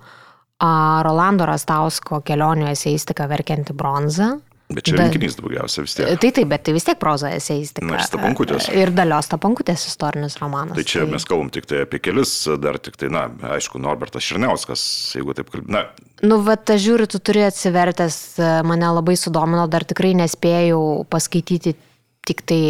Rolando 0.64 1.48
Rastausko 1.50 2.22
kelionių 2.24 2.70
eseistika 2.72 3.26
verkianti 3.28 3.76
bronza 3.76 4.38
Bet 4.72 4.88
čia 4.88 4.96
da, 4.96 5.06
rinkinys 5.06 5.36
daugiausia 5.38 5.84
vis 5.84 5.96
tiek. 5.98 6.08
Tai 6.22 6.30
taip, 6.38 6.48
bet 6.50 6.64
tai 6.66 6.74
vis 6.76 6.88
tiek 6.88 7.00
proza 7.02 7.30
eseistika. 7.36 7.86
Na, 7.86 8.00
stapankutės. 8.06 8.70
Ir 8.74 8.94
dalios 8.96 9.28
stapankutės 9.28 9.86
istorinis 9.90 10.40
romanas. 10.40 10.78
Tai 10.80 10.86
čia 10.88 11.04
tai... 11.04 11.12
mes 11.12 11.28
kalbam 11.30 11.52
tik 11.54 11.68
tai 11.70 11.84
apie 11.84 12.00
kelis, 12.02 12.32
dar 12.64 12.80
tik 12.82 12.98
tai, 13.00 13.12
na, 13.14 13.28
aišku, 13.58 13.82
Norbertas 13.84 14.26
Širniauskas, 14.26 14.84
jeigu 15.20 15.36
taip 15.38 15.52
kalbame. 15.54 15.86
Nu, 16.24 16.40
va, 16.46 16.56
ta 16.56 16.80
žiūri, 16.80 17.10
tu 17.12 17.20
turi 17.20 17.44
atsivertęs, 17.46 18.20
mane 18.66 18.92
labai 18.96 19.18
sudomino, 19.20 19.68
dar 19.68 19.86
tikrai 19.88 20.14
nespėjau 20.24 20.82
paskaityti 21.12 21.76
tik 22.24 22.46
tai 22.48 22.64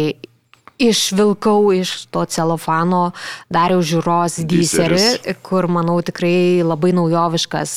išvilkau 0.78 1.72
iš 1.74 2.06
to 2.10 2.24
celofano 2.26 3.12
dariau 3.52 3.82
žiūros 3.84 4.40
diserį, 4.48 5.36
kur, 5.46 5.68
manau, 5.70 6.00
tikrai 6.02 6.64
labai 6.66 6.90
naujoviškas 6.96 7.76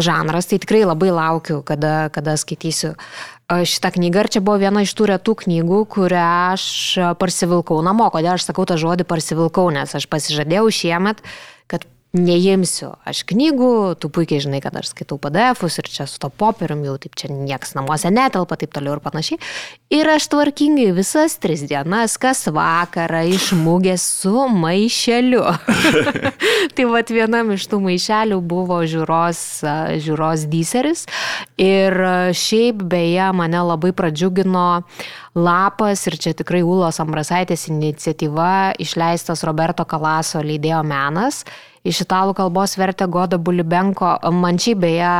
žanras. 0.00 0.48
Tai 0.50 0.60
tikrai 0.62 0.86
labai 0.86 1.12
laukiu, 1.14 1.60
kada, 1.66 2.08
kada 2.14 2.36
skaitysiu 2.40 2.94
šitą 3.50 3.92
knygą. 3.96 4.24
Ir 4.24 4.30
čia 4.36 4.42
buvo 4.44 4.60
viena 4.62 4.84
iš 4.84 4.92
tų 4.96 5.10
retų 5.14 5.36
knygų, 5.44 5.80
kurią 5.90 6.26
aš 6.54 6.64
parsivilkau 7.20 7.80
namo. 7.86 8.08
Kodėl 8.14 8.36
aš 8.36 8.50
sakau 8.50 8.66
tą 8.68 8.78
žodį 8.80 9.06
parsivilkau, 9.10 9.68
nes 9.74 9.94
aš 9.96 10.06
pasižadėjau 10.10 10.70
šiemet, 10.74 11.22
kad 11.70 11.86
neimsiu 12.16 12.90
aš 13.06 13.22
knygų, 13.30 13.70
tu 14.02 14.10
puikiai 14.10 14.42
žinai, 14.42 14.58
kad 14.64 14.74
aš 14.74 14.90
skaitau 14.90 15.18
PDF-us 15.22 15.78
ir 15.78 15.90
čia 15.90 16.06
su 16.10 16.18
to 16.18 16.30
popierium 16.34 16.82
jau 16.82 16.96
taip 16.98 17.14
čia 17.18 17.30
nieks 17.30 17.76
namuose 17.78 18.10
netelpa, 18.10 18.58
taip 18.58 18.72
toliau 18.74 18.96
ir 18.96 19.02
panašiai. 19.04 19.38
Ir 19.94 20.10
aš 20.10 20.26
tvarkingai 20.32 20.88
visas 20.96 21.36
tris 21.42 21.62
dienas, 21.70 22.16
kas 22.18 22.48
vakarą 22.50 23.22
išmūgęs 23.30 24.08
su 24.24 24.46
maišeliu. 24.50 25.44
tai 26.74 26.88
vad 26.90 27.14
vienam 27.14 27.54
iš 27.54 27.68
tų 27.70 27.80
maišelių 27.86 28.40
buvo 28.42 28.82
žiūros, 28.90 29.44
žiūros 30.02 30.48
dyseris. 30.50 31.06
Ir 31.62 31.94
šiaip 32.34 32.82
beje 32.90 33.30
mane 33.38 33.62
labai 33.70 33.94
pradžiugino 33.94 34.82
lapas 35.38 36.08
ir 36.10 36.18
čia 36.18 36.34
tikrai 36.34 36.64
Ulos 36.66 36.98
Ambrasaitės 36.98 37.68
iniciatyva 37.70 38.80
išleistas 38.82 39.46
Roberto 39.46 39.86
Kalaso 39.86 40.42
leidėjo 40.42 40.82
menas 40.82 41.44
iš 41.86 42.04
italų 42.04 42.34
kalbos 42.38 42.76
vertė 42.80 43.08
Goda 43.10 43.38
Bulibenko. 43.38 44.16
Man 44.34 44.60
čia 44.60 44.76
beje, 44.78 45.14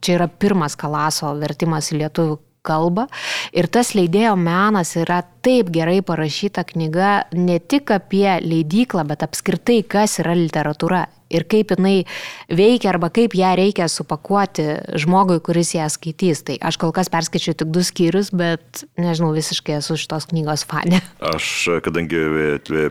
čia 0.00 0.18
yra 0.18 0.28
pirmas 0.28 0.76
Kalaso 0.78 1.34
vertimas 1.40 1.92
į 1.92 2.02
lietuvių 2.04 2.38
kalbą. 2.66 3.06
Ir 3.54 3.68
tas 3.70 3.94
leidėjo 3.94 4.34
menas 4.40 4.96
yra 4.98 5.20
taip 5.46 5.70
gerai 5.74 6.00
parašyta 6.06 6.66
knyga 6.66 7.12
ne 7.38 7.60
tik 7.60 7.92
apie 7.94 8.40
leidyklą, 8.42 9.06
bet 9.06 9.22
apskritai, 9.26 9.82
kas 9.86 10.18
yra 10.24 10.34
literatūra 10.38 11.04
ir 11.30 11.46
kaip 11.48 11.74
jinai 11.74 12.04
veikia 12.52 12.92
arba 12.92 13.10
kaip 13.14 13.34
ją 13.38 13.52
reikia 13.58 13.88
supakuoti 13.90 14.66
žmogui, 15.02 15.38
kuris 15.44 15.74
ją 15.76 15.88
skaitys. 15.92 16.44
Tai 16.46 16.58
aš 16.70 16.80
kol 16.82 16.94
kas 16.96 17.10
perskaičiu 17.12 17.56
tik 17.58 17.72
du 17.74 17.84
skyrius, 17.86 18.32
bet 18.36 18.84
nežinau, 19.00 19.32
visiškai 19.36 19.78
esu 19.80 19.98
šitos 20.00 20.28
knygos 20.32 20.66
fane. 20.68 21.02
Aš, 21.34 21.48
kadangi 21.86 22.22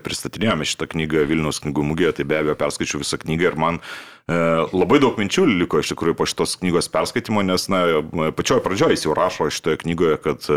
pristatinėjome 0.05 0.67
šitą 0.67 0.89
knygą 0.95 1.27
Vilniaus 1.29 1.61
knygų 1.63 1.87
mugėje, 1.93 2.19
tai 2.19 2.27
be 2.29 2.41
abejo 2.41 2.59
perskaičiu 2.59 3.03
visą 3.03 3.19
knygą 3.21 3.51
ir 3.51 3.59
man 3.59 3.79
uh, 3.79 4.14
labai 4.25 4.97
daug 4.97 5.19
minčių 5.21 5.43
liko 5.45 5.77
iš 5.81 5.91
tikrųjų 5.91 6.15
po 6.17 6.25
šitos 6.25 6.55
knygos 6.57 6.87
perskaitimo, 6.89 7.43
nes, 7.45 7.67
na, 7.69 8.01
pačioje 8.33 8.63
pradžioje 8.65 8.95
jis 8.97 9.05
jau 9.05 9.13
rašo 9.17 9.51
šitoje 9.53 9.77
knygoje, 9.83 10.15
kad, 10.23 10.47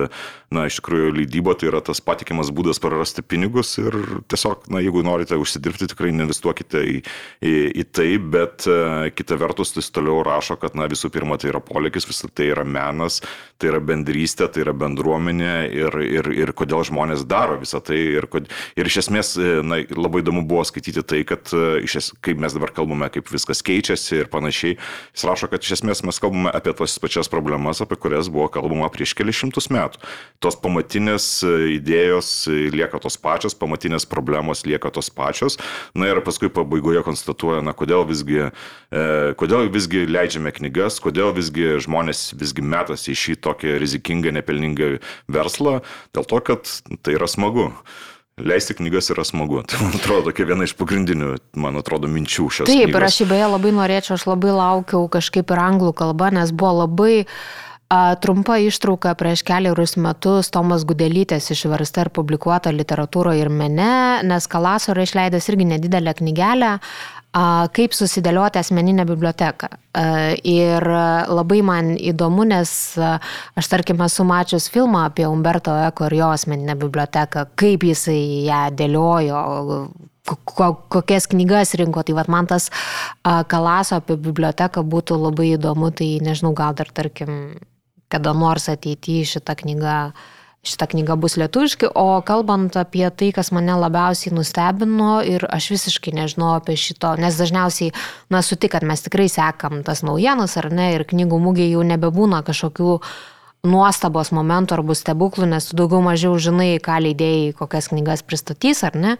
na, 0.55 0.65
iš 0.71 0.79
tikrųjų 0.81 1.11
leidyba 1.19 1.53
tai 1.59 1.69
yra 1.69 1.83
tas 1.85 2.01
patikimas 2.01 2.49
būdas 2.55 2.81
prarasti 2.81 3.21
pinigus 3.21 3.75
ir 3.83 3.93
tiesiog, 4.33 4.71
na, 4.73 4.81
jeigu 4.81 5.03
norite 5.05 5.37
užsidirbti, 5.37 5.91
tikrai 5.93 6.15
investuokite 6.15 6.81
į, 6.81 6.95
į, 7.45 7.53
į 7.83 7.85
tai, 7.93 8.09
bet 8.17 8.65
e, 8.65 8.79
kita 9.13 9.37
vertus 9.41 9.75
jis 9.77 9.93
toliau 9.93 10.23
rašo, 10.25 10.57
kad, 10.63 10.73
na, 10.79 10.89
visų 10.89 11.13
pirma, 11.13 11.37
tai 11.37 11.53
yra 11.53 11.61
polikis, 11.61 12.09
visą 12.09 12.33
tai 12.33 12.49
yra 12.55 12.65
menas, 12.65 13.21
tai 13.61 13.69
yra 13.75 13.83
bendrystė, 13.85 14.49
tai 14.49 14.65
yra 14.65 14.73
bendruomenė 14.81 15.55
ir, 15.77 16.01
ir, 16.07 16.33
ir 16.47 16.55
kodėl 16.57 16.87
žmonės 16.89 17.27
daro 17.29 17.61
visą 17.61 17.83
tai. 17.85 18.01
Ir, 18.19 18.25
kod, 18.33 18.49
ir 18.81 18.89
iš 18.89 19.03
esmės, 19.05 19.35
e, 19.37 19.61
na, 19.61 19.83
labai 19.93 20.25
įdomu 20.25 20.47
buvo 20.49 20.65
skaityti 20.65 21.05
tai, 21.05 21.21
kad, 21.29 21.53
es, 21.85 22.13
kaip 22.25 22.41
mes 22.41 22.57
dabar 22.57 22.73
kalbame, 22.73 23.13
kaip 23.13 23.29
viskas 23.29 23.58
viskas 23.59 23.63
keičiasi 23.63 24.23
ir 24.23 24.29
panašiai. 24.29 24.77
Jis 25.15 25.25
rašo, 25.25 25.49
kad 25.49 25.63
iš 25.63 25.79
esmės 25.79 26.03
mes 26.05 26.19
kalbame 26.19 26.51
apie 26.51 26.73
tas 26.73 26.99
pačias 26.99 27.29
problemas, 27.29 27.81
apie 27.81 27.97
kurias 27.97 28.29
buvo 28.29 28.49
kalbama 28.49 28.89
prieš 28.91 29.15
kelius 29.15 29.39
šimtus 29.39 29.71
metų. 29.71 29.99
Tos 30.41 30.57
pamatinės 30.57 31.43
e, 31.45 31.79
idėjos 31.79 32.49
e, 32.49 32.71
lieka 32.71 32.99
tos 32.99 33.17
pačios, 33.17 33.55
pamatinės 33.55 34.07
problemos 34.07 34.65
lieka 34.67 34.91
tos 34.91 35.11
pačios. 35.11 35.59
Na 35.95 36.09
ir 36.09 36.21
paskui 36.23 36.51
pabaigoje 36.51 37.03
konstatuoja, 37.05 37.63
na 37.63 37.73
kodėl 37.73 38.07
visgi, 38.09 38.51
e, 38.91 39.07
kodėl 39.39 39.69
visgi 39.71 40.07
leidžiame 40.07 40.53
knygas, 40.53 41.01
kodėl 41.01 41.35
visgi 41.37 41.79
žmonės 41.85 42.33
visgi 42.39 42.63
metasi 42.63 43.13
į 43.13 43.19
šį 43.19 43.41
tokį 43.47 43.79
rizikingą, 43.83 44.35
nepelningą 44.39 44.99
verslą, 45.29 45.81
dėl 46.15 46.29
to, 46.29 46.41
kad 46.45 46.71
tai 47.03 47.19
yra 47.19 47.29
smagu 47.29 47.73
leisti 48.45 48.77
knygas 48.79 49.13
yra 49.15 49.25
smagu. 49.27 49.63
Tai 49.69 49.81
man 49.83 49.95
atrodo, 49.99 50.31
tokia 50.31 50.49
viena 50.49 50.67
iš 50.69 50.75
pagrindinių, 50.79 51.37
man 51.61 51.79
atrodo, 51.81 52.11
minčių 52.11 52.49
šios. 52.49 52.67
Taip, 52.71 52.89
knygos. 52.89 52.99
ir 53.01 53.09
aš 53.09 53.23
beje 53.31 53.49
labai 53.55 53.73
norėčiau, 53.77 54.19
aš 54.19 54.29
labai 54.31 54.53
laukiau 54.57 55.09
kažkaip 55.13 55.55
ir 55.55 55.65
anglų 55.65 55.95
kalba, 55.99 56.31
nes 56.35 56.53
buvo 56.55 56.85
labai 56.85 57.15
a, 57.25 58.15
trumpa 58.21 58.59
ištrauka 58.63 59.15
prieš 59.19 59.45
keliarius 59.49 59.97
metus 60.01 60.53
Tomas 60.55 60.85
Gudelytės 60.89 61.51
išversta 61.55 62.07
ir 62.07 62.13
publikuota 62.15 62.73
literatūroje 62.75 63.45
ir 63.45 63.53
mene, 63.53 63.93
nes 64.29 64.51
Kalaso 64.51 64.93
yra 64.95 65.07
išleidęs 65.09 65.49
irgi 65.53 65.71
nedidelę 65.73 66.15
knygelę 66.19 66.77
kaip 67.33 67.95
susidėlioti 67.95 68.59
asmeninę 68.61 69.05
biblioteką. 69.09 69.69
Ir 70.49 70.85
labai 71.29 71.61
man 71.63 71.93
įdomu, 71.97 72.47
nes 72.49 72.71
aš 72.99 73.69
tarkim 73.69 74.01
esu 74.05 74.25
mačius 74.25 74.69
filmą 74.73 75.05
apie 75.09 75.27
Umberto 75.29 75.75
Eko 75.89 76.09
ir 76.09 76.19
jo 76.21 76.31
asmeninę 76.33 76.77
biblioteką, 76.79 77.49
kaip 77.59 77.85
jisai 77.85 78.47
ją 78.49 78.63
dėliojo, 78.79 79.43
kokias 80.89 81.29
knygas 81.29 81.75
rinko. 81.79 82.03
Tai 82.03 82.17
vad 82.17 82.33
man 82.33 82.49
tas 82.49 82.71
kalaso 83.23 84.01
apie 84.01 84.17
biblioteką 84.17 84.83
būtų 84.85 85.21
labai 85.29 85.53
įdomu, 85.59 85.93
tai 85.93 86.17
nežinau, 86.25 86.55
gal 86.57 86.75
dar 86.79 86.91
tarkim, 86.95 87.59
kada 88.09 88.33
nors 88.33 88.71
ateityje 88.73 89.37
šitą 89.37 89.59
knygą 89.59 90.01
uh, 90.09 90.27
šita 90.69 90.89
knyga 90.93 91.17
bus 91.21 91.39
lietuviškai, 91.41 91.91
o 91.95 92.21
kalbant 92.27 92.77
apie 92.81 93.07
tai, 93.11 93.31
kas 93.37 93.53
mane 93.57 93.77
labiausiai 93.81 94.35
nustebino 94.37 95.19
ir 95.25 95.47
aš 95.49 95.71
visiškai 95.75 96.15
nežinau 96.21 96.55
apie 96.59 96.77
šito, 96.81 97.15
nes 97.21 97.41
dažniausiai, 97.41 97.95
na, 98.33 98.45
sutik, 98.45 98.75
kad 98.77 98.87
mes 98.87 99.03
tikrai 99.05 99.31
sekam 99.33 99.83
tas 99.87 100.05
naujienas 100.07 100.59
ar 100.61 100.71
ne, 100.75 100.93
ir 100.99 101.09
knygų 101.09 101.41
mūgiai 101.49 101.73
jau 101.73 101.85
nebebūna 101.87 102.45
kažkokių 102.47 102.95
uh, 102.99 103.11
nuostabos 103.67 104.31
momentų 104.35 104.77
arba 104.77 104.95
stebuklų, 104.95 105.49
nes 105.51 105.67
tu 105.69 105.77
daugiau 105.79 106.01
mažiau 106.05 106.37
žinai, 106.39 106.79
ką 106.83 106.99
leidėjai, 107.03 107.53
kokias 107.59 107.91
knygas 107.91 108.23
pristatys 108.27 108.85
ar 108.87 108.95
ne. 108.99 109.15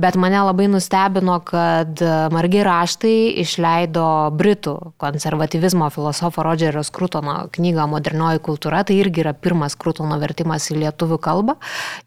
Bet 0.00 0.18
mane 0.20 0.42
labai 0.44 0.68
nustebino, 0.72 1.38
kad 1.46 2.02
margi 2.34 2.60
raštai 2.66 3.14
išleido 3.40 4.04
Britų 4.36 4.76
konservatyvizmo 5.00 5.88
filosofo 5.94 6.44
Rodžerio 6.44 6.84
Skrutono 6.86 7.38
knygą 7.56 7.88
Modernioji 7.90 8.42
kultūra. 8.44 8.84
Tai 8.84 8.98
irgi 9.00 9.24
yra 9.24 9.32
pirmas 9.32 9.76
Skrutono 9.78 10.20
vertimas 10.20 10.68
į 10.72 10.82
lietuvių 10.84 11.20
kalbą. 11.22 11.56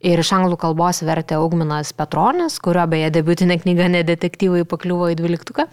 Ir 0.06 0.22
iš 0.22 0.34
anglų 0.38 0.60
kalbos 0.62 1.02
vertė 1.06 1.40
Augminas 1.42 1.94
Petronis, 1.98 2.60
kurio 2.64 2.86
beje 2.92 3.10
debutinė 3.18 3.58
knyga 3.64 3.90
nedetektyvai 3.98 4.68
pakliuvo 4.70 5.10
į 5.14 5.18
dvyliktuką. 5.20 5.68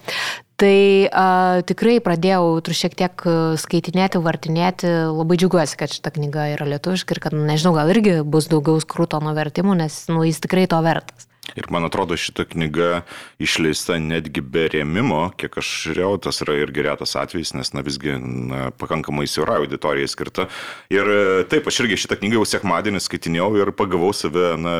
Tai 0.61 1.09
a, 1.09 1.27
tikrai 1.65 1.97
pradėjau 2.05 2.61
šiek 2.77 2.93
tiek 2.99 3.23
skaitinėti, 3.63 4.21
vartinėti, 4.21 4.91
labai 5.09 5.39
džiugiuosi, 5.41 5.79
kad 5.81 5.95
šita 5.95 6.13
knyga 6.19 6.51
yra 6.53 6.69
lietuviška 6.75 7.17
ir 7.17 7.23
kad, 7.25 7.37
nežinau, 7.49 7.73
gal 7.79 7.89
irgi 7.95 8.19
bus 8.29 8.51
daugiau 8.53 8.77
skruto 8.85 9.23
nuo 9.25 9.33
vertimų, 9.39 9.79
nes 9.81 10.03
nu, 10.13 10.21
jis 10.29 10.43
tikrai 10.45 10.69
to 10.69 10.83
vertas. 10.85 11.30
Ir 11.59 11.67
man 11.71 11.87
atrodo, 11.87 12.17
šita 12.19 12.45
knyga 12.51 13.03
išleista 13.43 13.99
netgi 14.03 14.43
be 14.45 14.67
rėmimo, 14.71 15.23
kiek 15.41 15.59
aš 15.61 15.71
žiūrėjau, 15.87 16.13
tas 16.27 16.41
yra 16.45 16.57
ir 16.61 16.73
geretas 16.75 17.17
atvejis, 17.19 17.55
nes, 17.59 17.73
na, 17.75 17.83
visgi 17.87 18.15
na, 18.21 18.69
pakankamai 18.79 19.27
siaura 19.31 19.59
auditorija 19.61 20.11
skirta. 20.11 20.47
Ir 20.93 21.11
e, 21.11 21.21
taip, 21.51 21.67
aš 21.71 21.83
irgi 21.85 21.99
šitą 22.05 22.21
knygą 22.21 22.41
jau 22.41 22.47
sekmadienį 22.53 23.03
skaitinėjau 23.03 23.51
ir 23.61 23.73
pagavau 23.77 24.13
save, 24.17 24.55
na, 24.61 24.77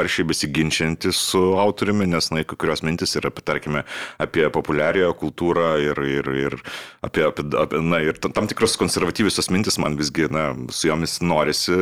aršiai 0.00 0.26
besiginčiantį 0.32 1.14
su 1.14 1.42
autoriumi, 1.60 2.08
nes, 2.10 2.30
na, 2.34 2.44
kai 2.48 2.58
kurios 2.58 2.84
mintis 2.86 3.14
yra, 3.20 3.32
tarkime, 3.38 3.84
apie 4.22 4.48
populiariąją 4.52 5.12
kultūrą 5.20 5.70
ir, 5.84 6.02
ir, 6.18 6.32
ir 6.48 6.58
apie, 7.06 7.24
apie, 7.28 7.46
apie, 7.62 7.82
na, 7.84 8.02
ir 8.04 8.18
tam 8.18 8.48
tikros 8.50 8.76
konservatyviosios 8.80 9.52
mintis 9.54 9.78
man 9.82 9.98
visgi, 10.00 10.26
na, 10.34 10.50
su 10.74 10.90
jomis 10.90 11.18
norisi 11.22 11.76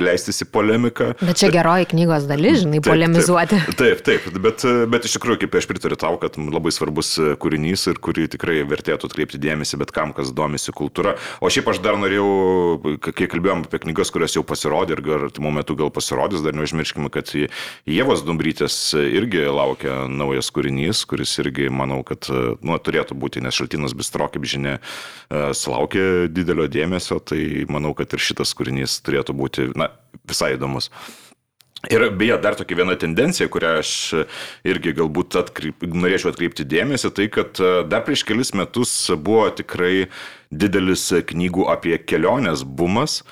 leistis 0.00 0.42
į 0.44 0.50
polemiką. 0.54 1.12
Bet 1.20 1.40
čia 1.42 1.52
geroji 1.52 1.90
knygos 1.92 2.28
dalis, 2.30 2.62
žinai, 2.64 2.80
taip, 2.80 2.92
polemizuoti. 2.92 3.54
Taip, 3.54 3.57
taip, 3.80 4.02
taip 4.06 4.26
bet, 4.42 4.64
bet 4.90 5.06
iš 5.08 5.16
tikrųjų, 5.16 5.42
kaip 5.44 5.56
aš 5.60 5.68
pritariu 5.70 5.98
tau, 6.00 6.14
kad 6.20 6.36
labai 6.38 6.72
svarbus 6.74 7.14
kūrinys 7.40 7.86
ir 7.92 8.00
kurį 8.02 8.28
tikrai 8.34 8.60
vertėtų 8.68 9.08
atkreipti 9.10 9.40
dėmesį 9.42 9.80
bet 9.82 9.92
kam, 9.94 10.14
kas 10.16 10.32
domisi 10.36 10.74
kultūra. 10.76 11.16
O 11.40 11.50
šiaip 11.52 11.70
aš 11.72 11.80
dar 11.84 11.98
norėjau, 12.00 12.98
kai 13.04 13.28
kalbėjom 13.30 13.64
apie 13.66 13.82
knygas, 13.84 14.12
kurios 14.14 14.36
jau 14.36 14.44
pasirodė 14.46 14.98
ir 14.98 15.26
artimų 15.28 15.54
metų 15.60 15.78
gal 15.82 15.92
pasirodys, 15.94 16.44
dar 16.44 16.56
neužmirškime, 16.58 17.10
kad 17.14 17.32
Jėvos 17.88 18.24
Dumbrytės 18.26 18.78
irgi 18.98 19.46
laukia 19.48 20.00
naujas 20.10 20.50
kūrinys, 20.54 21.04
kuris 21.08 21.36
irgi, 21.42 21.68
manau, 21.72 22.00
kad 22.06 22.28
nu, 22.28 22.78
turėtų 22.78 23.16
būti, 23.18 23.42
nes 23.44 23.56
šaltinas 23.56 23.96
bistro, 23.98 24.28
kaip 24.32 24.46
žinia, 24.48 24.78
sulaukė 25.28 26.28
didelio 26.32 26.68
dėmesio, 26.70 27.20
tai 27.20 27.64
manau, 27.70 27.94
kad 27.98 28.12
ir 28.14 28.22
šitas 28.22 28.54
kūrinys 28.58 29.00
turėtų 29.06 29.36
būti, 29.38 29.70
na, 29.78 29.92
visai 30.28 30.54
įdomus. 30.56 30.92
Ir 31.86 32.02
beje, 32.10 32.34
dar 32.42 32.56
tokia 32.58 32.80
viena 32.80 32.96
tendencija, 32.98 33.46
kurią 33.46 33.76
aš 33.78 33.90
irgi 34.66 34.96
galbūt 34.98 35.36
atkreip, 35.38 35.84
norėčiau 35.86 36.32
atkreipti 36.32 36.66
dėmesį, 36.66 37.10
tai 37.14 37.28
kad 37.30 37.60
e, 37.62 37.84
dar 37.86 38.02
prieš 38.06 38.24
kelis 38.26 38.50
metus 38.58 38.94
buvo 39.14 39.44
tikrai 39.54 40.08
didelis 40.50 41.06
knygų 41.30 41.68
apie 41.70 41.94
keliones 42.02 42.66
bumas. 42.66 43.22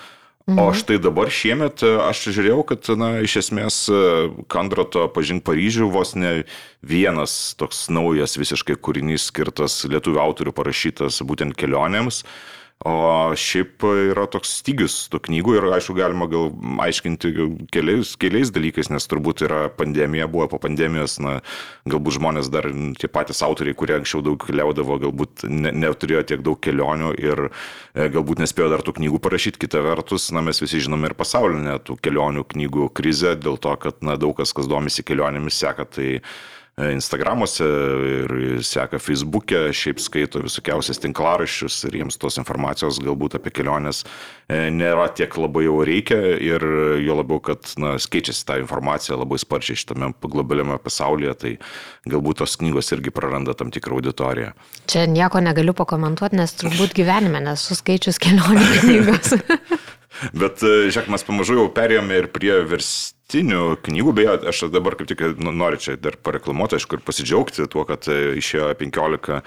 Mhm. 0.47 0.61
O 0.63 0.71
štai 0.71 0.95
dabar 1.03 1.27
šiemet 1.27 1.83
e, 1.83 1.91
aš 2.07 2.29
žiūrėjau, 2.31 2.61
kad, 2.71 2.87
na, 2.95 3.17
iš 3.27 3.35
esmės, 3.43 3.81
e, 3.91 4.03
Kandrato 4.47 5.09
pažink 5.11 5.43
Paryžių 5.43 5.91
vos 5.91 6.15
ne 6.15 6.37
vienas 6.79 7.51
toks 7.59 7.89
naujas 7.91 8.39
visiškai 8.39 8.79
kūrinys 8.79 9.27
skirtas 9.27 9.81
lietuvių 9.91 10.23
autorių 10.23 10.55
parašytas 10.55 11.19
būtent 11.27 11.59
kelionėms. 11.59 12.23
Uh, 12.23 12.57
O 12.85 13.33
šiaip 13.33 13.81
yra 13.89 14.27
toks 14.29 14.51
stygius 14.59 14.95
tų 15.09 15.17
knygų 15.25 15.55
ir, 15.57 15.65
aišku, 15.73 15.95
galima 15.97 16.27
gal 16.29 16.51
aiškinti 16.85 17.31
keliais, 17.73 18.11
keliais 18.21 18.51
dalykais, 18.53 18.91
nes 18.93 19.09
turbūt 19.09 19.41
yra 19.47 19.63
pandemija, 19.73 20.27
buvo 20.29 20.45
po 20.51 20.59
pandemijos, 20.61 21.15
na, 21.17 21.39
galbūt 21.89 22.19
žmonės 22.19 22.51
dar 22.53 22.67
tie 23.01 23.09
patys 23.09 23.41
autoriai, 23.47 23.73
kurie 23.77 23.95
anksčiau 23.97 24.21
daug 24.27 24.45
keliaudavo, 24.45 24.99
galbūt 25.07 25.47
ne, 25.49 25.71
neturėjo 25.73 26.21
tiek 26.29 26.43
daug 26.45 26.61
kelionių 26.61 27.15
ir 27.17 27.41
e, 27.47 28.11
galbūt 28.13 28.43
nespėjo 28.45 28.69
dar 28.75 28.85
tų 28.85 28.93
knygų 28.99 29.23
parašyti. 29.25 29.63
Kita 29.65 29.81
vertus, 29.81 30.29
na, 30.29 30.45
mes 30.45 30.61
visi 30.61 30.83
žinome 30.85 31.09
ir 31.09 31.17
pasaulinę 31.17 31.79
tų 31.81 31.97
kelionių 32.05 32.45
knygų 32.53 32.91
krizę, 32.93 33.33
dėl 33.41 33.57
to, 33.57 33.73
kad, 33.81 34.05
na, 34.05 34.19
daug 34.21 34.37
kas, 34.37 34.53
kas 34.53 34.69
domisi 34.69 35.01
kelionėmis, 35.01 35.57
seka 35.65 35.89
tai 35.97 36.19
Instagramuose 36.77 37.65
ir 38.05 38.59
seka 38.61 38.99
Facebook'e, 39.01 39.71
šiaip 39.73 39.97
skaito 39.97 40.43
visokiausias 40.43 41.01
tinklaraščius 41.01 41.79
ir 41.89 41.97
jiems 42.03 42.19
tos 42.21 42.37
informacijos 42.37 42.99
galbūt 43.01 43.39
apie 43.39 43.49
keliones 43.49 44.03
e, 44.03 44.67
nėra 44.69 45.07
tiek 45.17 45.33
labai 45.41 45.65
jau 45.65 45.79
reikia 45.89 46.19
ir 46.37 46.67
jo 47.01 47.17
labiau, 47.17 47.41
kad 47.49 47.73
na, 47.81 47.95
keičiasi 47.97 48.45
tą 48.45 48.59
informaciją 48.61 49.17
labai 49.23 49.41
sparčiai 49.41 49.81
šitame 49.81 50.11
globaliame 50.21 50.77
pasaulyje, 50.83 51.33
tai 51.41 51.55
galbūt 52.13 52.43
tos 52.43 52.53
knygos 52.61 52.93
irgi 52.93 53.15
praranda 53.15 53.57
tam 53.57 53.73
tikrą 53.73 53.97
auditoriją. 53.97 54.53
Čia 54.85 55.09
nieko 55.09 55.41
negaliu 55.41 55.73
pakomentuoti, 55.77 56.37
nes 56.37 56.53
turbūt 56.61 56.93
gyvenime 57.01 57.41
nesu 57.49 57.73
skaičius 57.81 58.21
kelionių 58.21 58.69
knygos. 58.83 59.33
Bet, 60.33 60.63
e, 60.65 60.89
žiūrėk, 60.89 61.11
mes 61.13 61.27
pamažu 61.27 61.59
jau 61.59 61.69
perėjome 61.73 62.23
ir 62.23 62.31
prie 62.33 62.55
vers 62.67 62.91
verstinių 63.27 63.77
knygų, 63.83 64.13
beje, 64.15 64.47
aš 64.47 64.71
dabar 64.71 64.95
kaip 64.95 65.07
tik 65.07 65.19
nu, 65.37 65.51
noriu 65.51 65.77
čia 65.77 65.97
dar 65.97 66.15
pareklamuoti, 66.15 66.77
aišku, 66.77 66.95
ir 66.95 67.03
pasidžiaugti 67.03 67.67
tuo, 67.67 67.83
kad 67.83 68.07
e, 68.07 68.37
išėjo 68.39 68.73
15 68.79 69.35
e, 69.35 69.41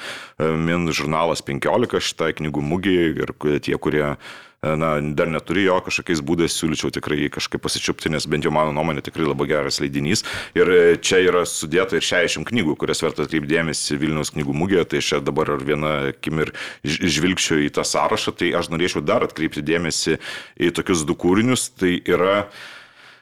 min 0.55 0.93
žurnalas 0.93 1.41
15 1.41 2.01
šitai 2.01 2.35
knygų 2.37 2.61
mūgiai 2.61 3.17
ir 3.25 3.33
tie, 3.65 3.77
kurie 3.81 4.05
e, 4.05 4.17
na, 4.63 5.01
dar 5.01 5.31
neturi 5.33 5.65
jo 5.65 5.79
kažkokiais 5.87 6.21
būdais, 6.25 6.53
siūlyčiau 6.53 6.93
tikrai 6.93 7.17
jį 7.23 7.31
kažkaip 7.33 7.63
pasičiupti, 7.65 8.11
nes 8.13 8.27
bent 8.29 8.45
jau 8.45 8.53
mano 8.53 8.75
nuomonė 8.77 9.01
tikrai 9.07 9.25
labai 9.25 9.47
geras 9.49 9.81
leidinys. 9.81 10.25
Ir 10.59 10.73
čia 11.01 11.23
yra 11.25 11.47
sudėta 11.49 11.97
ir 11.97 12.05
60 12.05 12.45
knygų, 12.51 12.77
kurias 12.81 13.01
verta 13.05 13.25
atkreipdėmėsi 13.25 13.97
Vilniaus 14.01 14.35
knygų 14.35 14.57
mūgėje, 14.61 14.85
tai 14.93 15.01
čia 15.05 15.23
dabar 15.25 15.55
ar 15.57 15.65
viena 15.65 15.95
akim 16.11 16.45
ir 16.45 16.53
žvilgčiau 16.85 17.63
į 17.65 17.71
tą 17.79 17.87
sąrašą, 17.89 18.37
tai 18.37 18.53
aš 18.61 18.69
norėčiau 18.75 19.01
dar 19.05 19.25
atkreipti 19.25 19.65
dėmesį 19.65 20.19
į 20.61 20.75
tokius 20.77 21.07
du 21.09 21.17
kūrinius. 21.17 21.71
Tai 21.81 21.97
yra 22.05 22.37
E, 22.45 22.80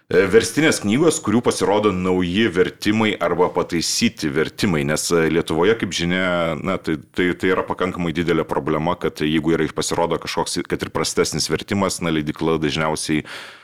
verstinės 0.09 0.79
knygos, 0.81 1.19
kurių 1.21 1.43
pasirodo 1.45 1.91
nauji 1.93 2.47
vertimai 2.49 3.11
arba 3.21 3.51
pataisyti 3.53 4.31
vertimai, 4.33 4.81
nes 4.89 5.05
e, 5.13 5.27
Lietuvoje, 5.29 5.75
kaip 5.83 5.93
žinia, 5.93 6.57
na, 6.65 6.79
tai, 6.81 6.97
tai, 7.13 7.27
tai 7.37 7.53
yra 7.53 7.65
pakankamai 7.69 8.15
didelė 8.17 8.47
problema, 8.49 8.97
kad 8.97 9.21
jeigu 9.21 9.53
yra 9.53 9.69
pasirodo 9.77 10.17
kažkoks, 10.23 10.63
kad 10.65 10.81
ir 10.81 10.95
prastesnis 10.95 11.51
vertimas, 11.53 12.01
na, 12.01 12.15
leidikla 12.15 12.57
dažniausiai 12.63 13.21
E, 13.21 13.58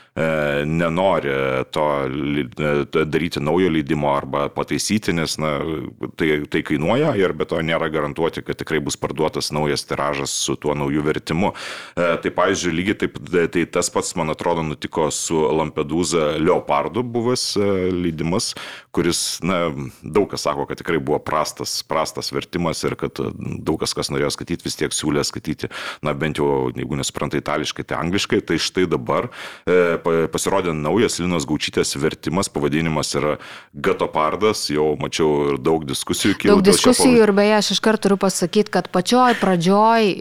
nenori 0.65 1.29
to 1.71 1.85
e, 2.05 3.05
daryti 3.05 3.39
naujo 3.39 3.69
leidimo 3.69 4.13
arba 4.15 4.49
pataisyti, 4.49 5.13
nes 5.13 5.35
na, 5.37 5.57
tai, 6.15 6.45
tai 6.49 6.61
kainuoja 6.63 7.11
ir 7.19 7.33
be 7.35 7.47
to 7.49 7.59
nėra 7.59 7.89
garantuoti, 7.91 8.43
kad 8.45 8.55
tikrai 8.61 8.79
bus 8.83 8.95
parduotas 8.95 9.51
naujas 9.51 9.83
tiražas 9.83 10.31
su 10.45 10.55
tuo 10.55 10.75
nauju 10.77 11.03
vertimu. 11.03 11.51
E, 11.97 12.07
tai, 12.23 12.31
pavyzdžiui, 12.37 12.75
lygiai 12.77 12.99
taip, 13.03 13.19
tai 13.51 13.65
tas 13.67 13.91
pats, 13.91 14.13
man 14.15 14.31
atrodo, 14.31 14.63
nutiko 14.63 15.09
su 15.11 15.41
Lampedusa 15.59 16.37
Leopardu 16.39 17.03
buvęs 17.03 17.45
leidimas, 17.91 18.53
kuris, 18.95 19.21
na, 19.43 19.69
daug 20.01 20.29
kas 20.31 20.45
sako, 20.47 20.65
kad 20.69 20.79
tikrai 20.79 21.01
buvo 21.03 21.19
prastas, 21.19 21.81
prastas 21.87 22.31
vertimas 22.31 22.83
ir 22.87 22.95
kad 22.99 23.19
daug 23.19 23.79
kas, 23.81 23.93
kas 23.97 24.11
norėjo 24.13 24.31
skaityti, 24.35 24.65
vis 24.67 24.77
tiek 24.79 24.95
siūlė 24.95 25.23
skaityti, 25.27 25.69
na, 26.05 26.13
bent 26.17 26.39
jau, 26.39 26.69
jeigu 26.75 26.99
nesupranta 26.99 27.39
itališkai, 27.39 27.85
tai 27.89 27.99
angliškai, 27.99 28.39
tai 28.47 28.59
štai 28.61 28.87
dabar 28.91 29.27
e, 29.67 29.97
pasirodė 30.31 30.73
naujas 30.77 31.19
Linos 31.19 31.47
Gaučytės 31.49 31.95
vertimas, 31.99 32.49
pavadinimas 32.51 33.11
yra 33.19 33.35
Gatopardas, 33.73 34.67
jau 34.71 34.93
mačiau 35.01 35.51
ir 35.51 35.59
daug 35.59 35.83
diskusijų 35.87 36.39
kilo. 36.39 36.55
Daug 36.55 36.65
diskusijų 36.69 37.25
ir 37.25 37.33
beje, 37.35 37.57
aš 37.59 37.73
iškart 37.75 38.05
turiu 38.05 38.19
pasakyti, 38.21 38.71
kad 38.77 38.89
pačioj 38.93 39.35
pradžioj 39.41 40.11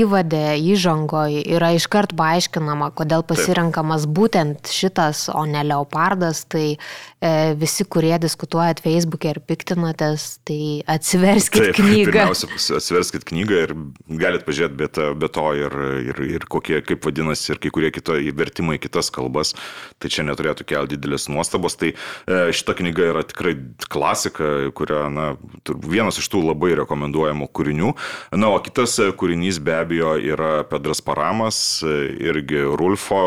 įvadė, 0.00 0.44
įžangoj 0.74 1.40
yra 1.44 1.72
iškart 1.78 2.16
paaiškinama, 2.18 2.90
kodėl 2.98 3.24
pasirenkamas 3.26 4.06
Taip. 4.06 4.14
būtent 4.18 4.72
šitas, 4.72 5.28
o 5.32 5.44
ne 5.48 5.62
leopardas. 5.66 6.44
Tai 6.50 6.66
e, 6.74 7.32
visi, 7.60 7.86
kurie 7.86 7.99
diskutuojat 8.22 8.82
Facebook'e 8.84 9.34
ir 9.34 9.42
piktinatės, 9.44 10.38
tai 10.48 10.60
atsiverskit 10.90 11.70
Taip, 11.70 11.80
knygą. 11.80 12.12
Pirmiausia, 12.12 12.78
atsiverskit 12.78 13.26
knygą 13.28 13.64
ir 13.66 13.76
galit 14.20 14.46
pažiūrėti 14.46 14.78
be, 14.78 14.88
be 15.20 15.32
to 15.32 15.46
ir, 15.58 15.78
ir, 16.12 16.24
ir 16.38 16.48
kokie, 16.50 16.80
kaip 16.86 17.04
vadinasi, 17.04 17.54
ir 17.54 17.62
kai 17.62 17.74
kurie 17.74 17.92
kito 17.94 18.16
vertimai 18.36 18.78
kitas 18.80 19.00
kitas 19.00 19.10
kalbas, 19.14 19.54
tai 19.98 20.10
čia 20.10 20.24
neturėtų 20.26 20.66
kelti 20.68 20.96
didelės 20.96 21.28
nuostabos. 21.30 21.76
Tai 21.80 21.92
e, 21.92 22.52
šita 22.52 22.74
knyga 22.78 23.10
yra 23.12 23.22
tikrai 23.24 23.56
klasika, 23.88 24.70
kuria, 24.76 25.08
na, 25.08 25.36
vienas 25.86 26.18
iš 26.20 26.28
tų 26.30 26.42
labai 26.50 26.74
rekomenduojamų 26.78 27.48
kūrinių. 27.54 27.94
Na, 28.36 28.50
o 28.52 28.60
kitas 28.60 28.98
e, 29.00 29.10
kūrinys 29.12 29.60
be 29.62 29.74
abejo 29.78 30.16
yra 30.18 30.64
Pedras 30.68 31.00
Paramas, 31.00 31.82
e, 31.82 31.96
irgi 32.30 32.62
Rulfo 32.76 33.22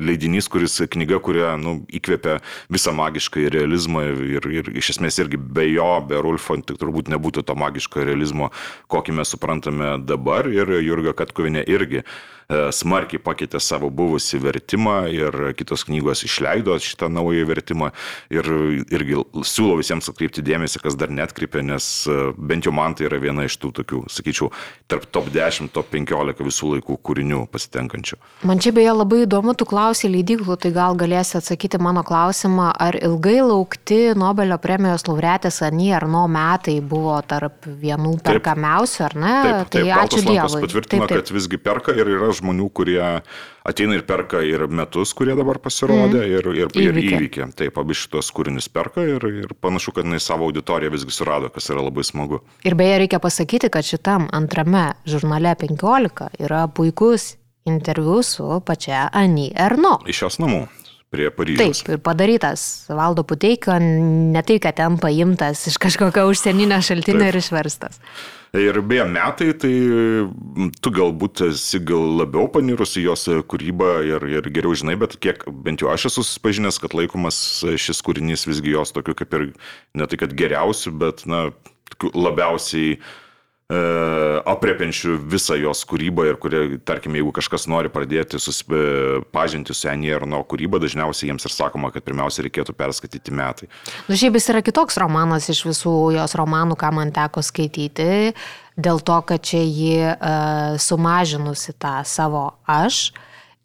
leidinys, 0.00 0.48
kuris 0.50 0.80
knyga, 0.90 1.20
kurią, 1.20 1.54
nu, 1.60 1.80
įkvėpia 1.92 2.40
visą 2.72 2.94
magišką 2.96 3.29
realizmą 3.36 4.02
ir, 4.38 4.48
ir 4.50 4.70
iš 4.80 4.94
esmės 4.96 5.20
irgi 5.22 5.38
be 5.40 5.66
jo, 5.70 5.88
be 6.08 6.20
Rulfo, 6.22 6.56
tik 6.58 6.80
turbūt 6.80 7.10
nebūtų 7.12 7.44
to 7.46 7.56
magiško 7.58 8.04
realizmo, 8.08 8.50
kokį 8.90 9.16
mes 9.20 9.32
suprantame 9.34 9.96
dabar. 10.02 10.48
Ir 10.50 10.72
Jurga 10.82 11.14
Katkovinė 11.22 11.64
irgi 11.68 12.04
smarkiai 12.50 13.22
pakeitė 13.22 13.60
savo 13.62 13.90
buvusį 13.94 14.40
vertimą 14.42 14.96
ir 15.12 15.36
kitos 15.58 15.84
knygos 15.86 16.24
išleido 16.26 16.74
šitą 16.82 17.10
naują 17.12 17.46
vertimą 17.48 17.90
ir 18.32 18.46
irgi 18.90 19.20
siūlau 19.46 19.78
visiems 19.80 20.10
atkreipti 20.10 20.42
dėmesį, 20.44 20.82
kas 20.82 20.96
dar 20.98 21.12
netkreipė, 21.14 21.62
nes 21.66 21.86
e, 22.10 22.18
bent 22.36 22.66
jau 22.66 22.74
man 22.74 22.96
tai 22.98 23.06
yra 23.08 23.20
viena 23.22 23.46
iš 23.46 23.56
tų 23.62 23.72
tokių, 23.80 24.02
sakyčiau, 24.10 24.50
tarp 24.90 25.06
top 25.14 25.30
10, 25.34 25.70
top 25.74 25.90
15 25.92 26.44
visų 26.46 26.74
laikų 26.74 26.98
kūrinių 27.06 27.44
pasitenkančių. 27.52 28.18
Man 28.48 28.62
čia 28.62 28.74
beje 28.76 28.94
labai 28.96 29.22
įdomu, 29.26 29.54
tu 29.58 29.68
klausai 29.68 30.10
leidyklų, 30.12 30.58
tai 30.60 30.72
gal 30.74 30.98
galėsi 30.98 31.38
atsakyti 31.40 31.80
mano 31.82 32.04
klausimą, 32.06 32.70
ar 32.80 32.98
ilgai 32.98 33.38
laukti 33.44 34.00
Nobelio 34.18 34.58
premijos 34.62 35.06
laureatės 35.08 35.60
Ani 35.66 35.90
Arno 35.94 36.26
metai 36.30 36.78
buvo 36.82 37.18
tarp 37.26 37.68
vienų 37.68 38.16
perkamiausių, 38.26 39.04
ar 39.06 39.16
ne? 39.16 39.36
Taip, 39.46 39.60
taip, 39.60 39.72
tai 39.76 39.84
ačiū 40.00 40.22
Dievui. 40.24 40.62
Patvirtino, 40.66 41.06
taip, 41.06 41.14
taip. 41.14 41.26
kad 41.26 41.34
visgi 41.34 41.60
perka 41.60 41.94
ir 41.96 42.10
yra 42.18 42.30
žmonių, 42.40 42.66
kurie 42.74 43.00
ateina 43.66 43.96
ir 43.96 44.04
perka 44.08 44.42
ir 44.46 44.66
metus, 44.66 45.12
kurie 45.16 45.36
dabar 45.38 45.60
pasirodė, 45.62 46.22
mm. 46.24 46.34
ir, 46.38 46.50
ir, 46.64 46.74
ir 46.80 47.00
Įvykį. 47.04 47.46
Taip, 47.58 47.78
abi 47.80 47.96
šitos 47.96 48.32
kūrinius 48.34 48.70
perka 48.72 49.04
ir, 49.06 49.26
ir 49.44 49.54
panašu, 49.60 49.94
kad 49.96 50.08
jis 50.08 50.26
savo 50.26 50.48
auditoriją 50.48 50.94
visgi 50.96 51.14
surado, 51.14 51.52
kas 51.52 51.70
yra 51.72 51.84
labai 51.86 52.06
smagu. 52.06 52.42
Ir 52.66 52.76
beje, 52.78 52.98
reikia 53.04 53.22
pasakyti, 53.22 53.70
kad 53.72 53.86
šitam 53.86 54.28
antrame 54.36 54.90
žurnale 55.08 55.54
15 55.60 56.42
yra 56.42 56.66
puikus 56.74 57.34
interviu 57.68 58.22
su 58.26 58.60
pačia 58.66 59.08
Ani 59.12 59.50
Erno. 59.54 59.98
Iš 60.08 60.26
jos 60.26 60.40
namų 60.42 60.66
prie 61.10 61.30
Paryžiaus. 61.34 61.82
Taip, 61.82 61.94
ir 61.94 62.02
padarytas 62.04 62.64
Valdo 62.88 63.24
Puteikio, 63.26 63.76
ne 63.80 64.42
tai, 64.46 64.58
kad 64.62 64.78
ten 64.78 64.98
paimtas 65.02 65.66
iš 65.70 65.78
kažkokio 65.82 66.28
užsieninio 66.30 66.80
šaltinio 66.84 67.26
Taip. 67.26 67.32
ir 67.32 67.40
išverstas. 67.42 68.00
Ir 68.58 68.80
beje, 68.82 69.04
metai, 69.06 69.52
tai 69.62 69.72
tu 70.82 70.90
galbūt 70.94 71.44
esi 71.52 71.78
gal 71.86 72.16
labiau 72.18 72.48
panirus 72.50 72.96
į 72.98 73.04
jos 73.04 73.28
kūrybą 73.50 73.90
ir, 74.08 74.26
ir 74.40 74.48
geriau 74.50 74.74
žinai, 74.74 74.96
bet 74.98 75.14
kiek 75.22 75.44
bent 75.66 75.84
jau 75.84 75.92
aš 75.92 76.08
esu 76.10 76.24
susipažinęs, 76.24 76.80
kad 76.82 76.96
laikomas 76.98 77.38
šis 77.78 78.02
kūrinys 78.06 78.48
visgi 78.50 78.74
jos 78.74 78.90
tokiu 78.96 79.14
kaip 79.18 79.38
ir 79.38 79.46
ne 79.94 80.10
tai, 80.10 80.18
kad 80.18 80.34
geriausiu, 80.34 80.96
bet, 80.98 81.22
na, 81.30 81.48
labiausiai 82.10 82.96
e, 82.96 83.00
apriepiančių 83.70 85.14
visą 85.30 85.54
jos 85.60 85.84
kūrybą 85.86 86.24
ir 86.26 86.38
kurie, 86.42 86.62
tarkim, 86.86 87.14
jeigu 87.14 87.30
kažkas 87.36 87.68
nori 87.70 87.90
pradėti 87.92 88.40
susipažinti 88.42 89.76
su 89.76 89.88
Annie 89.90 90.10
Arno 90.16 90.40
kūryba, 90.42 90.80
dažniausiai 90.82 91.30
jiems 91.30 91.46
ir 91.46 91.54
sakoma, 91.54 91.92
kad 91.94 92.02
pirmiausia 92.06 92.42
reikėtų 92.46 92.74
perskaityti 92.74 93.34
metai. 93.36 93.70
Nu, 94.08 94.18
šiaip 94.18 94.38
jis 94.38 94.50
yra 94.50 94.64
kitoks 94.66 94.98
romanas 94.98 95.46
iš 95.52 95.62
visų 95.68 95.94
jos 96.16 96.34
romanų, 96.40 96.78
ką 96.80 96.90
man 96.98 97.14
teko 97.14 97.44
skaityti, 97.46 98.34
dėl 98.80 99.02
to, 99.06 99.20
kad 99.28 99.44
čia 99.46 99.62
ji 99.62 99.96
uh, 100.08 100.78
sumažinusi 100.80 101.76
tą 101.78 102.00
savo 102.08 102.48
aš. 102.66 103.10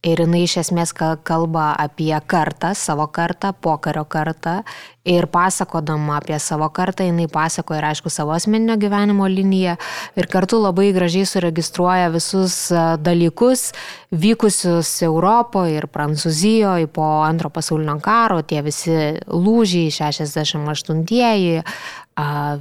Ir 0.06 0.22
jinai 0.22 0.44
iš 0.46 0.60
esmės 0.62 0.92
ka- 0.94 1.16
kalba 1.26 1.72
apie 1.82 2.14
kartą, 2.30 2.76
savo 2.78 3.08
kartą, 3.08 3.54
pokario 3.54 4.04
kartą. 4.06 4.60
Ir 5.06 5.26
pasakodama 5.30 6.18
apie 6.18 6.38
savo 6.40 6.70
kartą, 6.70 7.06
jinai 7.06 7.26
pasakoja 7.30 7.80
ir 7.82 7.88
aišku 7.92 8.10
savo 8.10 8.34
asmeninio 8.34 8.78
gyvenimo 8.82 9.26
liniją. 9.30 9.76
Ir 10.18 10.28
kartu 10.30 10.62
labai 10.62 10.92
gražiai 10.94 11.26
suregistruoja 11.30 12.10
visus 12.14 12.72
a, 12.72 12.98
dalykus 12.98 13.72
vykusius 14.12 15.02
Europoje 15.06 15.78
ir 15.78 15.88
Prancūzijoje 15.88 16.88
po 16.88 17.06
antro 17.26 17.50
pasaulinio 17.50 18.00
karo, 18.02 18.42
tie 18.42 18.62
visi 18.66 18.96
lūžiai, 19.28 19.90
68-ieji, 19.94 21.62
a, 21.62 21.64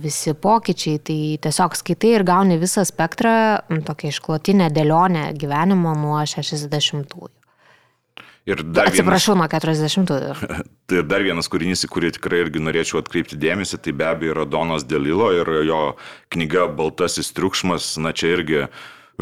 visi 0.02 0.34
pokyčiai. 0.34 0.98
Tai 0.98 1.20
tiesiog 1.46 1.78
skaitai 1.78 2.16
ir 2.18 2.26
gauni 2.26 2.59
visą 2.59 2.84
spektrą, 2.86 3.36
tokia 3.86 4.11
išklotinė 4.11 4.70
dėlionė 4.74 5.30
gyvenimo 5.38 5.94
nuo 5.98 6.20
60-ųjų. 6.22 7.32
Ir 8.44 8.61
dar 8.61 8.90
vienas, 8.90 8.98
Atsiprašau, 8.98 9.34
nuo 9.40 9.46
40-ųjų. 9.48 10.34
tai 10.90 11.05
dar 11.09 11.22
vienas 11.24 11.48
kūrinys, 11.48 11.86
į 11.86 11.88
kurį 11.94 12.11
tikrai 12.18 12.42
irgi 12.44 12.61
norėčiau 12.61 13.00
atkreipti 13.00 13.38
dėmesį, 13.40 13.78
tai 13.80 13.94
be 13.96 14.05
abejo 14.05 14.34
yra 14.34 14.44
Donos 14.44 14.84
Delilo 14.84 15.30
ir 15.32 15.48
jo 15.64 15.78
knyga 16.34 16.66
Baltasis 16.76 17.32
triukšmas, 17.32 17.94
na 18.05 18.12
čia 18.12 18.34
irgi 18.36 18.66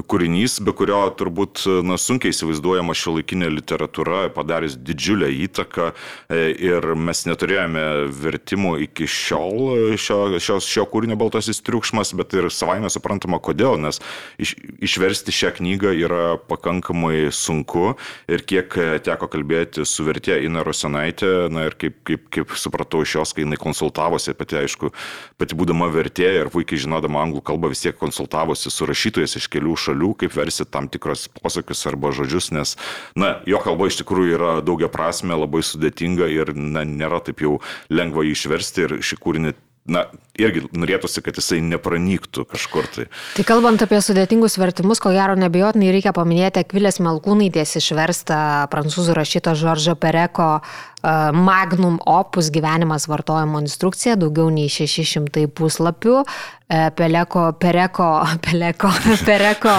kūrinys, 0.01 0.57
be 0.65 0.73
kurio 0.77 1.03
turbūt 1.19 1.67
na, 1.85 1.99
sunkiai 2.01 2.33
įsivaizduojama 2.33 2.95
šio 2.97 3.19
laikinė 3.19 3.51
literatūra, 3.53 4.25
padarys 4.33 4.79
didžiulę 4.81 5.29
įtaką 5.45 5.91
e, 5.93 6.39
ir 6.65 6.87
mes 6.97 7.25
neturėjome 7.29 7.85
vertimų 8.23 8.75
iki 8.87 9.09
šiol 9.11 9.97
šio, 10.01 10.19
šio, 10.41 10.57
šio 10.65 10.87
kūrinio 10.89 11.19
Baltasis 11.21 11.61
triukšmas, 11.67 12.15
bet 12.17 12.33
ir 12.39 12.49
savaime 12.53 12.89
suprantama, 12.93 13.41
kodėl, 13.43 13.77
nes 13.83 14.01
iš, 14.41 14.55
išversti 14.81 15.35
šią 15.35 15.53
knygą 15.59 15.93
yra 16.07 16.23
pakankamai 16.49 17.29
sunku 17.35 17.93
ir 18.33 18.47
kiek 18.49 18.79
e, 18.81 18.89
teko 19.05 19.29
kalbėti 19.33 19.85
su 19.89 20.09
vertė 20.09 20.41
Ina 20.47 20.65
Rosenaitė, 20.65 21.51
na 21.53 21.67
ir 21.69 21.77
kaip, 21.77 22.01
kaip, 22.09 22.27
kaip 22.33 22.57
supratau 22.57 23.05
iš 23.05 23.19
jos, 23.19 23.37
kai 23.37 23.45
jinai 23.45 23.61
konsultavosi, 23.61 24.33
pati 24.39 24.63
aišku, 24.63 24.95
pati 25.37 25.59
būdama 25.59 25.91
vertė 25.93 26.33
ir 26.41 26.53
puikiai 26.55 26.81
žinodama 26.87 27.21
anglų 27.27 27.45
kalbą 27.53 27.75
vis 27.75 27.85
tiek 27.85 27.99
konsultavosi 28.01 28.73
su 28.73 28.89
rašytojais 28.89 29.37
iš 29.37 29.53
kelių 29.53 29.77
šalių, 29.83 30.13
kaip 30.23 30.37
versi 30.37 30.67
tam 30.69 30.89
tikros 30.93 31.27
posakius 31.41 31.85
arba 31.91 32.13
žodžius, 32.15 32.53
nes, 32.55 32.77
na, 33.19 33.35
jo 33.49 33.61
kalba 33.65 33.91
iš 33.91 34.01
tikrųjų 34.03 34.39
yra 34.39 34.55
daugia 34.65 34.91
prasme, 34.93 35.37
labai 35.39 35.65
sudėtinga 35.67 36.31
ir, 36.33 36.55
na, 36.57 36.87
nėra 36.89 37.23
taip 37.25 37.43
jau 37.45 37.59
lengva 37.93 38.27
jį 38.27 38.37
išversti 38.37 38.87
ir 38.87 38.97
šį 39.03 39.21
kūrinį, 39.23 39.55
na, 39.89 40.05
irgi 40.39 40.63
norėtųsi, 40.79 41.23
kad 41.27 41.37
jisai 41.39 41.59
nepranyktų 41.67 42.45
kažkur 42.53 42.87
tai. 42.95 43.09
Tai 43.37 43.45
kalbant 43.49 43.83
apie 43.83 43.99
sudėtingus 44.05 44.59
vertimus, 44.61 45.03
ko 45.03 45.11
gero 45.15 45.35
nebejotinai 45.39 45.91
reikia 45.95 46.15
paminėti 46.17 46.63
Akvilės 46.63 47.01
Melkūnaitės 47.03 47.77
išverstą 47.83 48.39
prancūzų 48.73 49.17
rašyto 49.19 49.57
Žoržo 49.59 49.97
Pereko 49.99 50.49
uh, 50.61 51.33
Magnum 51.35 51.99
Opus 52.07 52.51
gyvenimas 52.55 53.09
vartojimo 53.11 53.59
instrukcija, 53.65 54.15
daugiau 54.17 54.53
nei 54.55 54.71
600 54.71 55.49
puslapių. 55.51 56.23
E, 56.71 56.85
Peleko, 56.97 57.49
Pereko, 57.59 58.09
Peleko, 58.47 58.93
Pereko, 59.27 59.75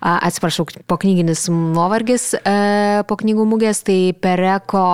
atsiprašau, 0.00 0.68
po 0.86 1.00
knyginis 1.00 1.46
nuovargis 1.48 2.34
e, 2.36 3.02
po 3.08 3.16
knygų 3.16 3.48
mugės, 3.48 3.80
tai 3.88 4.12
Pereko 4.12 4.84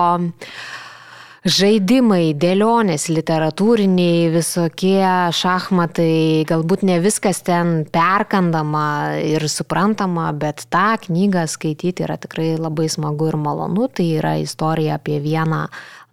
žaidimai, 1.45 2.33
dėlionės, 2.41 3.05
literatūriniai, 3.13 4.31
visokie 4.33 5.05
šachmatai, 5.37 6.43
galbūt 6.49 6.85
ne 6.87 6.97
viskas 7.03 7.43
ten 7.45 7.83
perkandama 7.93 9.21
ir 9.21 9.45
suprantama, 9.51 10.31
bet 10.33 10.65
tą 10.73 10.95
knygą 11.05 11.45
skaityti 11.51 12.05
yra 12.07 12.17
tikrai 12.21 12.55
labai 12.57 12.89
smagu 12.89 13.29
ir 13.29 13.37
malonu. 13.37 13.87
Tai 13.93 14.07
yra 14.17 14.35
istorija 14.41 14.97
apie 14.97 15.21
vieną 15.21 15.67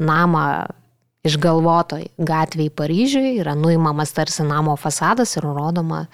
namą 0.05 0.47
išgalvotoj 1.26 2.09
gatvėje 2.18 2.74
Paryžiui, 2.76 3.37
yra 3.41 3.55
nuimamas 3.57 4.12
tarsi 4.12 4.45
namo 4.45 4.76
fasadas 4.76 5.37
ir 5.39 5.47
rodoma 5.49 6.07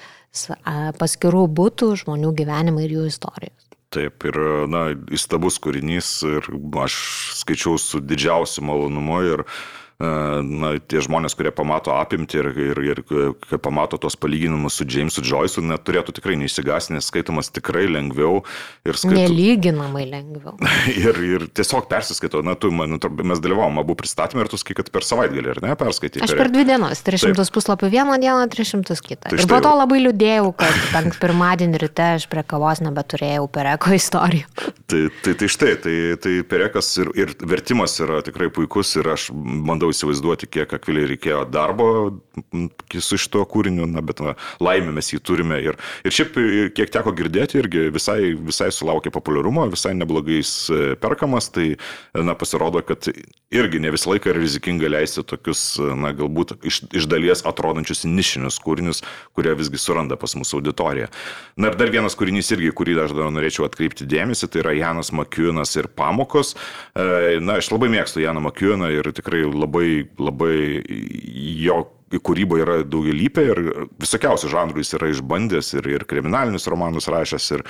paskirų 1.00 1.46
būtų 1.58 1.94
žmonių 2.04 2.34
gyvenimai 2.38 2.84
ir 2.86 3.00
jų 3.00 3.08
istorijos. 3.10 3.67
Taip, 3.88 4.20
ir, 4.28 4.36
na, 4.68 4.90
įstabus 5.16 5.56
kūrinys 5.64 6.10
ir 6.28 6.48
aš 6.84 6.96
skaičiau 7.38 7.78
su 7.80 8.02
didžiausiu 8.04 8.66
malonumu 8.68 9.22
ir, 9.24 9.42
na, 9.98 10.70
tie 10.78 11.00
žmonės, 11.02 11.34
kurie 11.34 11.50
pamato 11.50 11.90
apimti 11.98 12.38
ir, 12.38 12.48
ir, 12.54 12.80
ir 12.86 13.00
pamato 13.64 13.98
tos 13.98 14.14
palyginimus 14.14 14.76
su 14.78 14.86
Jamesu 14.86 15.24
Joyce'u, 15.26 15.64
net 15.66 15.82
turėtų 15.88 16.14
tikrai 16.20 16.36
neįsigasti, 16.38 16.94
nes 16.94 17.08
skaitomas 17.10 17.50
tikrai 17.50 17.88
lengviau 17.90 18.44
ir 18.86 18.94
skaitomas. 18.94 19.24
Nelyginamai 19.24 20.04
lengviau. 20.06 20.54
ir, 20.94 21.18
ir 21.26 21.46
tiesiog 21.50 21.88
persiskaito, 21.90 22.44
na, 22.46 22.54
tu, 22.54 22.70
man, 22.70 22.94
atrodo, 23.00 23.26
mes 23.26 23.42
dalyvavom 23.42 23.82
abu 23.82 23.96
pristatymę 23.98 24.46
ir 24.46 24.52
tu 24.52 24.60
sakai, 24.60 24.76
kad 24.78 24.92
per 24.94 25.06
savaitgalį, 25.06 25.56
ar 25.56 25.62
ne, 25.66 25.74
perskaitai. 25.80 26.22
Aš 26.28 26.36
per 26.38 26.52
dvi 26.54 26.68
dienas, 26.68 27.02
300 27.02 27.34
Taip. 27.34 27.54
puslapių 27.58 27.90
vieną 27.96 28.20
dieną, 28.22 28.46
300 28.54 28.98
kitą. 29.02 29.32
Tai 29.32 29.40
ir 29.42 29.50
po 29.50 29.58
to 29.66 29.74
labai 29.80 29.98
liūdėjau, 30.04 30.52
kad 30.62 30.78
penk 30.94 31.18
pirmadienį 31.18 31.82
ryte 31.82 32.06
aš 32.20 32.28
prie 32.30 32.46
kavos 32.46 32.84
nebeturėjau 32.86 33.50
pereko 33.50 33.98
istorijų. 33.98 34.46
Tai, 34.88 35.02
tai, 35.24 35.34
tai 35.42 35.50
štai, 35.50 35.74
tai, 35.82 35.96
tai 36.22 36.38
Perekas 36.48 36.94
ir, 37.02 37.10
ir 37.18 37.34
vertimas 37.42 37.98
yra 38.00 38.22
tikrai 38.24 38.46
puikus 38.54 38.94
ir 38.96 39.10
aš 39.12 39.28
bandau 39.34 39.87
įsivaizduoti, 39.92 40.48
kiek 40.50 40.72
akviliai 40.74 41.08
reikėjo 41.12 41.44
darbo 41.50 41.88
su 43.02 43.18
šituo 43.18 43.44
kūriniu, 43.50 43.86
na, 43.90 44.02
bet 44.04 44.22
na, 44.22 44.34
laimė 44.62 44.94
mes 44.98 45.10
jį 45.12 45.20
turime. 45.24 45.58
Ir, 45.64 45.78
ir 46.06 46.14
šiaip, 46.14 46.38
kiek 46.76 46.92
teko 46.94 47.12
girdėti, 47.16 47.58
irgi 47.62 47.88
visai, 47.94 48.34
visai 48.34 48.70
sulaukė 48.74 49.12
populiarumo, 49.14 49.66
visai 49.72 49.94
neblogai 49.98 50.38
jis 50.40 50.52
e, 50.70 50.80
perkamas, 51.00 51.50
tai, 51.54 51.72
na, 52.14 52.36
pasirodo, 52.38 52.82
kad 52.86 53.10
irgi 53.54 53.80
ne 53.82 53.92
visą 53.94 54.12
laiką 54.12 54.32
yra 54.32 54.42
rizikinga 54.42 54.90
leisti 54.92 55.24
tokius, 55.26 55.64
na, 55.98 56.12
galbūt 56.16 56.58
iš, 56.68 56.82
iš 57.00 57.08
dalies 57.10 57.44
atrodančius 57.48 58.04
nišinius 58.08 58.60
kūrinius, 58.64 59.02
kurie 59.36 59.54
visgi 59.58 59.80
suranda 59.80 60.18
pas 60.20 60.36
mūsų 60.38 60.60
auditoriją. 60.60 61.10
Na 61.58 61.72
ir 61.72 61.78
dar 61.80 61.92
vienas 61.92 62.16
kūrinys 62.18 62.52
irgi, 62.54 62.74
kurį 62.76 62.98
aš 63.06 63.16
dar 63.18 63.32
norėčiau 63.34 63.66
atkreipti 63.68 64.06
dėmesį, 64.08 64.50
tai 64.52 64.62
yra 64.64 64.76
Janas 64.78 65.12
Makiunas 65.16 65.74
ir 65.78 65.90
pamokos. 65.98 66.54
E, 66.94 67.38
Na, 67.42 67.58
aš 67.58 67.70
labai 67.72 67.88
mėgstu 67.92 68.22
Janą 68.22 68.42
Makiuną 68.44 68.90
ir 68.92 69.08
tikrai 69.16 69.42
labai, 69.46 69.77
labai 70.18 70.82
jo 71.62 71.84
kūryba 72.16 72.58
yra 72.62 72.76
daugialypė 72.88 73.44
ir 73.50 73.60
visokiausių 74.00 74.50
žanrų 74.52 74.82
jis 74.82 74.94
yra 74.96 75.10
išbandęs 75.12 75.74
ir, 75.76 75.88
ir 75.92 76.04
kriminalinius 76.08 76.68
romanus 76.70 77.08
rašęs, 77.12 77.48
ir, 77.56 77.64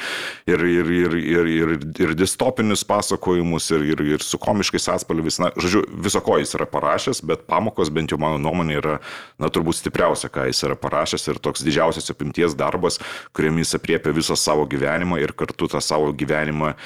ir, 0.50 0.62
ir, 0.62 0.92
ir, 0.94 1.16
ir, 1.18 1.50
ir, 1.56 1.74
ir 2.04 2.14
distopinius 2.18 2.84
pasakojimus, 2.88 3.70
ir, 3.74 3.86
ir, 3.94 4.04
ir 4.14 4.24
su 4.24 4.38
komiškais 4.42 4.88
atspalviais. 4.94 5.40
Na, 5.42 5.50
žodžiu, 5.58 5.84
viso 6.06 6.22
ko 6.24 6.38
jis 6.38 6.54
yra 6.58 6.68
parašęs, 6.70 7.22
bet 7.26 7.46
pamokos 7.50 7.90
bent 7.94 8.14
jau 8.14 8.20
mano 8.22 8.38
nuomonė 8.42 8.78
yra, 8.78 8.96
na, 9.42 9.50
turbūt 9.50 9.80
stipriausia, 9.80 10.30
ką 10.32 10.48
jis 10.52 10.64
yra 10.68 10.78
parašęs 10.78 11.28
ir 11.32 11.42
toks 11.42 11.66
didžiausias 11.66 12.14
apimties 12.14 12.56
darbas, 12.58 13.02
kuriam 13.34 13.58
jis 13.58 13.74
apriepia 13.78 14.14
visą 14.14 14.38
savo 14.38 14.68
gyvenimą 14.70 15.18
ir 15.22 15.34
kartu 15.38 15.70
tą 15.72 15.82
savo 15.82 16.12
gyvenimą 16.14 16.76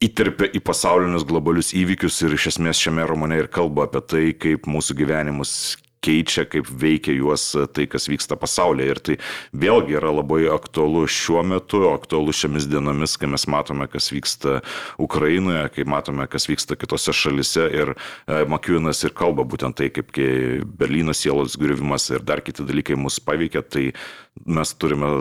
įterpia 0.00 0.48
į 0.56 0.62
pasaulinius 0.64 1.26
globalius 1.28 1.74
įvykius 1.76 2.22
ir 2.24 2.34
iš 2.38 2.54
esmės 2.54 2.80
šiame 2.80 3.04
romane 3.08 3.42
ir 3.42 3.52
kalba 3.52 3.86
apie 3.86 4.00
tai, 4.00 4.24
kaip 4.32 4.68
mūsų 4.70 4.96
gyvenimus 5.02 5.52
keičia, 6.00 6.46
kaip 6.48 6.68
veikia 6.80 7.12
juos 7.12 7.44
tai, 7.74 7.84
kas 7.90 8.08
vyksta 8.08 8.38
pasaulyje. 8.40 8.88
Ir 8.88 9.00
tai 9.04 9.16
vėlgi 9.52 9.98
yra 9.98 10.12
labai 10.14 10.46
aktualu 10.52 11.04
šiuo 11.10 11.42
metu, 11.46 11.82
aktualu 11.90 12.32
šiomis 12.36 12.68
dienomis, 12.70 13.18
kai 13.20 13.28
mes 13.30 13.44
matome, 13.52 13.88
kas 13.92 14.10
vyksta 14.14 14.60
Ukrainoje, 15.02 15.66
kai 15.74 15.84
matome, 15.88 16.24
kas 16.32 16.48
vyksta 16.48 16.78
kitose 16.80 17.12
šalise. 17.16 17.66
Ir 17.68 17.92
e, 17.92 18.40
Makiunas 18.48 19.04
ir 19.04 19.12
kalba 19.16 19.44
būtent 19.44 19.76
tai, 19.80 19.90
kaip 19.92 20.16
Berlyno 20.80 21.12
sielos 21.16 21.58
griuvimas 21.60 22.08
ir 22.14 22.24
dar 22.24 22.40
kiti 22.44 22.64
dalykai 22.64 22.96
mus 22.96 23.20
paveikia. 23.20 23.62
Tai 23.68 23.90
mes 24.48 24.74
turime 24.80 25.12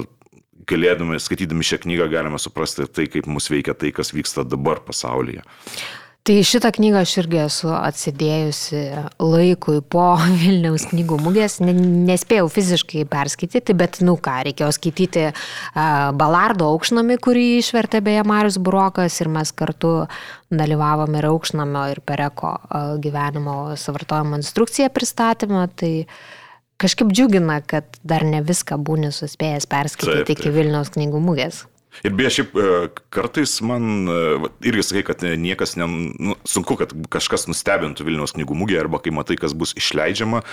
galėdami, 0.70 1.20
skaitydami 1.22 1.66
šią 1.66 1.82
knygą, 1.86 2.10
galime 2.14 2.42
suprasti 2.42 2.88
tai, 2.88 3.08
kaip 3.12 3.30
mus 3.30 3.50
veikia 3.52 3.78
tai, 3.78 3.94
kas 3.96 4.14
vyksta 4.16 4.46
dabar 4.48 4.84
pasaulyje. 4.86 5.46
Tai 6.28 6.36
šitą 6.46 6.70
knygą 6.76 7.00
aš 7.02 7.12
irgi 7.24 7.38
esu 7.42 7.70
atsidėjusi 7.74 8.80
laikui 9.24 9.80
po 9.82 10.04
Vilniaus 10.42 10.84
knygų 10.92 11.16
mugės. 11.24 11.56
Nespėjau 11.64 12.50
fiziškai 12.54 13.06
perskaityti, 13.10 13.74
bet, 13.74 13.98
nu 14.06 14.14
ką, 14.20 14.36
reikėjo 14.46 14.70
skaityti 14.76 15.24
Balardo 15.74 16.68
aukšnami, 16.74 17.18
kurį 17.24 17.48
išvertė 17.64 18.04
beje 18.06 18.28
Marius 18.30 18.60
Burokas 18.62 19.18
ir 19.24 19.32
mes 19.32 19.54
kartu 19.58 19.94
dalyvavome 20.54 21.18
ir 21.18 21.30
aukšnamio 21.32 21.88
ir 21.96 22.04
pereko 22.06 22.58
gyvenimo 23.02 23.58
savartojimo 23.80 24.38
instrukciją 24.44 24.92
pristatymą. 24.94 25.66
Tai 25.82 25.94
kažkaip 26.80 27.12
džiugina, 27.12 27.60
kad 27.66 28.00
dar 28.08 28.24
ne 28.28 28.42
viską 28.46 28.80
būni 28.82 29.12
suspėjęs 29.16 29.68
perskaityti 29.70 30.24
taip, 30.24 30.32
taip. 30.32 30.40
iki 30.40 30.56
Vilniaus 30.56 30.94
knygų 30.96 31.22
mugės. 31.24 31.66
Ir 32.06 32.14
beje, 32.16 32.32
šiaip 32.38 32.54
e, 32.56 32.66
kartais 33.12 33.58
man 33.66 34.08
e, 34.08 34.18
irgi 34.70 34.86
sakai, 34.86 35.04
kad 35.10 35.24
niekas, 35.42 35.74
ne, 35.80 35.88
nu, 35.90 36.36
sunku, 36.48 36.78
kad 36.80 36.94
kažkas 37.12 37.48
nustebintų 37.50 38.06
Vilniaus 38.08 38.36
knygų 38.38 38.56
mugėje 38.56 38.84
arba 38.86 39.02
kai 39.04 39.12
matai, 39.16 39.40
kas 39.42 39.56
bus 39.58 39.74
išleidžiama, 39.80 40.44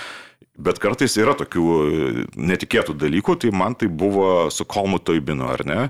bet 0.59 0.81
kartais 0.83 1.15
yra 1.21 1.37
tokių 1.37 1.67
e, 1.67 2.25
netikėtų 2.35 2.97
dalykų, 2.99 3.37
tai 3.43 3.53
man 3.55 3.77
tai 3.79 3.87
buvo 3.87 4.49
su 4.53 4.67
Kolmu 4.67 4.99
Toibinu, 4.99 5.47
ar 5.53 5.63
ne? 5.67 5.83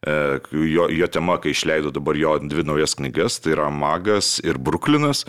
Jo, 0.00 0.86
jo 0.88 1.06
tema, 1.12 1.34
kai 1.36 1.50
išleido 1.52 1.90
dabar 1.92 2.16
jo 2.16 2.38
dvi 2.40 2.62
naujas 2.64 2.94
knygas, 2.96 3.34
tai 3.44 3.52
yra 3.52 3.66
Magas 3.68 4.38
ir 4.40 4.56
Bruklinas. 4.56 5.26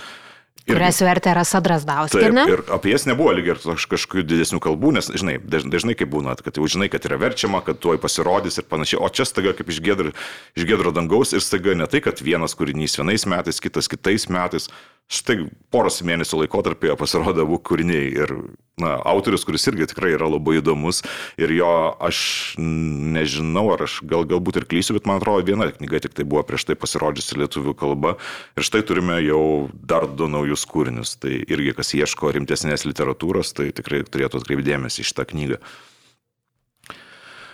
Kurias 0.67 1.01
vertė 1.01 1.33
Rasa 1.35 1.61
Drasdauskienė. 1.63 2.45
Ir 2.51 2.63
apie 2.73 2.93
jas 2.93 3.07
nebuvo 3.09 3.33
lygiai 3.33 3.55
ir 3.55 3.81
kažkokių 3.91 4.23
didesnių 4.29 4.61
kalbų, 4.63 4.93
nes, 4.97 5.09
žinai, 5.09 5.37
dažnai, 5.41 5.71
dažnai 5.73 5.95
kaip 5.97 6.11
būna, 6.13 6.35
kad 6.37 6.59
jau 6.59 6.67
žinai, 6.69 6.89
kad 6.93 7.07
yra 7.09 7.17
verčiama, 7.21 7.63
kad 7.65 7.81
tuoj 7.81 7.99
pasirodys 8.03 8.61
ir 8.61 8.67
panašiai, 8.69 9.01
o 9.01 9.09
čia 9.09 9.25
staiga 9.27 9.55
kaip 9.57 9.71
iš 9.73 9.81
gedro, 9.83 10.13
iš 10.57 10.67
gedro 10.69 10.93
dangaus 10.95 11.33
ir 11.33 11.43
staiga 11.43 11.73
ne 11.77 11.89
tai, 11.89 12.03
kad 12.05 12.21
vienas 12.21 12.55
kūrinys 12.57 12.99
vienais 13.01 13.25
metais, 13.29 13.61
kitas 13.63 13.89
kitais 13.91 14.27
metais, 14.29 14.69
štai 15.11 15.45
poros 15.73 15.99
mėnesių 16.07 16.45
laikotarpėje 16.45 16.95
pasirodė 16.99 17.43
abu 17.43 17.59
kūriniai 17.59 18.07
ir 18.23 18.33
na, 18.81 18.95
autorius, 19.11 19.43
kuris 19.45 19.67
irgi 19.69 19.89
tikrai 19.91 20.13
yra 20.15 20.29
labai 20.31 20.57
įdomus 20.59 21.01
ir 21.41 21.51
jo 21.53 21.71
aš 22.01 22.21
nežinau, 22.61 23.65
ar 23.75 23.85
aš 23.85 23.99
gal, 24.07 24.25
galbūt 24.29 24.61
ir 24.61 24.67
klysiu, 24.71 24.95
bet 24.97 25.09
man 25.09 25.19
atrodo 25.19 25.45
viena 25.51 25.69
knyga 25.73 26.01
tik 26.05 26.15
tai 26.17 26.25
buvo 26.27 26.43
prieš 26.47 26.69
tai 26.69 26.77
pasirodžiusi 26.79 27.41
lietuvių 27.43 27.75
kalba 27.77 28.15
ir 28.55 28.67
štai 28.67 28.83
turime 28.87 29.19
jau 29.25 29.43
dar 29.73 30.07
du 30.07 30.31
naujus 30.31 30.65
kūrinius, 30.69 31.17
tai 31.21 31.41
irgi 31.43 31.75
kas 31.77 31.93
ieško 31.99 32.33
rimtesnės 32.37 32.87
literatūros, 32.87 33.53
tai 33.57 33.71
tikrai 33.75 34.05
turėtų 34.07 34.41
atkreipdėmėsi 34.41 35.03
į 35.03 35.11
šitą 35.11 35.27
knygą. 35.33 35.61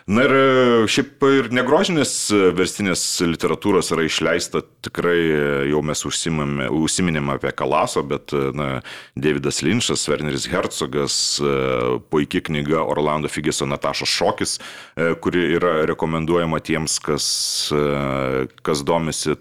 Na 0.07 0.23
ir 0.23 0.31
e, 0.31 0.43
šiaip 0.87 1.23
ir 1.27 1.47
negrožinės 1.51 2.11
e, 2.31 2.37
verstinės 2.55 3.01
literatūros 3.27 3.89
yra 3.91 4.05
išleista, 4.07 4.61
tikrai 4.85 5.17
e, 5.19 5.41
jau 5.67 5.81
mes 5.83 6.03
užsiminėme 6.07 7.33
apie 7.33 7.51
Kalaso, 7.51 8.05
bet 8.07 8.31
na, 8.55 8.69
Davidas 9.19 9.59
Linčas, 9.67 10.05
Werneris 10.07 10.47
Herzogas, 10.47 11.17
puikia 12.07 12.39
knyga 12.47 12.85
Orlando 12.87 13.27
Figeso 13.27 13.67
Natašos 13.67 14.13
šokis, 14.13 14.55
kuri 15.19 15.43
yra 15.57 15.81
rekomenduojama 15.91 16.61
tiems, 16.63 17.01
kas, 17.03 17.27
kas 18.63 18.85
domisi 18.87 19.35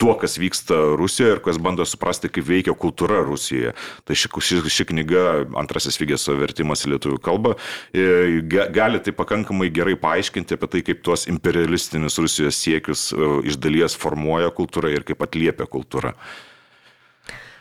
tuo, 0.00 0.14
kas 0.18 0.38
vyksta 0.40 0.76
Rusijoje 0.98 1.36
ir 1.36 1.42
kas 1.44 1.60
bando 1.62 1.84
suprasti, 1.84 2.30
kaip 2.32 2.46
veikia 2.48 2.74
kultūra 2.74 3.20
Rusijoje. 3.26 3.74
Tai 4.08 4.16
ši, 4.16 4.30
ši, 4.48 4.60
ši 4.72 4.86
knyga, 4.90 5.24
antrasis 5.60 6.00
Vygeso 6.00 6.34
vertimas 6.40 6.86
į 6.86 6.94
lietuvių 6.94 7.20
kalbą, 7.24 7.56
e, 7.92 8.40
gali 8.74 9.02
tai 9.04 9.14
pakankamai 9.16 9.68
gerai 9.74 9.98
paaiškinti 10.00 10.56
apie 10.56 10.70
tai, 10.72 10.84
kaip 10.86 11.02
tuos 11.06 11.26
imperialistinius 11.30 12.20
Rusijos 12.22 12.60
siekius 12.64 13.10
e, 13.12 13.32
iš 13.52 13.60
dalies 13.60 13.98
formuoja 14.00 14.52
kultūra 14.56 14.92
ir 14.94 15.04
kaip 15.08 15.20
atliepia 15.26 15.68
kultūra. 15.68 16.16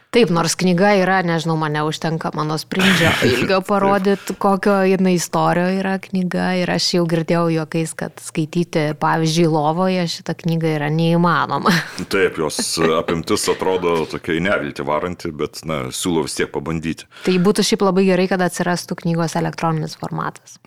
Taip, 0.10 0.32
nors 0.34 0.56
knyga 0.58 0.96
yra, 0.98 1.20
nežinau, 1.22 1.54
mane 1.62 1.84
užtenka 1.86 2.32
mano 2.34 2.56
sprindžio 2.58 3.12
ilgio 3.30 3.60
parodyti, 3.62 4.34
kokio 4.42 4.80
jinai 4.90 5.12
istorijoje 5.20 5.84
yra 5.84 5.92
knyga 6.02 6.48
ir 6.58 6.72
aš 6.74 6.88
jau 6.96 7.04
girdėjau 7.12 7.44
juokais, 7.54 7.94
kad 8.00 8.24
skaityti, 8.26 8.88
pavyzdžiui, 8.98 9.46
lovoje 9.54 10.08
šitą 10.10 10.34
knygą 10.40 10.72
yra 10.80 10.90
neįmanoma. 10.90 11.76
Taip, 12.16 12.42
jos 12.42 12.58
apimtis 12.98 13.46
atrodo 13.54 14.00
tokia 14.10 14.40
nevilti 14.42 14.88
varanti, 14.90 15.30
bet, 15.30 15.62
na, 15.70 15.84
siūlau 15.94 16.26
vis 16.26 16.40
tiek 16.42 16.50
pabandyti. 16.58 17.06
Tai 17.30 17.38
būtų 17.46 17.70
šiaip 17.70 17.86
labai 17.86 18.08
gerai, 18.10 18.26
kad 18.34 18.42
atsirastų 18.50 18.98
knygos 19.06 19.38
elektroninis 19.38 19.94
formatas. 20.02 20.58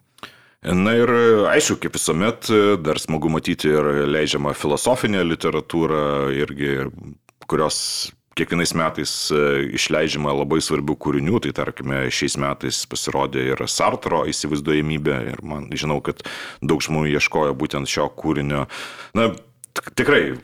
Na 0.63 0.95
ir 0.95 1.11
aišku, 1.51 1.81
kaip 1.83 1.99
visuomet, 1.99 2.47
dar 2.79 3.03
smagu 3.03 3.27
matyti 3.35 3.75
ir 3.75 4.07
leidžiamą 4.07 4.55
filosofinę 4.55 5.27
literatūrą, 5.27 6.05
irgi, 6.39 6.77
kurios 7.51 7.81
kiekvienais 8.39 8.73
metais 8.77 9.13
e, 9.33 9.41
išleidžiama 9.77 10.33
labai 10.43 10.61
svarbių 10.65 10.97
kūrinių, 11.01 11.41
tai 11.45 11.53
tarkime 11.57 12.07
šiais 12.13 12.39
metais 12.41 12.83
pasirodė 12.89 13.45
ir 13.53 13.65
Sartro 13.69 14.23
įsivaizduojamybė 14.31 15.19
ir 15.35 15.45
man 15.47 15.69
žinau, 15.77 16.01
kad 16.05 16.25
daug 16.65 16.83
žmonių 16.85 17.13
ieškojo 17.19 17.55
būtent 17.59 17.91
šio 17.91 18.09
kūrinio. 18.17 18.65
Na, 19.19 19.29
tikrai. 19.99 20.39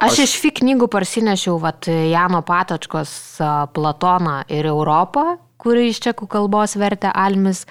Aš, 0.00 0.04
aš 0.08 0.20
iš 0.26 0.36
FI 0.42 0.54
knygų 0.62 0.88
parsinešiau 0.92 1.58
vat, 1.62 1.86
Jano 1.86 2.42
Patočkos 2.48 3.14
Platoną 3.76 4.42
ir 4.50 4.70
Europą, 4.70 5.36
kurį 5.62 5.90
iš 5.92 6.02
čekų 6.08 6.30
kalbos 6.32 6.78
vertė 6.80 7.12
Almis. 7.12 7.66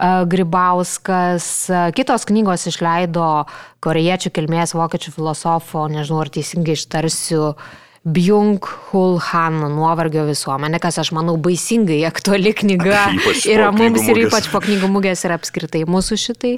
Grybauskas, 0.00 1.44
kitos 1.92 2.22
knygos 2.24 2.62
išleido 2.70 3.44
korejiečių 3.84 4.30
kilmės 4.32 4.72
vokiečių 4.72 5.12
filosofo, 5.12 5.82
nežinau 5.92 6.22
ar 6.22 6.30
teisingai 6.32 6.72
ištarsiu, 6.72 7.50
uh, 7.50 7.89
Byung 8.00 8.64
Hul 8.88 9.18
Han 9.20 9.58
nuovargio 9.74 10.22
visuomenė, 10.24 10.78
kas 10.80 10.96
aš 11.02 11.10
manau 11.12 11.34
baisingai 11.36 11.98
aktuali 12.08 12.54
knyga 12.56 13.10
yra 13.44 13.68
mums 13.76 14.06
ir 14.08 14.22
ypač 14.22 14.48
po 14.48 14.62
knygų 14.64 14.88
mugės 14.88 15.26
ir 15.26 15.34
apskritai 15.36 15.82
mūsų 15.84 16.16
šitai 16.22 16.54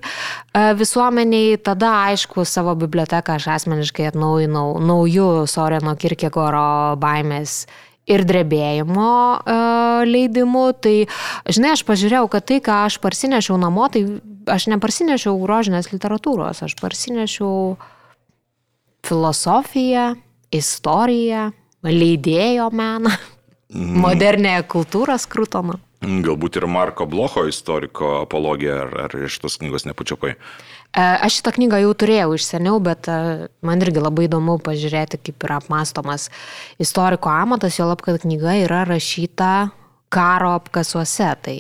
visuomeniai. 0.78 1.58
Tada, 1.58 1.90
aišku, 2.12 2.46
savo 2.46 2.76
biblioteką 2.78 3.40
aš 3.40 3.48
asmeniškai 3.56 4.12
atnaujinau 4.12 4.78
naujų 4.86 5.48
Soreno 5.50 5.96
Kirkegoro 5.98 6.94
baimės 7.02 7.64
ir 8.06 8.22
drebėjimo 8.26 9.10
uh, 9.42 10.06
leidimu. 10.06 10.66
Tai, 10.78 10.96
žinai, 11.50 11.74
aš 11.74 11.82
pažiūrėjau, 11.90 12.30
kad 12.30 12.46
tai, 12.54 12.62
ką 12.62 12.84
aš 12.86 13.02
parsinešiau 13.02 13.58
namo, 13.58 13.90
tai 13.90 14.06
aš 14.46 14.70
neparsinešiau 14.70 15.34
grožinės 15.42 15.90
literatūros, 15.90 16.62
aš 16.66 16.78
parsinešiau 16.78 17.74
filosofiją, 19.10 20.12
istoriją, 20.52 21.50
leidėjo 21.82 22.68
meną, 22.72 23.14
mm. 23.72 23.96
modernę 24.04 24.58
kultūrą 24.70 25.18
skrutoną. 25.20 25.78
Galbūt 26.02 26.56
ir 26.58 26.66
Marko 26.66 27.06
Blocho 27.06 27.44
istoriko 27.46 28.16
apologija, 28.24 28.80
ar, 28.84 28.94
ar 29.04 29.12
iš 29.22 29.36
tos 29.44 29.60
knygos 29.60 29.84
nepučiapai? 29.86 30.32
E, 30.34 31.02
aš 31.02 31.38
šitą 31.38 31.52
knygą 31.54 31.78
jau 31.84 31.92
turėjau 32.02 32.32
iš 32.34 32.48
seniau, 32.48 32.80
bet 32.82 33.06
e, 33.06 33.46
man 33.62 33.84
irgi 33.84 34.02
labai 34.02 34.26
įdomu 34.26 34.58
pažiūrėti, 34.66 35.20
kaip 35.22 35.46
yra 35.46 35.60
apmastomas 35.62 36.26
istoriko 36.82 37.30
amatas, 37.30 37.78
jo 37.78 37.86
lab, 37.86 38.02
kad 38.02 38.18
knyga 38.24 38.58
yra 38.64 38.82
rašyta 38.88 39.70
karo 40.12 40.56
apkasuose. 40.58 41.30
Tai 41.46 41.56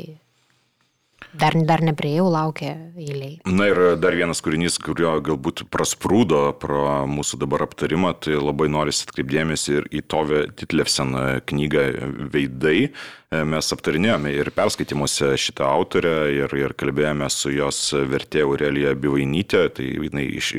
Dar, 1.32 1.56
dar 1.64 1.80
neprieėjau, 1.84 2.26
laukia 2.28 2.74
eiliai. 2.92 3.38
Na 3.48 3.70
ir 3.70 3.78
dar 4.00 4.16
vienas 4.16 4.42
kūrinys, 4.44 4.76
kurio 4.82 5.14
galbūt 5.24 5.64
prasprūdo 5.72 6.42
pro 6.60 6.84
mūsų 7.08 7.40
dabar 7.40 7.64
aptarimą, 7.64 8.12
tai 8.20 8.36
labai 8.36 8.68
norisi 8.72 9.06
atkreipdėmėsi 9.08 9.78
ir 9.78 9.88
į 9.88 10.04
Tove 10.12 10.44
Titlevsen 10.60 11.16
knygą 11.48 11.86
Veidai. 12.34 12.92
Mes 13.32 13.64
aptarinėjome 13.72 14.28
ir 14.36 14.50
perskaitimuose 14.52 15.30
šitą 15.40 15.64
autorę 15.64 16.16
ir, 16.34 16.52
ir 16.52 16.74
kalbėjome 16.76 17.30
su 17.32 17.48
jos 17.54 17.78
vertėja 18.10 18.44
Aurelija 18.44 18.92
Bivainytė, 18.98 19.62
tai 19.72 19.86
jinai 19.88 20.26
iš, 20.36 20.50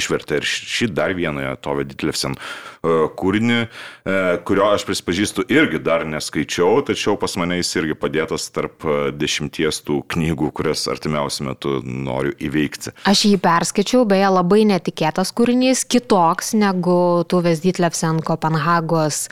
išvertė 0.00 0.38
ir 0.40 0.48
šį 0.48 0.88
dar 0.96 1.12
vieną 1.18 1.50
Tove 1.60 1.84
Ditlevsen 1.84 2.38
e, 2.38 2.94
kūrinį, 3.20 3.58
e, 3.60 4.16
kurio 4.48 4.70
aš 4.70 4.86
prisipažįstu 4.88 5.44
irgi 5.52 5.82
dar 5.84 6.06
neskaičiau, 6.08 6.80
tačiau 6.88 7.18
pas 7.20 7.36
mane 7.36 7.60
jis 7.60 7.74
irgi 7.82 7.98
padėtas 8.00 8.48
tarp 8.54 8.88
dešimties 9.20 9.82
tų 9.84 10.00
knygų, 10.16 10.50
kurias 10.56 10.86
artimiausiu 10.88 11.50
metu 11.50 11.76
noriu 11.84 12.32
įveikti. 12.40 12.96
Aš 13.12 13.26
jį 13.28 13.36
perskaičiau, 13.44 14.06
beje, 14.08 14.32
labai 14.32 14.64
netikėtas 14.72 15.36
kūrinys, 15.36 15.84
kitoks 15.84 16.54
negu 16.56 17.26
Tuves 17.28 17.60
Ditlevsen 17.60 18.24
Kopenhagos 18.24 19.26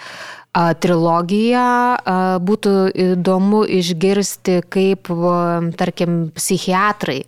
trilogiją. 0.55 1.66
Būtų 2.46 2.72
įdomu 3.05 3.64
išgirsti, 3.66 4.61
kaip, 4.70 5.11
tarkim, 5.78 6.28
psichiatrai 6.36 7.24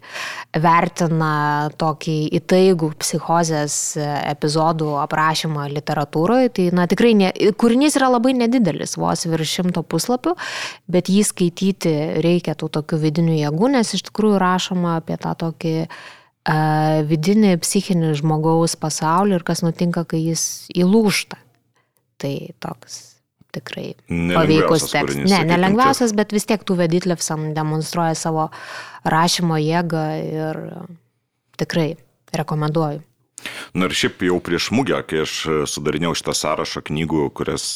vertina 0.62 1.68
tokį 1.78 2.16
įtaigų 2.38 2.92
psichozės 3.02 3.96
epizodų 3.98 4.92
aprašymą 5.02 5.66
literatūroje. 5.74 6.52
Tai, 6.56 6.66
na, 6.78 6.86
tikrai, 6.90 7.14
ne, 7.18 7.32
kūrinys 7.58 7.98
yra 7.98 8.12
labai 8.14 8.36
nedidelis, 8.38 8.94
vos 9.00 9.26
virš 9.26 9.56
šimto 9.58 9.82
puslapių, 9.82 10.36
bet 10.90 11.10
jį 11.10 11.26
skaityti 11.26 11.96
reikia 12.24 12.54
tų 12.58 12.70
tokių 12.78 13.00
vidinių 13.08 13.40
jėgų, 13.40 13.72
nes 13.74 13.90
iš 13.98 14.06
tikrųjų 14.10 14.38
rašoma 14.42 15.00
apie 15.00 15.18
tą 15.18 15.34
tokį 15.42 15.74
vidinį 17.10 17.56
psichinį 17.58 18.12
žmogaus 18.20 18.78
pasaulį 18.78 19.40
ir 19.40 19.46
kas 19.48 19.66
nutinka, 19.66 20.06
kai 20.06 20.22
jis 20.28 20.70
įlūšta. 20.78 21.42
Tai 22.22 22.32
toks 22.62 23.15
tikrai 23.57 23.88
paveikus 24.09 24.88
tekstas. 24.92 25.24
Ne, 25.24 25.42
nelengviausias, 25.48 26.14
bet 26.16 26.34
vis 26.36 26.48
tiek 26.48 26.62
tų 26.66 26.78
Veditlevsam 26.84 27.50
demonstruoja 27.57 28.14
savo 28.18 28.48
rašymo 29.09 29.59
jėgą 29.62 30.07
ir 30.22 30.62
tikrai 31.61 31.90
rekomenduoju. 32.36 33.02
Na 33.76 33.88
ir 33.88 33.97
šiaip 33.97 34.22
jau 34.26 34.38
prieš 34.42 34.70
mugę, 34.74 34.99
kai 35.07 35.22
aš 35.24 35.34
sudarinėjau 35.70 36.14
šitą 36.18 36.34
sąrašą 36.36 36.82
knygų, 36.88 37.26
kurias 37.36 37.66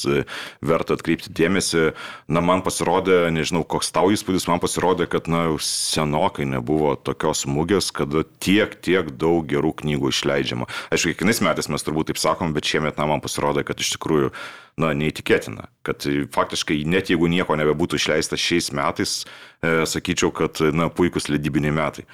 verta 0.65 0.97
atkreipti 0.97 1.33
dėmesį, 1.37 1.91
na 2.33 2.43
man 2.45 2.65
pasirodė, 2.67 3.23
nežinau, 3.35 3.63
koks 3.69 3.93
tau 3.95 4.13
įspūdis, 4.15 4.49
man 4.51 4.63
pasirodė, 4.63 5.09
kad, 5.11 5.29
na, 5.31 5.47
senokai 5.65 6.47
nebuvo 6.49 6.95
tokios 6.97 7.45
mugės, 7.49 7.91
kada 7.95 8.25
tiek, 8.43 8.77
tiek 8.85 9.13
daug 9.21 9.45
gerų 9.51 9.75
knygų 9.83 10.15
išleidžiama. 10.15 10.69
Aišku, 10.95 11.13
kiekvienais 11.13 11.43
metais 11.45 11.71
mes 11.73 11.87
turbūt 11.87 12.11
taip 12.11 12.23
sakom, 12.23 12.55
bet 12.57 12.69
šiemet, 12.69 12.99
na, 13.01 13.09
man 13.11 13.23
pasirodė, 13.25 13.65
kad 13.69 13.81
iš 13.83 13.95
tikrųjų, 13.97 14.33
na, 14.81 14.95
neįtikėtina, 14.97 15.69
kad 15.87 16.07
faktiškai 16.35 16.81
net 16.89 17.13
jeigu 17.13 17.29
nieko 17.31 17.57
nebebūtų 17.61 18.01
išleista 18.01 18.39
šiais 18.41 18.71
metais, 18.77 19.21
e, 19.61 19.83
sakyčiau, 19.89 20.33
kad, 20.35 20.63
na, 20.75 20.89
puikus 20.93 21.29
leidybiniai 21.33 21.75
metai. 21.77 22.09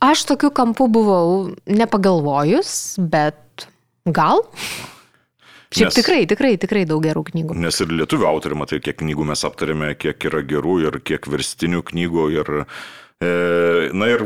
Aš 0.00 0.24
tokiu 0.30 0.48
kampu 0.54 0.88
buvau 0.88 1.50
nepagalvojus, 1.68 2.96
bet 3.12 3.68
gal. 4.08 4.40
Šiaip 5.70 5.90
nes, 5.90 5.98
tikrai, 6.00 6.22
tikrai, 6.26 6.54
tikrai 6.58 6.86
daug 6.88 7.04
gerų 7.04 7.26
knygų. 7.28 7.56
Nes 7.62 7.76
ir 7.84 7.92
lietuvių 7.94 8.26
autorių, 8.26 8.56
matai, 8.64 8.80
kiek 8.82 8.96
knygų 9.04 9.28
mes 9.28 9.44
aptarėme, 9.46 9.92
kiek 10.00 10.26
yra 10.26 10.40
gerų 10.42 10.78
ir 10.88 10.96
kiek 11.06 11.28
verstinių 11.30 11.84
knygų. 11.92 12.24
Ir, 12.40 12.50
e, 13.22 13.30
na 13.94 14.08
ir 14.10 14.24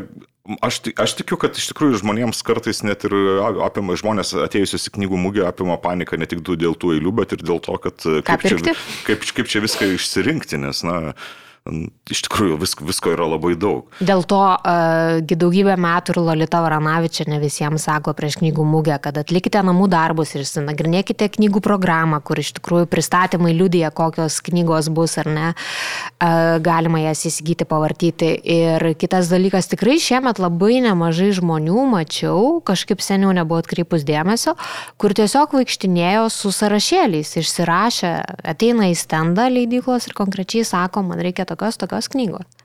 aš, 0.64 0.78
aš 1.04 1.16
tikiu, 1.20 1.36
kad 1.42 1.58
iš 1.58 1.68
tikrųjų 1.72 2.00
žmonėms 2.00 2.40
kartais 2.46 2.80
net 2.86 3.04
ir 3.08 3.18
apima 3.66 3.98
žmonės 4.00 4.32
atėjusius 4.46 4.88
į 4.88 4.94
knygų 4.96 5.20
mūgį 5.26 5.44
apima 5.50 5.76
panika 5.82 6.16
ne 6.16 6.28
tik 6.30 6.40
dėl 6.46 6.78
tų 6.78 6.96
eilių, 6.96 7.12
bet 7.20 7.36
ir 7.36 7.44
dėl 7.44 7.60
to, 7.64 7.76
kad 7.82 8.06
kaip 8.30 8.46
čia, 8.46 8.76
kaip, 9.10 9.26
kaip 9.36 9.50
čia 9.50 9.64
viską 9.64 9.90
išsirinkti, 9.98 10.62
nes, 10.64 10.80
na, 10.86 11.16
iš 11.64 12.20
tikrųjų 12.26 12.58
visko, 12.60 12.84
visko 12.84 13.12
yra 13.14 13.24
labai 13.24 13.54
daug. 13.56 13.88
Dėl 14.04 14.20
to 14.28 14.36
uh, 14.36 15.22
daugybę 15.24 15.78
metų 15.80 16.12
ir 16.12 16.18
Lolita 16.20 16.58
Varanavičia 16.60 17.24
ne 17.32 17.38
visiems 17.40 17.86
sako 17.88 18.12
prieš 18.12 18.36
knygų 18.42 18.66
mūgę, 18.68 18.98
kad 19.00 19.16
atlikite 19.16 19.62
namų 19.64 19.86
darbus 19.88 20.34
ir 20.36 20.44
nagrinėkite 20.44 21.30
knygų 21.38 21.62
programą, 21.64 22.18
kur 22.20 22.42
iš 22.42 22.52
tikrųjų 22.58 22.88
pristatymai 22.92 23.54
liudija, 23.56 23.88
kokios 23.96 24.42
knygos 24.44 24.90
bus 24.92 25.16
ar 25.22 25.30
ne, 25.32 25.46
uh, 25.54 26.58
galima 26.60 27.00
jas 27.00 27.24
įsigyti, 27.30 27.64
pavartyti. 27.70 28.28
Ir 28.44 28.84
kitas 29.00 29.32
dalykas, 29.32 29.70
tikrai 29.72 29.96
šiemet 29.96 30.42
labai 30.44 30.82
nemažai 30.84 31.30
žmonių 31.40 31.86
mačiau, 31.94 32.60
kažkaip 32.60 33.00
seniau 33.00 33.32
nebuvo 33.32 33.62
atkreipus 33.64 34.04
dėmesio, 34.04 34.52
kur 35.00 35.16
tiesiog 35.16 35.56
vaikštinėjo 35.56 36.28
su 36.28 36.52
sąrašėliais, 36.52 37.32
išsirašę, 37.40 38.14
ateina 38.52 38.92
į 38.92 39.00
stendą 39.00 39.48
leidyklos 39.48 40.10
ir 40.10 40.18
konkrečiai 40.20 40.68
sako, 40.68 41.06
man 41.08 41.24
reikia 41.24 41.48
to 41.48 41.53
tokios, 41.54 41.80
tokios 41.80 42.10
knygos. 42.12 42.62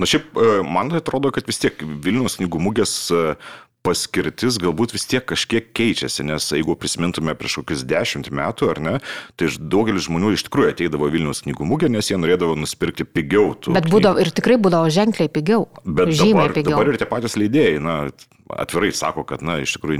Na 0.00 0.08
šiaip, 0.08 0.34
e, 0.36 0.54
man 0.66 0.92
atrodo, 0.98 1.30
kad 1.32 1.46
vis 1.48 1.62
tiek 1.62 1.78
Vilnius 1.80 2.36
knygų 2.40 2.60
mugės 2.60 2.92
e, 3.14 3.36
paskirtis 3.82 4.58
galbūt 4.62 4.94
vis 4.94 5.06
tiek 5.10 5.24
kažkiek 5.26 5.70
keičiasi, 5.74 6.26
nes 6.28 6.46
jeigu 6.54 6.76
prisimintume 6.78 7.34
prieš 7.38 7.60
kokius 7.60 7.84
dešimt 7.88 8.30
metų, 8.34 8.68
ar 8.74 8.80
ne, 8.82 8.94
tai 9.38 9.50
daugelis 9.58 10.06
žmonių 10.06 10.34
iš 10.36 10.46
tikrųjų 10.46 10.74
ateidavo 10.74 11.10
Vilnius 11.12 11.42
knygų 11.46 11.66
mugę, 11.68 11.90
nes 11.92 12.10
jie 12.10 12.18
norėdavo 12.20 12.54
nusipirkti 12.58 13.06
pigiau. 13.08 13.54
Bet 13.74 13.90
būdavo 13.90 14.22
ir 14.22 14.30
tikrai 14.34 14.58
būdavo 14.62 14.92
ženkliai 14.94 15.32
pigiau. 15.32 15.66
Bet 15.82 16.14
dabar, 16.14 16.54
pigiau. 16.54 16.76
dabar 16.76 16.92
ir 16.92 17.00
tie 17.00 17.10
patys 17.10 17.38
leidėjai, 17.40 17.82
na, 17.82 17.96
atvirai 18.58 18.92
sako, 18.92 19.24
kad, 19.28 19.42
na, 19.44 19.58
iš 19.62 19.76
tikrųjų 19.76 19.98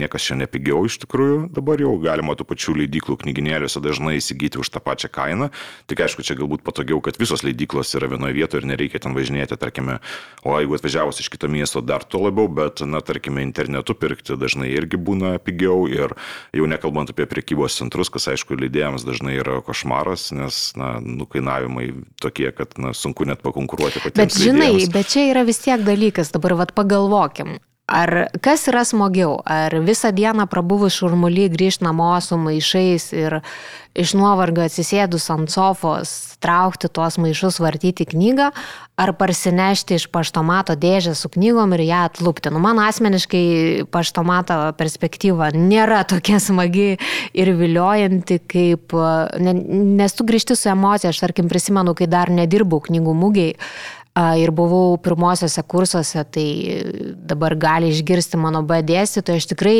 niekas 0.00 0.26
čia 0.28 0.36
nepigiau, 0.40 0.82
iš 0.88 0.98
tikrųjų 1.04 1.52
dabar 1.54 1.80
jau 1.82 1.92
galima 2.02 2.34
tų 2.38 2.46
pačių 2.48 2.76
leidyklų 2.82 3.18
knyginėliuose 3.22 3.82
dažnai 3.84 4.16
įsigyti 4.18 4.60
už 4.62 4.70
tą 4.72 4.82
pačią 4.84 5.10
kainą. 5.12 5.50
Tik 5.90 6.04
aišku, 6.06 6.24
čia 6.26 6.36
galbūt 6.38 6.64
patogiau, 6.66 7.00
kad 7.04 7.18
visos 7.20 7.44
leidyklos 7.46 7.92
yra 7.98 8.10
vienoje 8.12 8.36
vietoje 8.36 8.62
ir 8.62 8.68
nereikia 8.72 9.02
ten 9.02 9.16
važinėti, 9.16 9.58
tarkime, 9.60 9.98
o 10.44 10.56
jeigu 10.58 10.76
atvažiavus 10.78 11.20
iš 11.22 11.30
kito 11.32 11.50
miesto 11.52 11.82
dar 11.84 12.04
to 12.04 12.22
labiau, 12.22 12.48
bet, 12.48 12.84
na, 12.86 13.02
tarkime, 13.04 13.44
internetu 13.44 13.96
pirkti 13.98 14.38
dažnai 14.40 14.70
irgi 14.72 15.00
būna 15.00 15.34
pigiau 15.42 15.84
ir 15.90 16.16
jau 16.56 16.68
nekalbant 16.70 17.12
apie 17.12 17.26
priekybos 17.28 17.76
centrus, 17.80 18.12
kas 18.12 18.30
aišku 18.32 18.56
leidėjams 18.58 19.06
dažnai 19.08 19.36
yra 19.40 19.60
košmaras, 19.66 20.30
nes, 20.36 20.62
na, 20.78 20.94
nukainavimai 21.02 21.90
tokie, 22.22 22.48
kad, 22.56 22.78
na, 22.80 22.94
sunku 22.96 23.28
net 23.28 23.44
pakonkuruoti 23.44 24.00
patiems. 24.04 24.22
Bet 24.22 24.38
žinai, 24.38 24.72
leidėjams. 24.72 24.94
bet 24.96 25.12
čia 25.12 25.28
yra 25.32 25.44
vis 25.48 25.60
tiek 25.62 25.84
dalykas, 25.84 26.32
dabar 26.34 26.56
vad 26.62 26.74
pagalvokim. 26.76 27.58
Ar 27.92 28.26
kas 28.40 28.64
yra 28.70 28.86
smagiau, 28.88 29.36
ar 29.44 29.74
visą 29.84 30.14
dieną 30.16 30.46
prabuvus 30.48 30.96
šurmuly 30.96 31.50
grįžti 31.52 31.84
namo 31.84 32.14
su 32.24 32.38
maišais 32.40 33.10
ir 33.12 33.42
iš 33.92 34.14
nuovargio 34.16 34.64
atsisėdus 34.64 35.26
ant 35.34 35.52
sofos, 35.52 36.14
traukti 36.40 36.88
tuos 36.88 37.18
maišus, 37.20 37.60
vartyti 37.60 38.06
knygą, 38.08 38.48
ar 38.96 39.12
parsinešti 39.18 39.98
iš 40.00 40.08
paštomato 40.14 40.72
dėžę 40.80 41.12
su 41.18 41.28
knygom 41.34 41.76
ir 41.76 41.84
ją 41.90 42.00
atlūpti. 42.08 42.54
Nu, 42.54 42.62
man 42.64 42.80
asmeniškai 42.80 43.44
paštomato 43.92 44.58
perspektyva 44.80 45.52
nėra 45.52 46.02
tokia 46.08 46.40
smagi 46.40 46.94
ir 47.36 47.54
viliojanti, 47.60 48.40
kaip, 48.48 48.96
nes 49.42 50.16
tu 50.16 50.28
grįžti 50.28 50.56
su 50.56 50.72
emocija, 50.72 51.12
aš 51.12 51.26
tarkim 51.26 51.52
prisimenu, 51.52 51.92
kai 51.98 52.08
dar 52.08 52.32
nedirbau 52.32 52.80
knygų 52.88 53.20
mūgiai 53.20 53.58
ir 54.14 54.52
buvau 54.52 54.96
pirmosiose 55.00 55.62
kursuose, 55.64 56.24
tai 56.28 56.48
dabar 57.16 57.56
gali 57.56 57.92
išgirsti 57.92 58.40
mano 58.40 58.60
B 58.66 58.82
dėstytoją, 58.84 59.40
aš 59.40 59.48
tikrai 59.54 59.76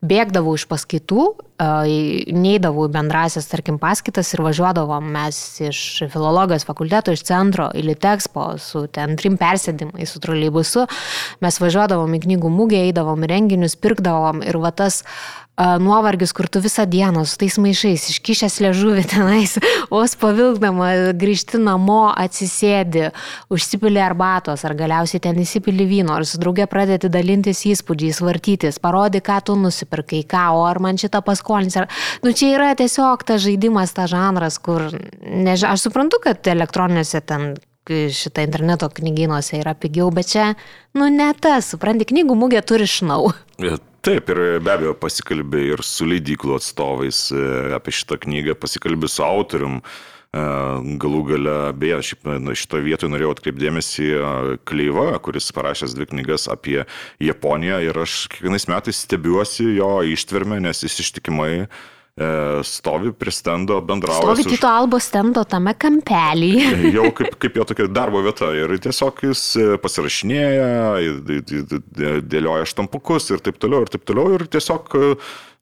bėgdavau 0.00 0.56
iš 0.56 0.64
paskaitų, 0.70 1.26
neįdavau 1.62 2.88
į 2.88 2.92
bendrasias, 2.96 3.46
tarkim, 3.46 3.78
paskaitas 3.78 4.32
ir 4.34 4.42
važiuodavom 4.42 5.06
mes 5.14 5.38
iš 5.62 5.80
filologijos 6.10 6.66
fakulteto, 6.66 7.14
iš 7.14 7.22
centro 7.28 7.68
į 7.70 7.84
Litexpo 7.92 8.56
su 8.58 8.86
ten 8.90 9.14
trim 9.20 9.38
persėdimais, 9.38 10.10
su 10.10 10.22
troleibusu, 10.24 10.88
mes 11.44 11.60
važiuodavom 11.62 12.18
į 12.18 12.24
knygų 12.26 12.50
mūgę, 12.50 12.82
eidavom 12.88 13.22
į 13.22 13.30
renginius, 13.30 13.78
pirkdavom 13.78 14.42
ir 14.42 14.58
va 14.58 14.74
tas 14.74 15.02
uh, 15.04 15.44
nuovargis, 15.56 16.32
kur 16.32 16.48
tu 16.48 16.60
visą 16.60 16.86
dieną 16.86 17.24
su 17.24 17.38
tais 17.38 17.56
maišais, 17.62 18.08
iškišęs 18.10 18.58
ležuvį 18.64 19.04
tenais, 19.06 19.54
vos 19.92 20.16
pavilgdama, 20.18 21.14
grįžti 21.14 21.60
namo, 21.62 22.10
atsisėdi, 22.10 23.10
užsipili 23.54 24.02
arbatos, 24.02 24.64
ar 24.66 24.74
galiausiai 24.74 25.22
ten 25.22 25.38
įsipili 25.38 25.86
vyno, 25.86 26.16
ar 26.18 26.26
su 26.26 26.40
draugė 26.42 26.66
pradėti 26.70 27.10
dalintis 27.12 27.62
įspūdžiais, 27.70 28.20
vartytis, 28.24 28.80
parodi, 28.82 29.22
ką 29.22 29.38
tu 29.46 29.56
nusipirkai, 29.58 30.24
ką, 30.26 30.48
o 30.58 30.64
ar 30.66 30.82
man 30.82 30.98
šitą 30.98 31.22
paskolins. 31.44 31.76
Ar... 31.76 31.88
Nu, 32.22 32.32
čia 32.32 32.54
yra 32.56 32.74
tiesiog 32.74 33.24
tas 33.24 33.42
žaidimas, 33.44 33.92
tas 33.94 34.10
žanras, 34.10 34.58
kur, 34.58 34.88
nežinau, 35.22 35.74
aš 35.74 35.88
suprantu, 35.88 36.20
kad 36.22 36.46
elektroniniuose 36.46 37.20
ten 37.20 37.54
šitą 37.84 38.46
interneto 38.46 38.88
knygynuose 38.88 39.58
yra 39.60 39.74
pigiau, 39.76 40.10
bet 40.10 40.30
čia, 40.32 40.54
nu, 40.96 41.10
ne 41.12 41.32
tas, 41.36 41.68
supranti, 41.74 42.06
knygų 42.08 42.34
mūgė 42.34 42.64
turi 42.64 42.86
šnau. 42.88 43.34
Taip, 44.04 44.28
ir 44.28 44.60
be 44.60 44.72
abejo 44.72 44.94
pasikalbė 45.00 45.62
ir 45.74 45.82
su 45.84 46.04
leidyklų 46.04 46.58
atstovais 46.58 47.30
e, 47.32 47.44
apie 47.76 47.92
šitą 47.92 48.18
knygą, 48.20 48.56
pasikalbė 48.60 49.08
su 49.08 49.24
autorium. 49.24 49.78
E, 50.34 50.44
galų 51.02 51.22
gale, 51.30 51.56
beje, 51.78 52.00
šito 52.58 52.82
vietoje 52.82 53.12
norėjau 53.14 53.34
atkreipdėmėsi 53.36 54.10
Kleiva, 54.66 55.12
kuris 55.22 55.52
parašęs 55.54 55.94
dvi 55.94 56.10
knygas 56.10 56.48
apie 56.50 56.80
Japoniją 57.22 57.80
ir 57.86 58.04
aš 58.04 58.24
kiekvienais 58.34 58.66
metais 58.72 59.04
stebiuosi 59.06 59.76
jo 59.78 59.96
ištvermę, 60.14 60.58
nes 60.64 60.82
jis 60.86 61.02
ištikimai 61.06 61.66
E, 62.14 62.62
stovi 62.62 63.10
prie 63.12 63.32
stendo, 63.34 63.80
bendrauja. 63.82 64.20
Stovi 64.22 64.44
Tito 64.46 64.68
už... 64.68 64.70
Albo 64.70 64.98
stendo 65.02 65.42
tame 65.50 65.72
kampelyje. 65.74 66.68
Jau 66.96 67.08
kaip, 67.10 67.34
kaip 67.42 67.56
jo 67.58 67.64
tokia 67.66 67.88
darbo 67.90 68.20
vieta. 68.22 68.52
Ir 68.54 68.70
tiesiog 68.84 69.24
jis 69.26 69.42
e, 69.58 69.64
pasirašinėja, 69.82 70.68
dėlioja 72.22 72.68
štampukus 72.70 73.32
ir 73.34 73.42
taip 73.42 73.58
toliau, 73.58 73.82
ir 73.82 73.90
taip 73.90 74.06
toliau. 74.06 74.30
Ir 74.38 74.46
tiesiog 74.46 74.94
e, 74.94 75.10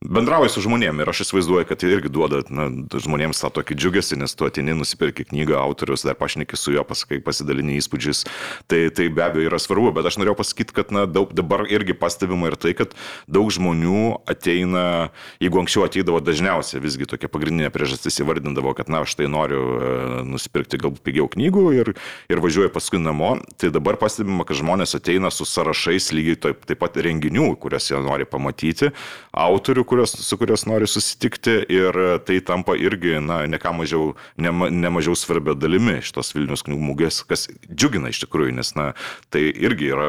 bendrauji 0.03 0.51
su 0.53 0.63
žmonėmis 0.65 1.05
ir 1.05 1.11
aš 1.13 1.23
įsivaizduoju, 1.27 1.67
kad 1.69 1.81
tai 1.83 1.91
irgi 1.95 2.11
duoda 2.13 2.43
na, 2.53 2.69
žmonėms 2.91 3.41
tą 3.43 3.51
tokį 3.59 3.77
džiugesį, 3.79 4.19
nes 4.23 4.35
tu 4.37 4.47
atini, 4.47 4.75
nusipirki 4.77 5.27
knygą, 5.29 5.59
autorius, 5.61 6.05
dar 6.07 6.17
pašneki 6.19 6.59
su 6.59 6.75
juo, 6.75 6.85
pasakai, 6.87 7.21
pasidalini 7.25 7.79
įspūdžiais. 7.81 8.25
Tai, 8.71 8.81
tai 8.95 9.09
be 9.15 9.25
abejo 9.25 9.51
yra 9.51 9.61
svarbu, 9.63 9.93
bet 9.97 10.09
aš 10.09 10.19
norėjau 10.21 10.37
pasakyti, 10.41 10.77
kad 10.77 10.93
na, 10.95 11.05
daug, 11.11 11.33
dabar 11.37 11.65
irgi 11.71 11.97
pastebima 11.99 12.51
ir 12.51 12.59
tai, 12.61 12.75
kad 12.79 12.97
daug 13.31 13.51
žmonių 13.55 14.25
ateina, 14.31 15.13
jeigu 15.43 15.63
anksčiau 15.63 15.87
ateidavo 15.87 16.23
dažniausiai, 16.25 16.83
visgi 16.83 17.09
tokia 17.11 17.31
pagrindinė 17.33 17.73
priežastis 17.75 18.21
įvardindavo, 18.25 18.75
kad 18.79 18.91
na, 18.93 19.05
aš 19.07 19.17
tai 19.19 19.29
noriu 19.33 19.63
e, 19.63 19.93
nusipirkti 20.29 20.81
galbūt 20.83 21.05
pigiau 21.07 21.29
knygų 21.33 21.67
ir, 21.79 21.93
ir 22.33 22.43
važiuoju 22.43 22.73
paskui 22.75 23.03
namo, 23.03 23.37
tai 23.61 23.73
dabar 23.75 23.99
pastebima, 24.01 24.47
kad 24.49 24.61
žmonės 24.61 24.97
ateina 24.99 25.33
su 25.35 25.47
sąrašais 25.49 26.11
lygiai 26.17 26.41
taip, 26.49 26.67
taip 26.69 26.83
pat 26.83 26.99
renginių, 27.03 27.53
kurias 27.63 27.91
jie 27.91 28.01
nori 28.03 28.27
pamatyti, 28.29 28.93
autorių, 29.33 29.85
kurios, 29.93 30.15
su 30.17 30.39
kurios 30.41 30.65
nori 30.69 30.89
susitikti 30.89 31.59
ir 31.73 31.99
tai 32.27 32.41
tampa 32.45 32.75
irgi, 32.81 33.19
na, 33.21 33.43
ne 33.51 33.61
ką 33.61 33.75
mažiau, 33.77 34.13
ne, 34.41 34.53
ne 34.73 34.93
mažiau 34.93 35.17
svarbia 35.19 35.55
dalimi 35.59 35.99
šitos 36.05 36.33
Vilnius 36.33 36.65
knygų 36.67 36.81
mūgės, 36.89 37.21
kas 37.29 37.49
džiugina 37.69 38.13
iš 38.13 38.23
tikrųjų, 38.25 38.55
nes, 38.57 38.73
na, 38.79 38.93
tai 39.33 39.45
irgi 39.51 39.91
yra, 39.93 40.09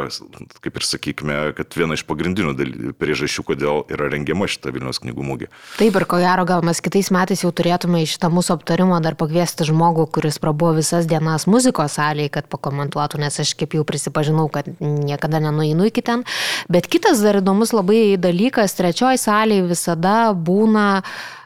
kaip 0.64 0.80
ir 0.80 0.88
sakykime, 0.88 1.38
kad 1.58 1.76
viena 1.78 1.98
iš 1.98 2.06
pagrindinių 2.08 2.94
priežasčių, 3.00 3.46
kodėl 3.52 3.84
yra 3.92 4.08
rengiama 4.14 4.48
šita 4.50 4.72
Vilnius 4.76 5.02
knygų 5.04 5.28
mūgė. 5.28 5.50
Taip 5.80 6.00
ir 6.00 6.08
ko 6.10 6.22
gero, 6.24 6.48
gal 6.48 6.64
mes 6.66 6.80
kitais 6.84 7.12
metais 7.14 7.44
jau 7.44 7.52
turėtume 7.56 8.04
į 8.04 8.10
šitą 8.14 8.32
mūsų 8.34 8.58
aptarimą 8.58 9.02
dar 9.04 9.18
pakviesti 9.20 9.68
žmogų, 9.68 10.08
kuris 10.16 10.40
prabuvo 10.44 10.78
visas 10.80 11.10
dienas 11.10 11.48
muzikos 11.50 11.98
salėje, 12.00 12.32
kad 12.38 12.50
pakomentuotų, 12.52 13.20
nes 13.24 13.42
aš 13.44 13.56
kaip 13.60 13.76
jau 13.78 13.84
prisipažinau, 13.88 14.48
kad 14.54 14.70
niekada 14.80 15.44
nenuinu 15.44 15.90
iki 15.90 16.06
ten. 16.06 16.24
Bet 16.72 16.88
kitas 16.92 17.22
dar 17.24 17.42
įdomus 17.42 17.74
labai 17.76 18.16
dalykas, 18.22 18.78
trečioji 18.78 19.22
salėje 19.22 19.68
visada 19.74 20.18
būna 20.34 20.88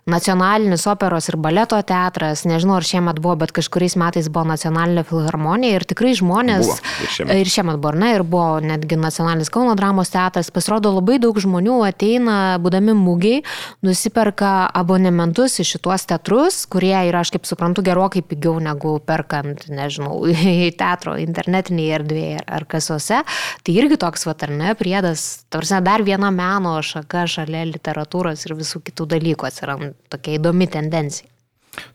nacionalinis 0.07 0.85
operos 0.87 1.27
ir 1.27 1.35
baleto 1.35 1.77
teatras, 1.83 2.45
nežinau 2.47 2.77
ar 2.79 2.85
šiemet 2.87 3.19
buvo, 3.19 3.35
bet 3.41 3.51
kažkuriais 3.55 3.97
metais 3.99 4.29
buvo 4.31 4.45
nacionalinė 4.47 5.03
filharmonija 5.07 5.81
ir 5.81 5.85
tikrai 5.87 6.13
žmonės. 6.15 6.63
Buvo, 6.63 6.77
ir, 7.03 7.11
šiemet. 7.15 7.41
ir 7.41 7.51
šiemet 7.51 7.79
buvo, 7.83 7.91
ne, 7.99 8.13
ir 8.15 8.23
buvo 8.23 8.61
netgi 8.63 8.99
nacionalinis 8.99 9.51
Kauno 9.51 9.75
dramos 9.75 10.13
teatras. 10.13 10.51
Pasirodo, 10.55 10.93
labai 10.95 11.17
daug 11.19 11.35
žmonių 11.43 11.81
ateina, 11.89 12.37
būdami 12.63 12.95
mūgiai, 12.95 13.41
nusiperka 13.83 14.53
abonementus 14.79 15.59
į 15.59 15.67
šituos 15.73 16.07
teatrus, 16.07 16.61
kurie 16.71 16.95
yra, 17.09 17.25
aš 17.25 17.33
kaip 17.35 17.49
suprantu, 17.49 17.83
gerokai 17.83 18.23
pigiau 18.23 18.55
negu 18.63 18.95
perkant, 19.03 19.67
nežinau, 19.67 20.23
į 20.63 20.71
teatro 20.79 21.17
internetinėje 21.19 21.99
erdvėje 21.99 22.47
ar 22.47 22.67
kasose. 22.71 23.19
Tai 23.59 23.75
irgi 23.75 23.99
toks, 23.99 24.23
va, 24.29 24.39
ar 24.47 24.55
ne, 24.55 24.71
priedas, 24.79 25.27
tarsi 25.51 25.83
dar 25.83 26.07
viena 26.07 26.31
meno 26.31 26.77
šaka 26.79 27.27
šalia 27.27 27.67
literatūros 27.67 28.47
ir 28.47 28.55
visų 28.63 28.85
kitų 28.87 29.11
dalykų 29.17 29.51
atsiranda 29.51 29.96
tokia 30.13 30.37
įdomi 30.39 30.69
tendencija. 30.71 31.29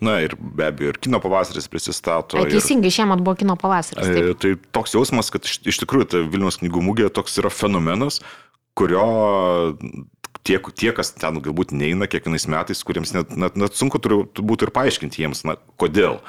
Na 0.02 0.20
ir 0.22 0.36
be 0.38 0.68
abejo, 0.68 0.92
ir 0.92 0.98
kino 1.02 1.18
pavasaris 1.22 1.66
prisistato. 1.70 2.38
A, 2.38 2.46
teisingai, 2.46 2.90
ir, 2.90 2.94
šiemet 2.94 3.22
buvo 3.24 3.34
kino 3.40 3.56
pavasaris. 3.58 4.06
Taip. 4.06 4.38
Tai 4.42 4.52
toks 4.78 4.94
jausmas, 4.94 5.32
kad 5.34 5.48
iš, 5.48 5.58
iš 5.74 5.80
tikrųjų 5.82 6.08
ta 6.12 6.22
Vilnius 6.22 6.60
knygų 6.62 6.84
mūgė 6.86 7.10
toks 7.14 7.40
yra 7.42 7.50
fenomenas, 7.50 8.20
kurio 8.78 9.06
tie, 10.46 10.58
tie, 10.58 10.92
kas 10.94 11.12
ten 11.16 11.40
galbūt 11.42 11.74
neina 11.74 12.08
kiekvienais 12.10 12.46
metais, 12.50 12.82
kuriems 12.86 13.14
net, 13.16 13.34
net, 13.38 13.58
net 13.58 13.78
sunku 13.78 14.00
turbūt 14.02 14.66
ir 14.66 14.74
paaiškinti 14.74 15.24
jiems, 15.24 15.44
na, 15.48 15.58
kodėl. 15.80 16.20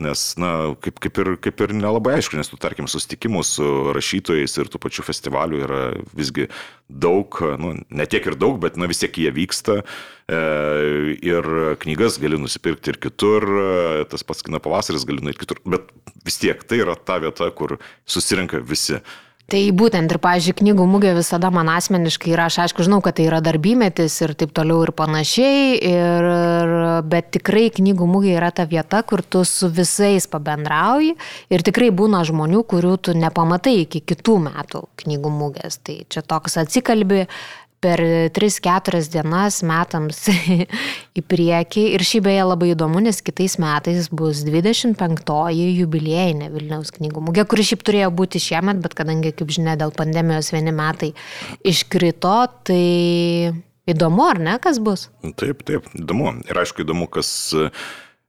Nes, 0.00 0.20
na, 0.40 0.72
kaip, 0.80 0.96
kaip, 1.02 1.18
ir, 1.20 1.30
kaip 1.44 1.60
ir 1.60 1.74
nelabai 1.76 2.14
aišku, 2.16 2.38
nes 2.38 2.48
tu, 2.48 2.56
tarkim, 2.60 2.88
susitikimų 2.88 3.42
su 3.44 3.66
rašytojais 3.96 4.56
ir 4.62 4.70
tų 4.72 4.80
pačių 4.80 5.04
festivalių 5.04 5.60
yra 5.66 5.80
visgi 6.16 6.48
daug, 6.88 7.36
nu, 7.60 7.74
ne 7.84 8.06
tiek 8.08 8.24
ir 8.30 8.38
daug, 8.40 8.56
bet, 8.62 8.78
na, 8.80 8.88
vis 8.90 9.02
tiek 9.02 9.20
jie 9.20 9.32
vyksta. 9.36 9.80
E, 10.30 10.40
ir 11.26 11.50
knygas 11.84 12.16
gali 12.22 12.40
nusipirkti 12.40 12.94
ir 12.94 13.00
kitur, 13.02 13.46
tas 14.08 14.24
pats 14.24 14.46
kino 14.46 14.62
pavasaris 14.62 15.04
gali 15.08 15.20
nueiti 15.26 15.44
kitur, 15.44 15.60
bet 15.68 15.92
vis 16.24 16.40
tiek 16.40 16.64
tai 16.64 16.80
yra 16.80 16.96
ta 16.96 17.20
vieta, 17.20 17.50
kur 17.52 17.76
susirinka 18.08 18.62
visi. 18.64 19.02
Tai 19.50 19.60
būtent 19.74 20.12
ir, 20.12 20.18
pažiūrėjau, 20.22 20.60
knygų 20.60 20.84
mūgė 20.86 21.12
visada 21.16 21.48
man 21.50 21.66
asmeniškai 21.72 22.30
yra, 22.36 22.44
aš 22.46 22.60
aišku 22.64 22.84
žinau, 22.86 23.00
kad 23.02 23.16
tai 23.18 23.24
yra 23.26 23.40
darbymetis 23.42 24.20
ir 24.22 24.36
taip 24.38 24.52
toliau 24.54 24.84
ir 24.84 24.92
panašiai, 24.94 25.72
ir, 25.90 26.28
bet 27.10 27.32
tikrai 27.34 27.64
knygų 27.74 28.06
mūgė 28.12 28.36
yra 28.36 28.52
ta 28.54 28.68
vieta, 28.70 29.02
kur 29.02 29.24
tu 29.26 29.42
su 29.48 29.66
visais 29.74 30.28
pabendrauji 30.30 31.16
ir 31.50 31.66
tikrai 31.66 31.90
būna 31.90 32.22
žmonių, 32.28 32.62
kurių 32.70 32.94
tu 33.08 33.16
nepamatai 33.18 33.80
iki 33.88 34.04
kitų 34.12 34.38
metų 34.46 34.84
knygų 35.02 35.34
mūgės. 35.40 35.80
Tai 35.82 35.98
čia 36.06 36.22
toks 36.22 36.60
atsikalbi, 36.62 37.24
per 37.80 38.00
3-4 38.36 39.00
dienas 39.12 39.60
metams 39.66 40.26
į 41.18 41.24
priekį. 41.24 41.86
Ir 41.96 42.04
šį 42.06 42.22
beje 42.26 42.44
labai 42.46 42.72
įdomu, 42.74 43.02
nes 43.04 43.22
kitais 43.24 43.56
metais 43.62 44.10
bus 44.12 44.44
25-oji 44.46 45.70
jubiliejinė 45.80 46.50
Vilniaus 46.52 46.92
knygų 46.96 47.24
mugė, 47.30 47.46
kuri 47.48 47.66
šiaip 47.70 47.86
turėjo 47.86 48.12
būti 48.20 48.42
šiemet, 48.42 48.82
bet 48.84 48.96
kadangi, 48.98 49.32
kaip 49.36 49.54
žinia, 49.54 49.78
dėl 49.80 49.94
pandemijos 49.96 50.52
vieni 50.54 50.74
metai 50.76 51.14
iškrito, 51.66 52.36
tai 52.68 52.84
įdomu, 53.90 54.28
ar 54.28 54.44
ne, 54.44 54.60
kas 54.62 54.78
bus? 54.82 55.08
Taip, 55.40 55.64
taip, 55.68 55.88
įdomu. 55.98 56.36
Ir 56.48 56.62
aišku, 56.62 56.84
įdomu, 56.84 57.08
kas 57.10 57.32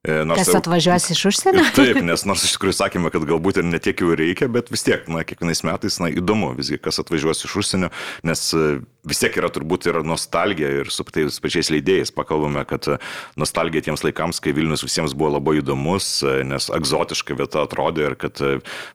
E, 0.01 0.23
nors, 0.25 0.41
Kas 0.41 0.55
atvažiuos 0.57 1.11
iš 1.13 1.19
užsienio? 1.29 1.61
Taip, 1.77 1.99
nes 2.09 2.23
nors 2.25 2.41
iš 2.47 2.55
tikrųjų 2.55 2.73
sakėme, 2.79 3.11
kad 3.13 3.25
galbūt 3.29 3.59
ir 3.61 3.67
netiek 3.69 4.01
jau 4.01 4.15
reikia, 4.17 4.47
bet 4.49 4.71
vis 4.73 4.81
tiek, 4.87 5.03
na, 5.13 5.21
kiekvienais 5.27 5.61
metais, 5.67 5.99
na, 6.01 6.09
įdomu 6.09 6.55
visgi, 6.57 6.79
kas 6.81 6.97
atvažiuos 7.03 7.45
iš 7.45 7.53
užsienio, 7.61 7.91
nes 8.25 8.41
e, 8.57 8.63
vis 9.07 9.21
tiek 9.21 9.37
yra 9.39 9.49
turbūt 9.53 9.87
ir 9.89 10.01
nostalgija 10.05 10.69
ir 10.81 10.91
su 10.93 11.05
tais 11.09 11.39
pačiais 11.41 11.71
leidėjais 11.73 12.13
pakalbame, 12.13 12.63
kad 12.69 12.87
e, 12.91 12.97
nostalgija 13.39 13.87
tiems 13.87 14.03
laikams, 14.05 14.41
kai 14.43 14.53
Vilnius 14.55 14.85
visiems 14.85 15.15
buvo 15.17 15.33
labai 15.37 15.57
įdomus, 15.61 16.09
nes 16.47 16.69
egzotiška 16.73 17.35
vieta 17.39 17.65
atrodė 17.65 18.11
ir 18.11 18.15
kad 18.21 18.41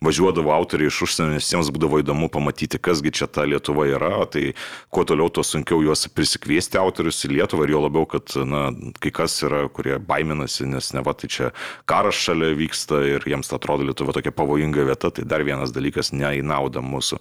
važiuodavo 0.05 0.53
autoriai 0.55 0.91
iš 0.93 1.03
užsienio, 1.07 1.35
nes 1.35 1.51
jiems 1.51 1.71
būdavo 1.75 2.01
įdomu 2.03 2.31
pamatyti, 2.33 2.81
kasgi 2.83 3.13
čia 3.19 3.29
ta 3.31 3.47
Lietuva 3.49 3.89
yra, 3.91 4.13
tai 4.31 4.53
kuo 4.95 5.05
toliau, 5.09 5.31
tuo 5.33 5.45
sunkiau 5.47 5.83
juos 5.85 6.07
prisikviesti 6.15 6.79
autorius 6.81 7.25
į 7.27 7.35
Lietuvą 7.37 7.67
ir 7.67 7.75
jo 7.75 7.83
labiau, 7.87 8.07
kad, 8.11 8.37
na, 8.47 8.69
kai 9.03 9.13
kas 9.15 9.37
yra, 9.47 9.65
kurie 9.73 9.99
baiminasi, 9.99 10.69
nes 10.71 10.93
ne 10.95 11.03
va, 11.07 11.17
tai 11.19 11.31
čia 11.33 11.51
karas 11.91 12.19
šalia 12.27 12.53
vyksta 12.59 13.03
ir 13.17 13.27
jiems 13.27 13.51
atrodo 13.57 13.87
Lietuva 13.87 14.15
tokia 14.17 14.35
pavojinga 14.35 14.87
vieta, 14.87 15.11
tai 15.11 15.27
dar 15.29 15.45
vienas 15.47 15.75
dalykas 15.75 16.13
ne 16.15 16.37
į 16.39 16.45
naudą 16.47 16.85
mūsų, 16.85 17.21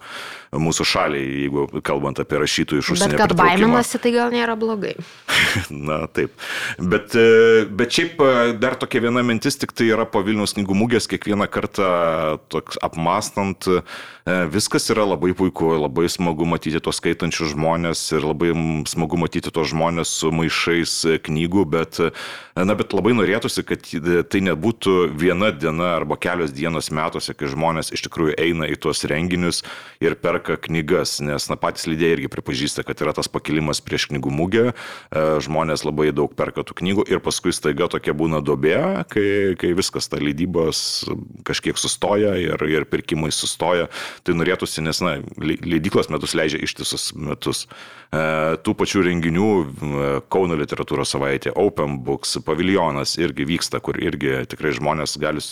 mūsų 0.62 0.90
šaliai, 0.94 1.26
jeigu 1.46 1.68
kalbant 1.86 2.22
apie 2.22 2.42
rašytojų 2.42 2.75
iš 2.82 2.94
užsienio. 2.96 3.16
Bet 3.16 3.22
kad 3.22 3.36
baiminasi, 3.40 4.00
tai 4.02 4.12
gal 4.16 4.34
nėra 4.34 4.58
blogai. 4.60 4.96
Na 5.90 6.06
taip. 6.08 6.34
Bet, 6.80 7.16
e, 7.16 7.66
bet 7.70 7.96
šiaip 7.96 8.20
e, 8.22 8.34
dar 8.60 8.76
tokia 8.80 9.04
viena 9.06 9.24
mintis, 9.26 9.58
tik 9.60 9.74
tai 9.76 9.90
yra 9.94 10.08
po 10.10 10.22
Vilnius 10.26 10.56
knygų 10.58 10.78
mūgės 10.78 11.10
kiekvieną 11.12 11.48
kartą 11.52 11.88
toks 12.52 12.80
apmastant, 12.86 13.68
e, 13.70 13.82
viskas 14.52 14.90
yra 14.94 15.06
labai 15.08 15.34
puiku, 15.38 15.74
labai 15.86 16.08
smagu 16.12 16.48
matyti 16.50 16.82
tos 16.84 17.00
skaitančius 17.02 17.54
žmonės 17.54 18.02
ir 18.16 18.26
labai 18.26 18.52
smagu 18.90 19.20
matyti 19.22 19.54
tos 19.54 19.72
žmonės 19.72 20.12
su 20.22 20.32
maišais 20.36 20.96
knygų, 21.26 21.66
bet, 21.76 22.02
na, 22.58 22.78
bet 22.78 22.96
labai 22.96 23.16
norėtųsi, 23.18 23.66
kad 23.68 23.86
tai 24.32 24.42
nebūtų 24.46 24.96
viena 25.16 25.52
diena 25.56 25.94
arba 26.00 26.18
kelios 26.20 26.54
dienos 26.56 26.92
metuose, 26.94 27.36
kai 27.38 27.52
žmonės 27.52 27.94
iš 27.96 28.08
tikrųjų 28.08 28.38
eina 28.42 28.70
į 28.72 28.80
tuos 28.82 29.06
renginius 29.10 29.62
ir 30.04 30.18
perka 30.20 30.58
knygas, 30.58 31.20
nes 31.24 31.50
na, 31.52 31.60
patys 31.60 31.88
lydėjai 31.90 32.20
irgi 32.20 32.32
pripažįsta, 32.34 32.64
kad 32.86 33.01
yra 33.03 33.13
tas 33.16 33.30
pakilimas 33.32 33.82
prieš 33.86 34.07
knygų 34.09 34.32
mugę, 34.34 34.66
e, 34.72 35.26
žmonės 35.45 35.86
labai 35.86 36.09
daug 36.16 36.34
perka 36.38 36.66
tų 36.66 36.78
knygų 36.82 37.05
ir 37.11 37.22
paskui 37.24 37.53
staiga 37.55 37.89
tokia 37.91 38.16
būna 38.18 38.41
dobė, 38.45 39.05
kai, 39.11 39.53
kai 39.59 39.74
viskas, 39.78 40.09
ta 40.09 40.18
leidybos 40.22 41.05
kažkiek 41.45 41.78
sustoja 41.78 42.36
ir, 42.41 42.66
ir 42.72 42.88
pirkimai 42.89 43.32
sustoja, 43.36 43.89
tai 44.26 44.38
norėtųsi, 44.38 44.84
nes 44.86 45.01
na, 45.05 45.18
leidyklos 45.38 46.09
metus 46.13 46.36
leidžia 46.38 46.61
ištisus 46.66 47.11
metus. 47.16 47.66
E, 48.16 48.24
tų 48.66 48.76
pačių 48.78 49.05
renginių 49.09 49.49
e, 49.61 50.11
Kauno 50.32 50.57
literatūros 50.59 51.16
savaitė, 51.16 51.53
Open 51.59 51.99
Books, 52.05 52.38
paviljonas 52.45 53.18
irgi 53.22 53.47
vyksta, 53.49 53.82
kur 53.84 53.99
irgi 54.01 54.41
tikrai 54.49 54.74
žmonės 54.76 55.18
gali 55.22 55.43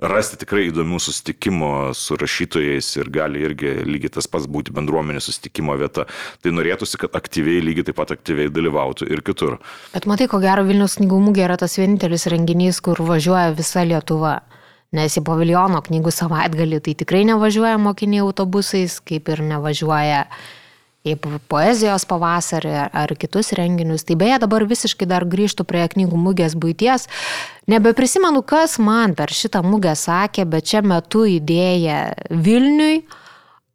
rasti 0.00 0.38
tikrai 0.40 0.66
įdomių 0.70 1.00
susitikimų 1.02 1.70
su 1.96 2.16
rašytojais 2.20 2.88
ir 3.00 3.10
gali 3.12 3.42
irgi 3.44 3.72
lygiai 3.86 4.14
tas 4.16 4.28
pats 4.30 4.48
būti 4.50 4.74
bendruomenės 4.76 5.28
susitikimo 5.28 5.76
vieta. 5.80 6.06
Tai 6.42 6.54
norėtųsi, 6.56 7.00
kad 7.00 7.16
aktyviai, 7.18 7.62
lygiai 7.64 7.90
taip 7.90 7.98
pat 8.00 8.14
aktyviai 8.16 8.52
dalyvautų 8.52 9.10
ir 9.10 9.24
kitur. 9.26 9.58
Bet 9.94 10.08
matai, 10.10 10.28
ko 10.30 10.40
gero 10.42 10.64
Vilnius 10.68 10.98
knygų 11.00 11.20
mūgė 11.28 11.46
yra 11.48 11.58
tas 11.60 11.76
vienintelis 11.80 12.28
renginys, 12.32 12.80
kur 12.84 13.00
važiuoja 13.04 13.52
visa 13.58 13.84
Lietuva. 13.86 14.40
Nes 14.96 15.14
į 15.14 15.22
paviljono 15.22 15.78
knygų 15.86 16.10
savaitgalį 16.10 16.80
tai 16.82 16.96
tikrai 16.98 17.22
nevažiuoja 17.28 17.76
mokiniai 17.78 18.24
autobusais, 18.24 18.96
kaip 19.06 19.28
ir 19.30 19.44
nevažiuoja 19.46 20.24
uh, 20.24 20.40
į 21.06 21.16
poezijos 21.48 22.04
pavasarį 22.08 22.74
ar 22.92 23.14
kitus 23.20 23.54
renginius. 23.56 24.04
Tai 24.08 24.18
beje, 24.20 24.40
dabar 24.42 24.66
visiškai 24.68 25.08
dar 25.08 25.24
grįžtų 25.28 25.64
prie 25.68 25.86
knygų 25.94 26.18
mugės 26.20 26.56
būties. 26.58 27.08
Nebeprisimenu, 27.70 28.42
kas 28.44 28.76
man 28.82 29.16
per 29.16 29.32
šitą 29.32 29.62
mugę 29.64 29.94
sakė, 29.96 30.44
bet 30.44 30.68
čia 30.72 30.84
metu 30.84 31.24
idėja 31.28 32.10
Vilniui 32.28 33.02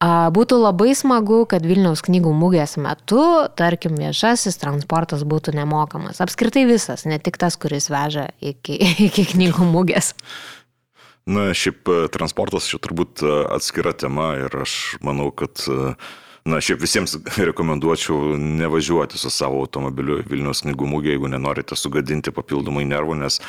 Būtų 0.05 0.57
labai 0.59 0.91
smagu, 0.91 1.45
kad 1.47 1.63
Vilniaus 1.63 2.03
knygų 2.03 2.34
mūgės 2.36 2.76
metu, 2.78 3.47
tarkim, 3.55 3.95
viešasis 3.95 4.59
transportas 4.59 5.23
būtų 5.23 5.55
nemokamas. 5.55 6.19
Apskritai 6.21 6.65
visas, 6.67 7.05
ne 7.07 7.15
tik 7.17 7.39
tas, 7.39 7.55
kuris 7.55 7.88
veža 7.89 8.28
iki, 8.43 8.76
iki 9.07 9.23
knygų 9.32 9.69
mūgės. 9.71 10.11
Na, 11.26 11.47
šiaip 11.57 11.89
e, 11.89 12.01
transportas 12.13 12.67
čia 12.69 12.78
turbūt 12.84 13.23
e, 13.23 13.32
atskira 13.55 13.95
tema 13.97 14.36
ir 14.43 14.53
aš 14.61 14.99
manau, 15.01 15.32
kad 15.34 15.63
uh, 15.73 15.95
Na, 16.46 16.60
šiaip 16.62 16.84
visiems 16.84 17.16
rekomenduočiau 17.50 18.36
nevažiuoti 18.38 19.18
su 19.18 19.32
savo 19.34 19.64
automobiliu 19.64 20.20
Vilnius 20.30 20.62
knygų 20.62 20.89
mūgė, 20.91 21.16
jeigu 21.16 21.30
nenorite 21.34 21.74
sugadinti 21.74 22.30
papildomai 22.36 22.84
nervų, 22.86 23.16
nes, 23.18 23.39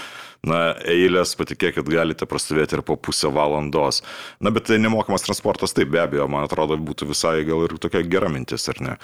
na, 0.48 0.60
eilės, 0.88 1.34
patikėkit, 1.36 1.84
galite 1.92 2.24
prastovėti 2.28 2.78
ir 2.78 2.82
po 2.88 2.96
pusę 2.96 3.28
valandos. 3.36 4.00
Na, 4.40 4.48
bet 4.48 4.70
tai 4.70 4.80
nemokamas 4.80 5.26
transportas, 5.26 5.76
taip 5.76 5.92
be 5.92 6.00
abejo, 6.00 6.24
man 6.32 6.48
atrodo, 6.48 6.80
būtų 6.80 7.10
visai 7.12 7.42
gal 7.44 7.66
ir 7.66 7.76
tokia 7.82 8.00
gera 8.08 8.32
mintis, 8.32 8.64
ar 8.72 8.80
ne? 8.80 8.96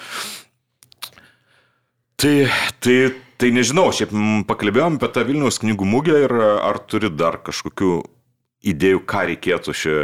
Tai, 2.17 2.33
tai, 2.81 2.97
tai 3.37 3.53
nežinau, 3.53 3.91
šiaip 3.93 4.17
pakalbėjom 4.49 4.97
apie 4.97 5.13
tą 5.13 5.27
Vilniaus 5.29 5.61
knygų 5.61 5.93
mūgę 5.93 6.17
ir 6.25 6.33
ar 6.41 6.81
turi 6.89 7.13
dar 7.13 7.43
kažkokių 7.45 7.93
idėjų, 8.63 9.01
ką 9.09 9.25
reikėtų 9.31 9.75
šį 9.75 9.95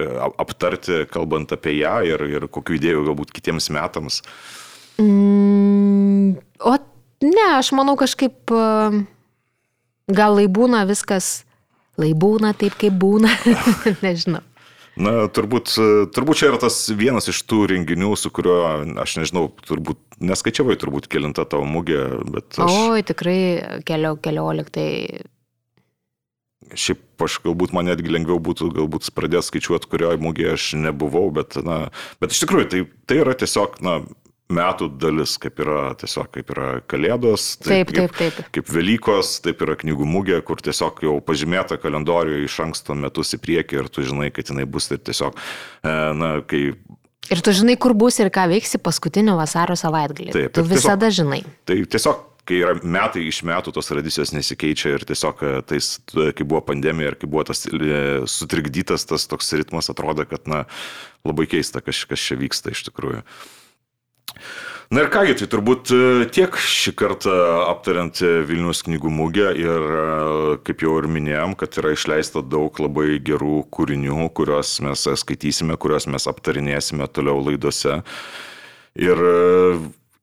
aptarti, 0.42 1.04
kalbant 1.12 1.54
apie 1.56 1.78
ją 1.80 2.00
ir, 2.08 2.24
ir 2.28 2.48
kokių 2.52 2.80
idėjų 2.80 3.06
galbūt 3.08 3.32
kitiems 3.36 3.70
metams? 3.76 4.22
Mm, 5.00 6.36
o 6.60 6.76
ne, 7.24 7.48
aš 7.56 7.72
manau 7.78 7.96
kažkaip 8.00 8.52
gal 10.10 10.38
laibūna 10.40 10.84
viskas, 10.90 11.44
laibūna 12.00 12.54
taip, 12.58 12.76
kaip 12.80 12.96
būna, 13.00 13.32
nežinau. 14.06 14.44
Na, 15.00 15.30
turbūt, 15.32 15.72
turbūt 16.12 16.42
čia 16.42 16.50
yra 16.50 16.58
tas 16.60 16.76
vienas 16.92 17.30
iš 17.32 17.40
tų 17.48 17.62
renginių, 17.72 18.12
su 18.20 18.32
kuriuo, 18.36 18.58
aš 19.00 19.16
nežinau, 19.22 19.46
turbūt 19.64 20.20
neskaičiavai 20.20 20.76
turbūt 20.80 21.08
kilintą 21.12 21.46
tavo 21.48 21.64
mugę, 21.64 22.02
bet... 22.28 22.58
Aš... 22.60 22.80
Oi, 22.92 23.04
tikrai 23.08 23.40
kelio, 23.88 24.18
kelioliktai 24.20 24.90
šiaip 26.78 27.26
aš 27.26 27.40
galbūt 27.46 27.74
man 27.76 27.90
netgi 27.90 28.12
lengviau 28.12 28.40
būtų 28.44 28.72
galbūt 28.78 29.10
pradėti 29.16 29.50
skaičiuoti, 29.50 29.90
kurioje 29.92 30.22
mūgėje 30.24 30.56
aš 30.56 30.72
nebuvau, 30.86 31.28
bet, 31.36 31.60
na, 31.66 31.86
bet 32.22 32.36
iš 32.36 32.44
tikrųjų 32.46 32.70
tai, 32.72 32.82
tai 33.10 33.22
yra 33.24 33.36
tiesiog, 33.38 33.80
na, 33.86 34.00
metų 34.50 34.88
dalis, 34.98 35.36
kaip 35.42 35.60
yra 35.62 35.82
tiesiog, 36.00 36.30
kaip 36.34 36.48
yra 36.56 36.70
Kalėdos, 36.90 37.52
taip, 37.62 37.92
taip, 37.94 38.16
taip, 38.18 38.38
taip. 38.40 38.48
Kaip, 38.56 38.72
Velykos, 38.74 39.36
taip 39.46 39.62
yra 39.66 39.76
knygų 39.78 40.08
mūgė, 40.10 40.40
kur 40.46 40.62
tiesiog 40.66 41.04
jau 41.06 41.18
pažymėta 41.26 41.78
kalendoriuje 41.82 42.48
iš 42.48 42.58
anksto 42.66 42.98
metus 42.98 43.36
į 43.38 43.42
priekį 43.44 43.84
ir 43.84 43.92
tu 43.94 44.06
žinai, 44.08 44.32
kad 44.34 44.50
jinai 44.50 44.66
bus 44.70 44.90
ir 44.90 45.04
tiesiog, 45.06 45.38
e, 45.84 45.94
na, 46.18 46.40
kai 46.50 46.72
Ir 47.30 47.44
tu 47.46 47.54
žinai, 47.54 47.76
kur 47.78 47.94
bus 47.94 48.16
ir 48.18 48.32
ką 48.34 48.48
veiksi 48.50 48.80
paskutinio 48.82 49.36
vasario 49.38 49.76
savaitgalį. 49.78 50.32
Taip, 50.34 50.54
tu 50.56 50.64
visada 50.66 51.12
tiesiog, 51.12 51.18
žinai. 51.20 51.42
Tai 51.70 51.76
tiesiog 51.94 52.24
kai 52.50 52.64
yra 52.64 52.74
metai 52.82 53.28
iš 53.30 53.44
metų 53.48 53.74
tos 53.76 53.92
tradicijos 53.92 54.34
nesikeičia 54.34 54.96
ir 54.96 55.06
tiesiog 55.08 55.46
e, 55.46 55.54
tais, 55.70 55.94
kai 56.10 56.46
buvo 56.46 56.64
pandemija 56.72 57.14
ir 57.14 57.20
kai 57.22 57.30
buvo 57.30 57.46
tas 57.52 57.68
e, 57.70 58.02
sutrikdytas 58.30 59.06
tas 59.10 59.30
toks 59.30 59.54
ritmas, 59.60 59.92
atrodo, 59.94 60.26
kad 60.30 60.50
na, 60.50 60.66
labai 61.28 61.46
keista, 61.52 61.84
kas, 61.86 62.02
kas 62.10 62.26
čia 62.26 62.40
vyksta 62.40 62.74
iš 62.74 62.88
tikrųjų. 62.90 63.22
Na 64.90 65.04
ir 65.04 65.12
kągi, 65.14 65.36
tai 65.38 65.48
turbūt 65.52 65.92
e, 65.94 66.02
tiek 66.34 66.58
šį 66.58 66.96
kartą 66.98 67.36
aptariant 67.68 68.24
Vilnius 68.50 68.82
knygų 68.88 69.12
mūgę 69.14 69.52
ir 69.62 69.86
kaip 70.66 70.82
jau 70.86 70.96
ir 70.98 71.10
minėjom, 71.12 71.54
kad 71.60 71.78
yra 71.82 71.94
išleista 71.94 72.42
daug 72.42 72.82
labai 72.82 73.20
gerų 73.22 73.62
kūrinių, 73.70 74.32
kuriuos 74.34 74.80
mes 74.88 75.06
skaitysime, 75.22 75.78
kuriuos 75.78 76.10
mes 76.10 76.26
aptarinėsime 76.34 77.10
toliau 77.14 77.38
laidose. 77.46 78.02
Ir 78.98 79.22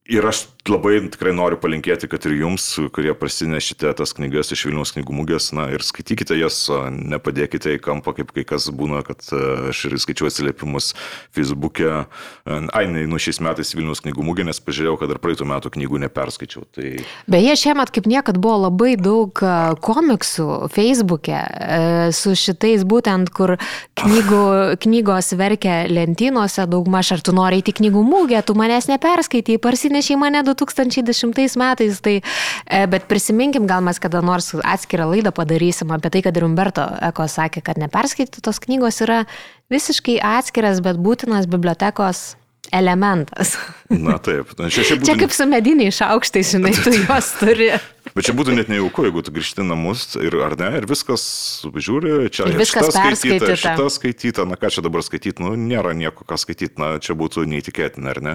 Ir 0.06 0.22
aš 0.28 0.44
labai 0.70 0.98
tikrai 1.10 1.32
noriu 1.34 1.58
palinkėti, 1.60 2.08
kad 2.10 2.24
ir 2.28 2.36
jums, 2.40 2.64
kurie 2.94 3.12
prasinešite 3.16 3.90
tas 3.98 4.12
knygas 4.16 4.52
iš 4.54 4.66
Vilniaus 4.68 4.92
knygų 4.94 5.14
mugės, 5.14 5.50
na 5.56 5.68
ir 5.74 5.82
skaitykite 5.86 6.36
jas, 6.38 6.58
nepadėkite 6.90 7.76
į 7.76 7.80
kampą, 7.82 8.14
kaip 8.16 8.32
kai 8.34 8.44
kas 8.46 8.68
būna, 8.74 9.02
kad 9.06 9.22
e, 9.34 9.40
aš 9.72 9.84
ir 9.88 9.96
skaičiuoju 10.02 10.32
atsiliepimus 10.32 10.92
Facebook'e. 11.36 12.06
Ai, 12.46 12.84
nu 12.86 13.20
šiais 13.22 13.40
metais 13.44 13.74
Vilniaus 13.76 14.02
knygų 14.04 14.26
mugė, 14.26 14.46
nes 14.48 14.60
pažiūrėjau, 14.62 14.96
kad 15.00 15.12
dar 15.12 15.20
praeitų 15.22 15.48
metų 15.50 15.72
knygų 15.76 16.02
neperskaičiau. 16.06 16.66
Tai... 16.76 16.92
Beje, 17.30 17.56
šiemet 17.62 17.92
kaip 17.94 18.10
niekad 18.10 18.40
buvo 18.42 18.66
labai 18.66 18.94
daug 19.00 19.42
e, 19.42 19.54
komiksų 19.86 20.48
Facebook'e 20.74 21.38
e, 21.38 21.80
su 22.16 22.34
šitais 22.38 22.86
būtent, 22.86 23.30
kur 23.34 23.56
knygų, 24.02 24.44
knygos 24.82 25.32
verkia 25.38 25.84
lentynose 25.90 26.66
daugmaž, 26.70 27.14
ar 27.16 27.24
tu 27.26 27.34
nori 27.36 27.62
įti 27.62 27.76
knygų 27.80 28.06
mugę, 28.06 28.42
tu 28.46 28.58
manęs 28.58 28.90
neperskaitai, 28.90 29.60
parsinešai 29.96 30.16
atsinešė 30.16 30.16
mane 30.20 30.42
2010 30.44 31.56
metais, 31.56 32.00
tai, 32.00 32.20
e, 32.66 32.86
bet 32.86 33.06
prisiminkim, 33.08 33.66
gal 33.66 33.82
mes 33.82 33.98
kada 33.98 34.20
nors 34.20 34.54
atskirą 34.54 35.08
laidą 35.10 35.32
padarysim 35.32 35.90
apie 35.90 36.10
tai, 36.10 36.22
kad 36.22 36.36
ir 36.36 36.44
Umberto 36.44 36.84
Eko 37.00 37.26
sakė, 37.26 37.62
kad 37.62 37.78
neperskaityti 37.78 38.42
tos 38.42 38.58
knygos 38.58 39.00
yra 39.00 39.24
visiškai 39.70 40.20
atskiras, 40.20 40.80
bet 40.80 40.96
būtinas 40.96 41.46
bibliotekos 41.46 42.36
elementas. 42.72 43.56
Na 43.90 44.18
taip. 44.18 44.52
Na, 44.58 44.68
čia, 44.68 44.82
čia, 44.84 44.96
būtų... 44.96 45.06
čia 45.06 45.16
kaip 45.20 45.32
su 45.32 45.46
mediniai 45.46 45.92
šaukštai, 45.94 46.42
žinai, 46.42 46.74
tu 46.74 46.92
juos 46.92 47.32
turi. 47.40 47.70
Bet 48.16 48.24
čia 48.24 48.32
būtų 48.32 48.54
net 48.56 48.70
nejauku, 48.72 49.04
jeigu 49.04 49.20
tu 49.20 49.32
grįžti 49.34 49.64
namus 49.66 50.14
ir 50.16 50.38
ar 50.40 50.54
ne, 50.56 50.70
ir 50.78 50.86
viskas 50.88 51.26
žiūri, 51.68 52.30
čia 52.32 52.46
ir 52.48 52.56
viskas 52.56 52.88
skaityta, 52.94 53.50
šita 53.60 53.88
skaityta, 53.92 54.46
na 54.48 54.56
ką 54.56 54.70
čia 54.72 54.84
dabar 54.86 55.04
skaityti, 55.04 55.44
nu 55.44 55.52
nėra 55.60 55.92
nieko 55.92 56.24
ką 56.24 56.38
skaityti, 56.40 56.80
na 56.80 56.94
čia 56.96 57.12
būtų 57.18 57.44
neįtikėtina, 57.52 58.14
ar 58.14 58.22
ne? 58.24 58.34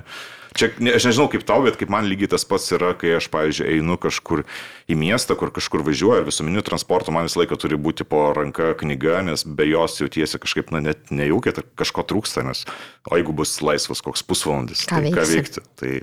Čia, 0.53 0.69
ne, 0.83 0.93
aš 0.93 1.07
nežinau 1.07 1.25
kaip 1.31 1.47
tau, 1.47 1.63
bet 1.65 1.79
kaip 1.79 1.89
man 1.89 2.05
lygiai 2.05 2.29
tas 2.33 2.45
pats 2.45 2.69
yra, 2.75 2.91
kai 2.93 3.15
aš, 3.17 3.31
pavyzdžiui, 3.33 3.71
einu 3.79 3.97
kažkur 4.03 4.43
į 4.91 4.97
miestą, 5.01 5.37
kur 5.39 5.49
kažkur 5.55 5.81
važiuoju 5.87 6.21
ir 6.21 6.27
visuomenių 6.29 6.61
transporto 6.67 7.13
man 7.15 7.25
visą 7.25 7.41
laiką 7.41 7.57
turi 7.63 7.79
būti 7.81 8.05
po 8.05 8.27
ranka 8.37 8.75
knyga, 8.83 9.23
nes 9.25 9.47
be 9.47 9.65
jos 9.71 9.97
jautiesi 10.03 10.41
kažkaip, 10.43 10.69
na, 10.75 10.83
net 10.91 11.09
nejaukiai, 11.09 11.63
kažko 11.79 12.05
trūksta, 12.05 12.43
nes 12.45 12.67
o 13.09 13.17
jeigu 13.17 13.33
bus 13.33 13.57
laisvas 13.65 14.03
koks 14.05 14.27
pusvalandis, 14.27 14.83
ką 14.85 14.99
tai 14.99 15.07
veiksi? 15.07 15.17
ką 15.17 15.29
veikti. 15.31 15.65
Tai, 15.81 15.93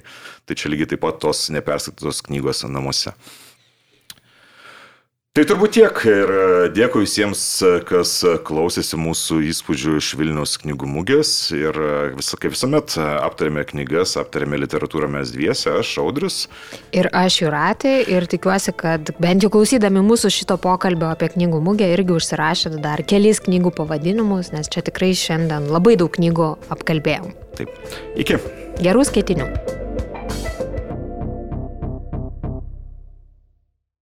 tai 0.49 0.59
čia 0.59 0.72
lygiai 0.72 0.97
taip 0.97 1.05
pat 1.05 1.20
tos 1.22 1.47
neperskaitytos 1.53 2.24
knygos 2.26 2.64
namuose. 2.66 3.14
Tai 5.37 5.45
turbūt 5.47 5.76
tiek 5.76 5.99
ir 6.09 6.31
e, 6.33 6.45
dėkui 6.74 7.05
visiems, 7.05 7.43
e, 7.62 7.68
kas 7.87 8.11
klausėsi 8.49 8.99
mūsų 8.99 9.37
įspūdžių 9.53 9.93
iš 10.01 10.09
Vilnius 10.18 10.57
knygų 10.64 10.89
mugės 10.91 11.31
ir 11.55 11.79
e, 11.79 11.93
vis, 12.16 12.33
kaip 12.43 12.57
visuomet 12.57 12.97
aptarėme 12.99 13.62
knygas, 13.68 14.16
aptarėme 14.18 14.59
literatūrą 14.64 15.07
mes 15.14 15.31
dviese, 15.31 15.76
aš 15.79 15.95
Audris. 16.03 16.41
Ir 16.97 17.11
aš 17.14 17.39
Juratė 17.45 17.95
ir 18.11 18.26
tikiuosi, 18.26 18.74
kad 18.83 19.14
bent 19.22 19.47
jau 19.47 19.53
klausydami 19.55 20.03
mūsų 20.11 20.33
šito 20.41 20.59
pokalbio 20.64 21.12
apie 21.12 21.31
knygų 21.37 21.62
mugę 21.70 21.87
irgi 21.95 22.18
užsirašėt 22.18 22.81
dar 22.83 23.07
kelis 23.07 23.45
knygų 23.47 23.76
pavadinimus, 23.79 24.51
nes 24.57 24.72
čia 24.72 24.83
tikrai 24.91 25.12
šiandien 25.14 25.70
labai 25.70 25.95
daug 26.01 26.11
knygų 26.18 26.55
apkalbėjom. 26.74 27.35
Taip, 27.61 27.76
iki. 28.18 28.43
Gerų 28.83 29.07
skaitinių. 29.07 29.53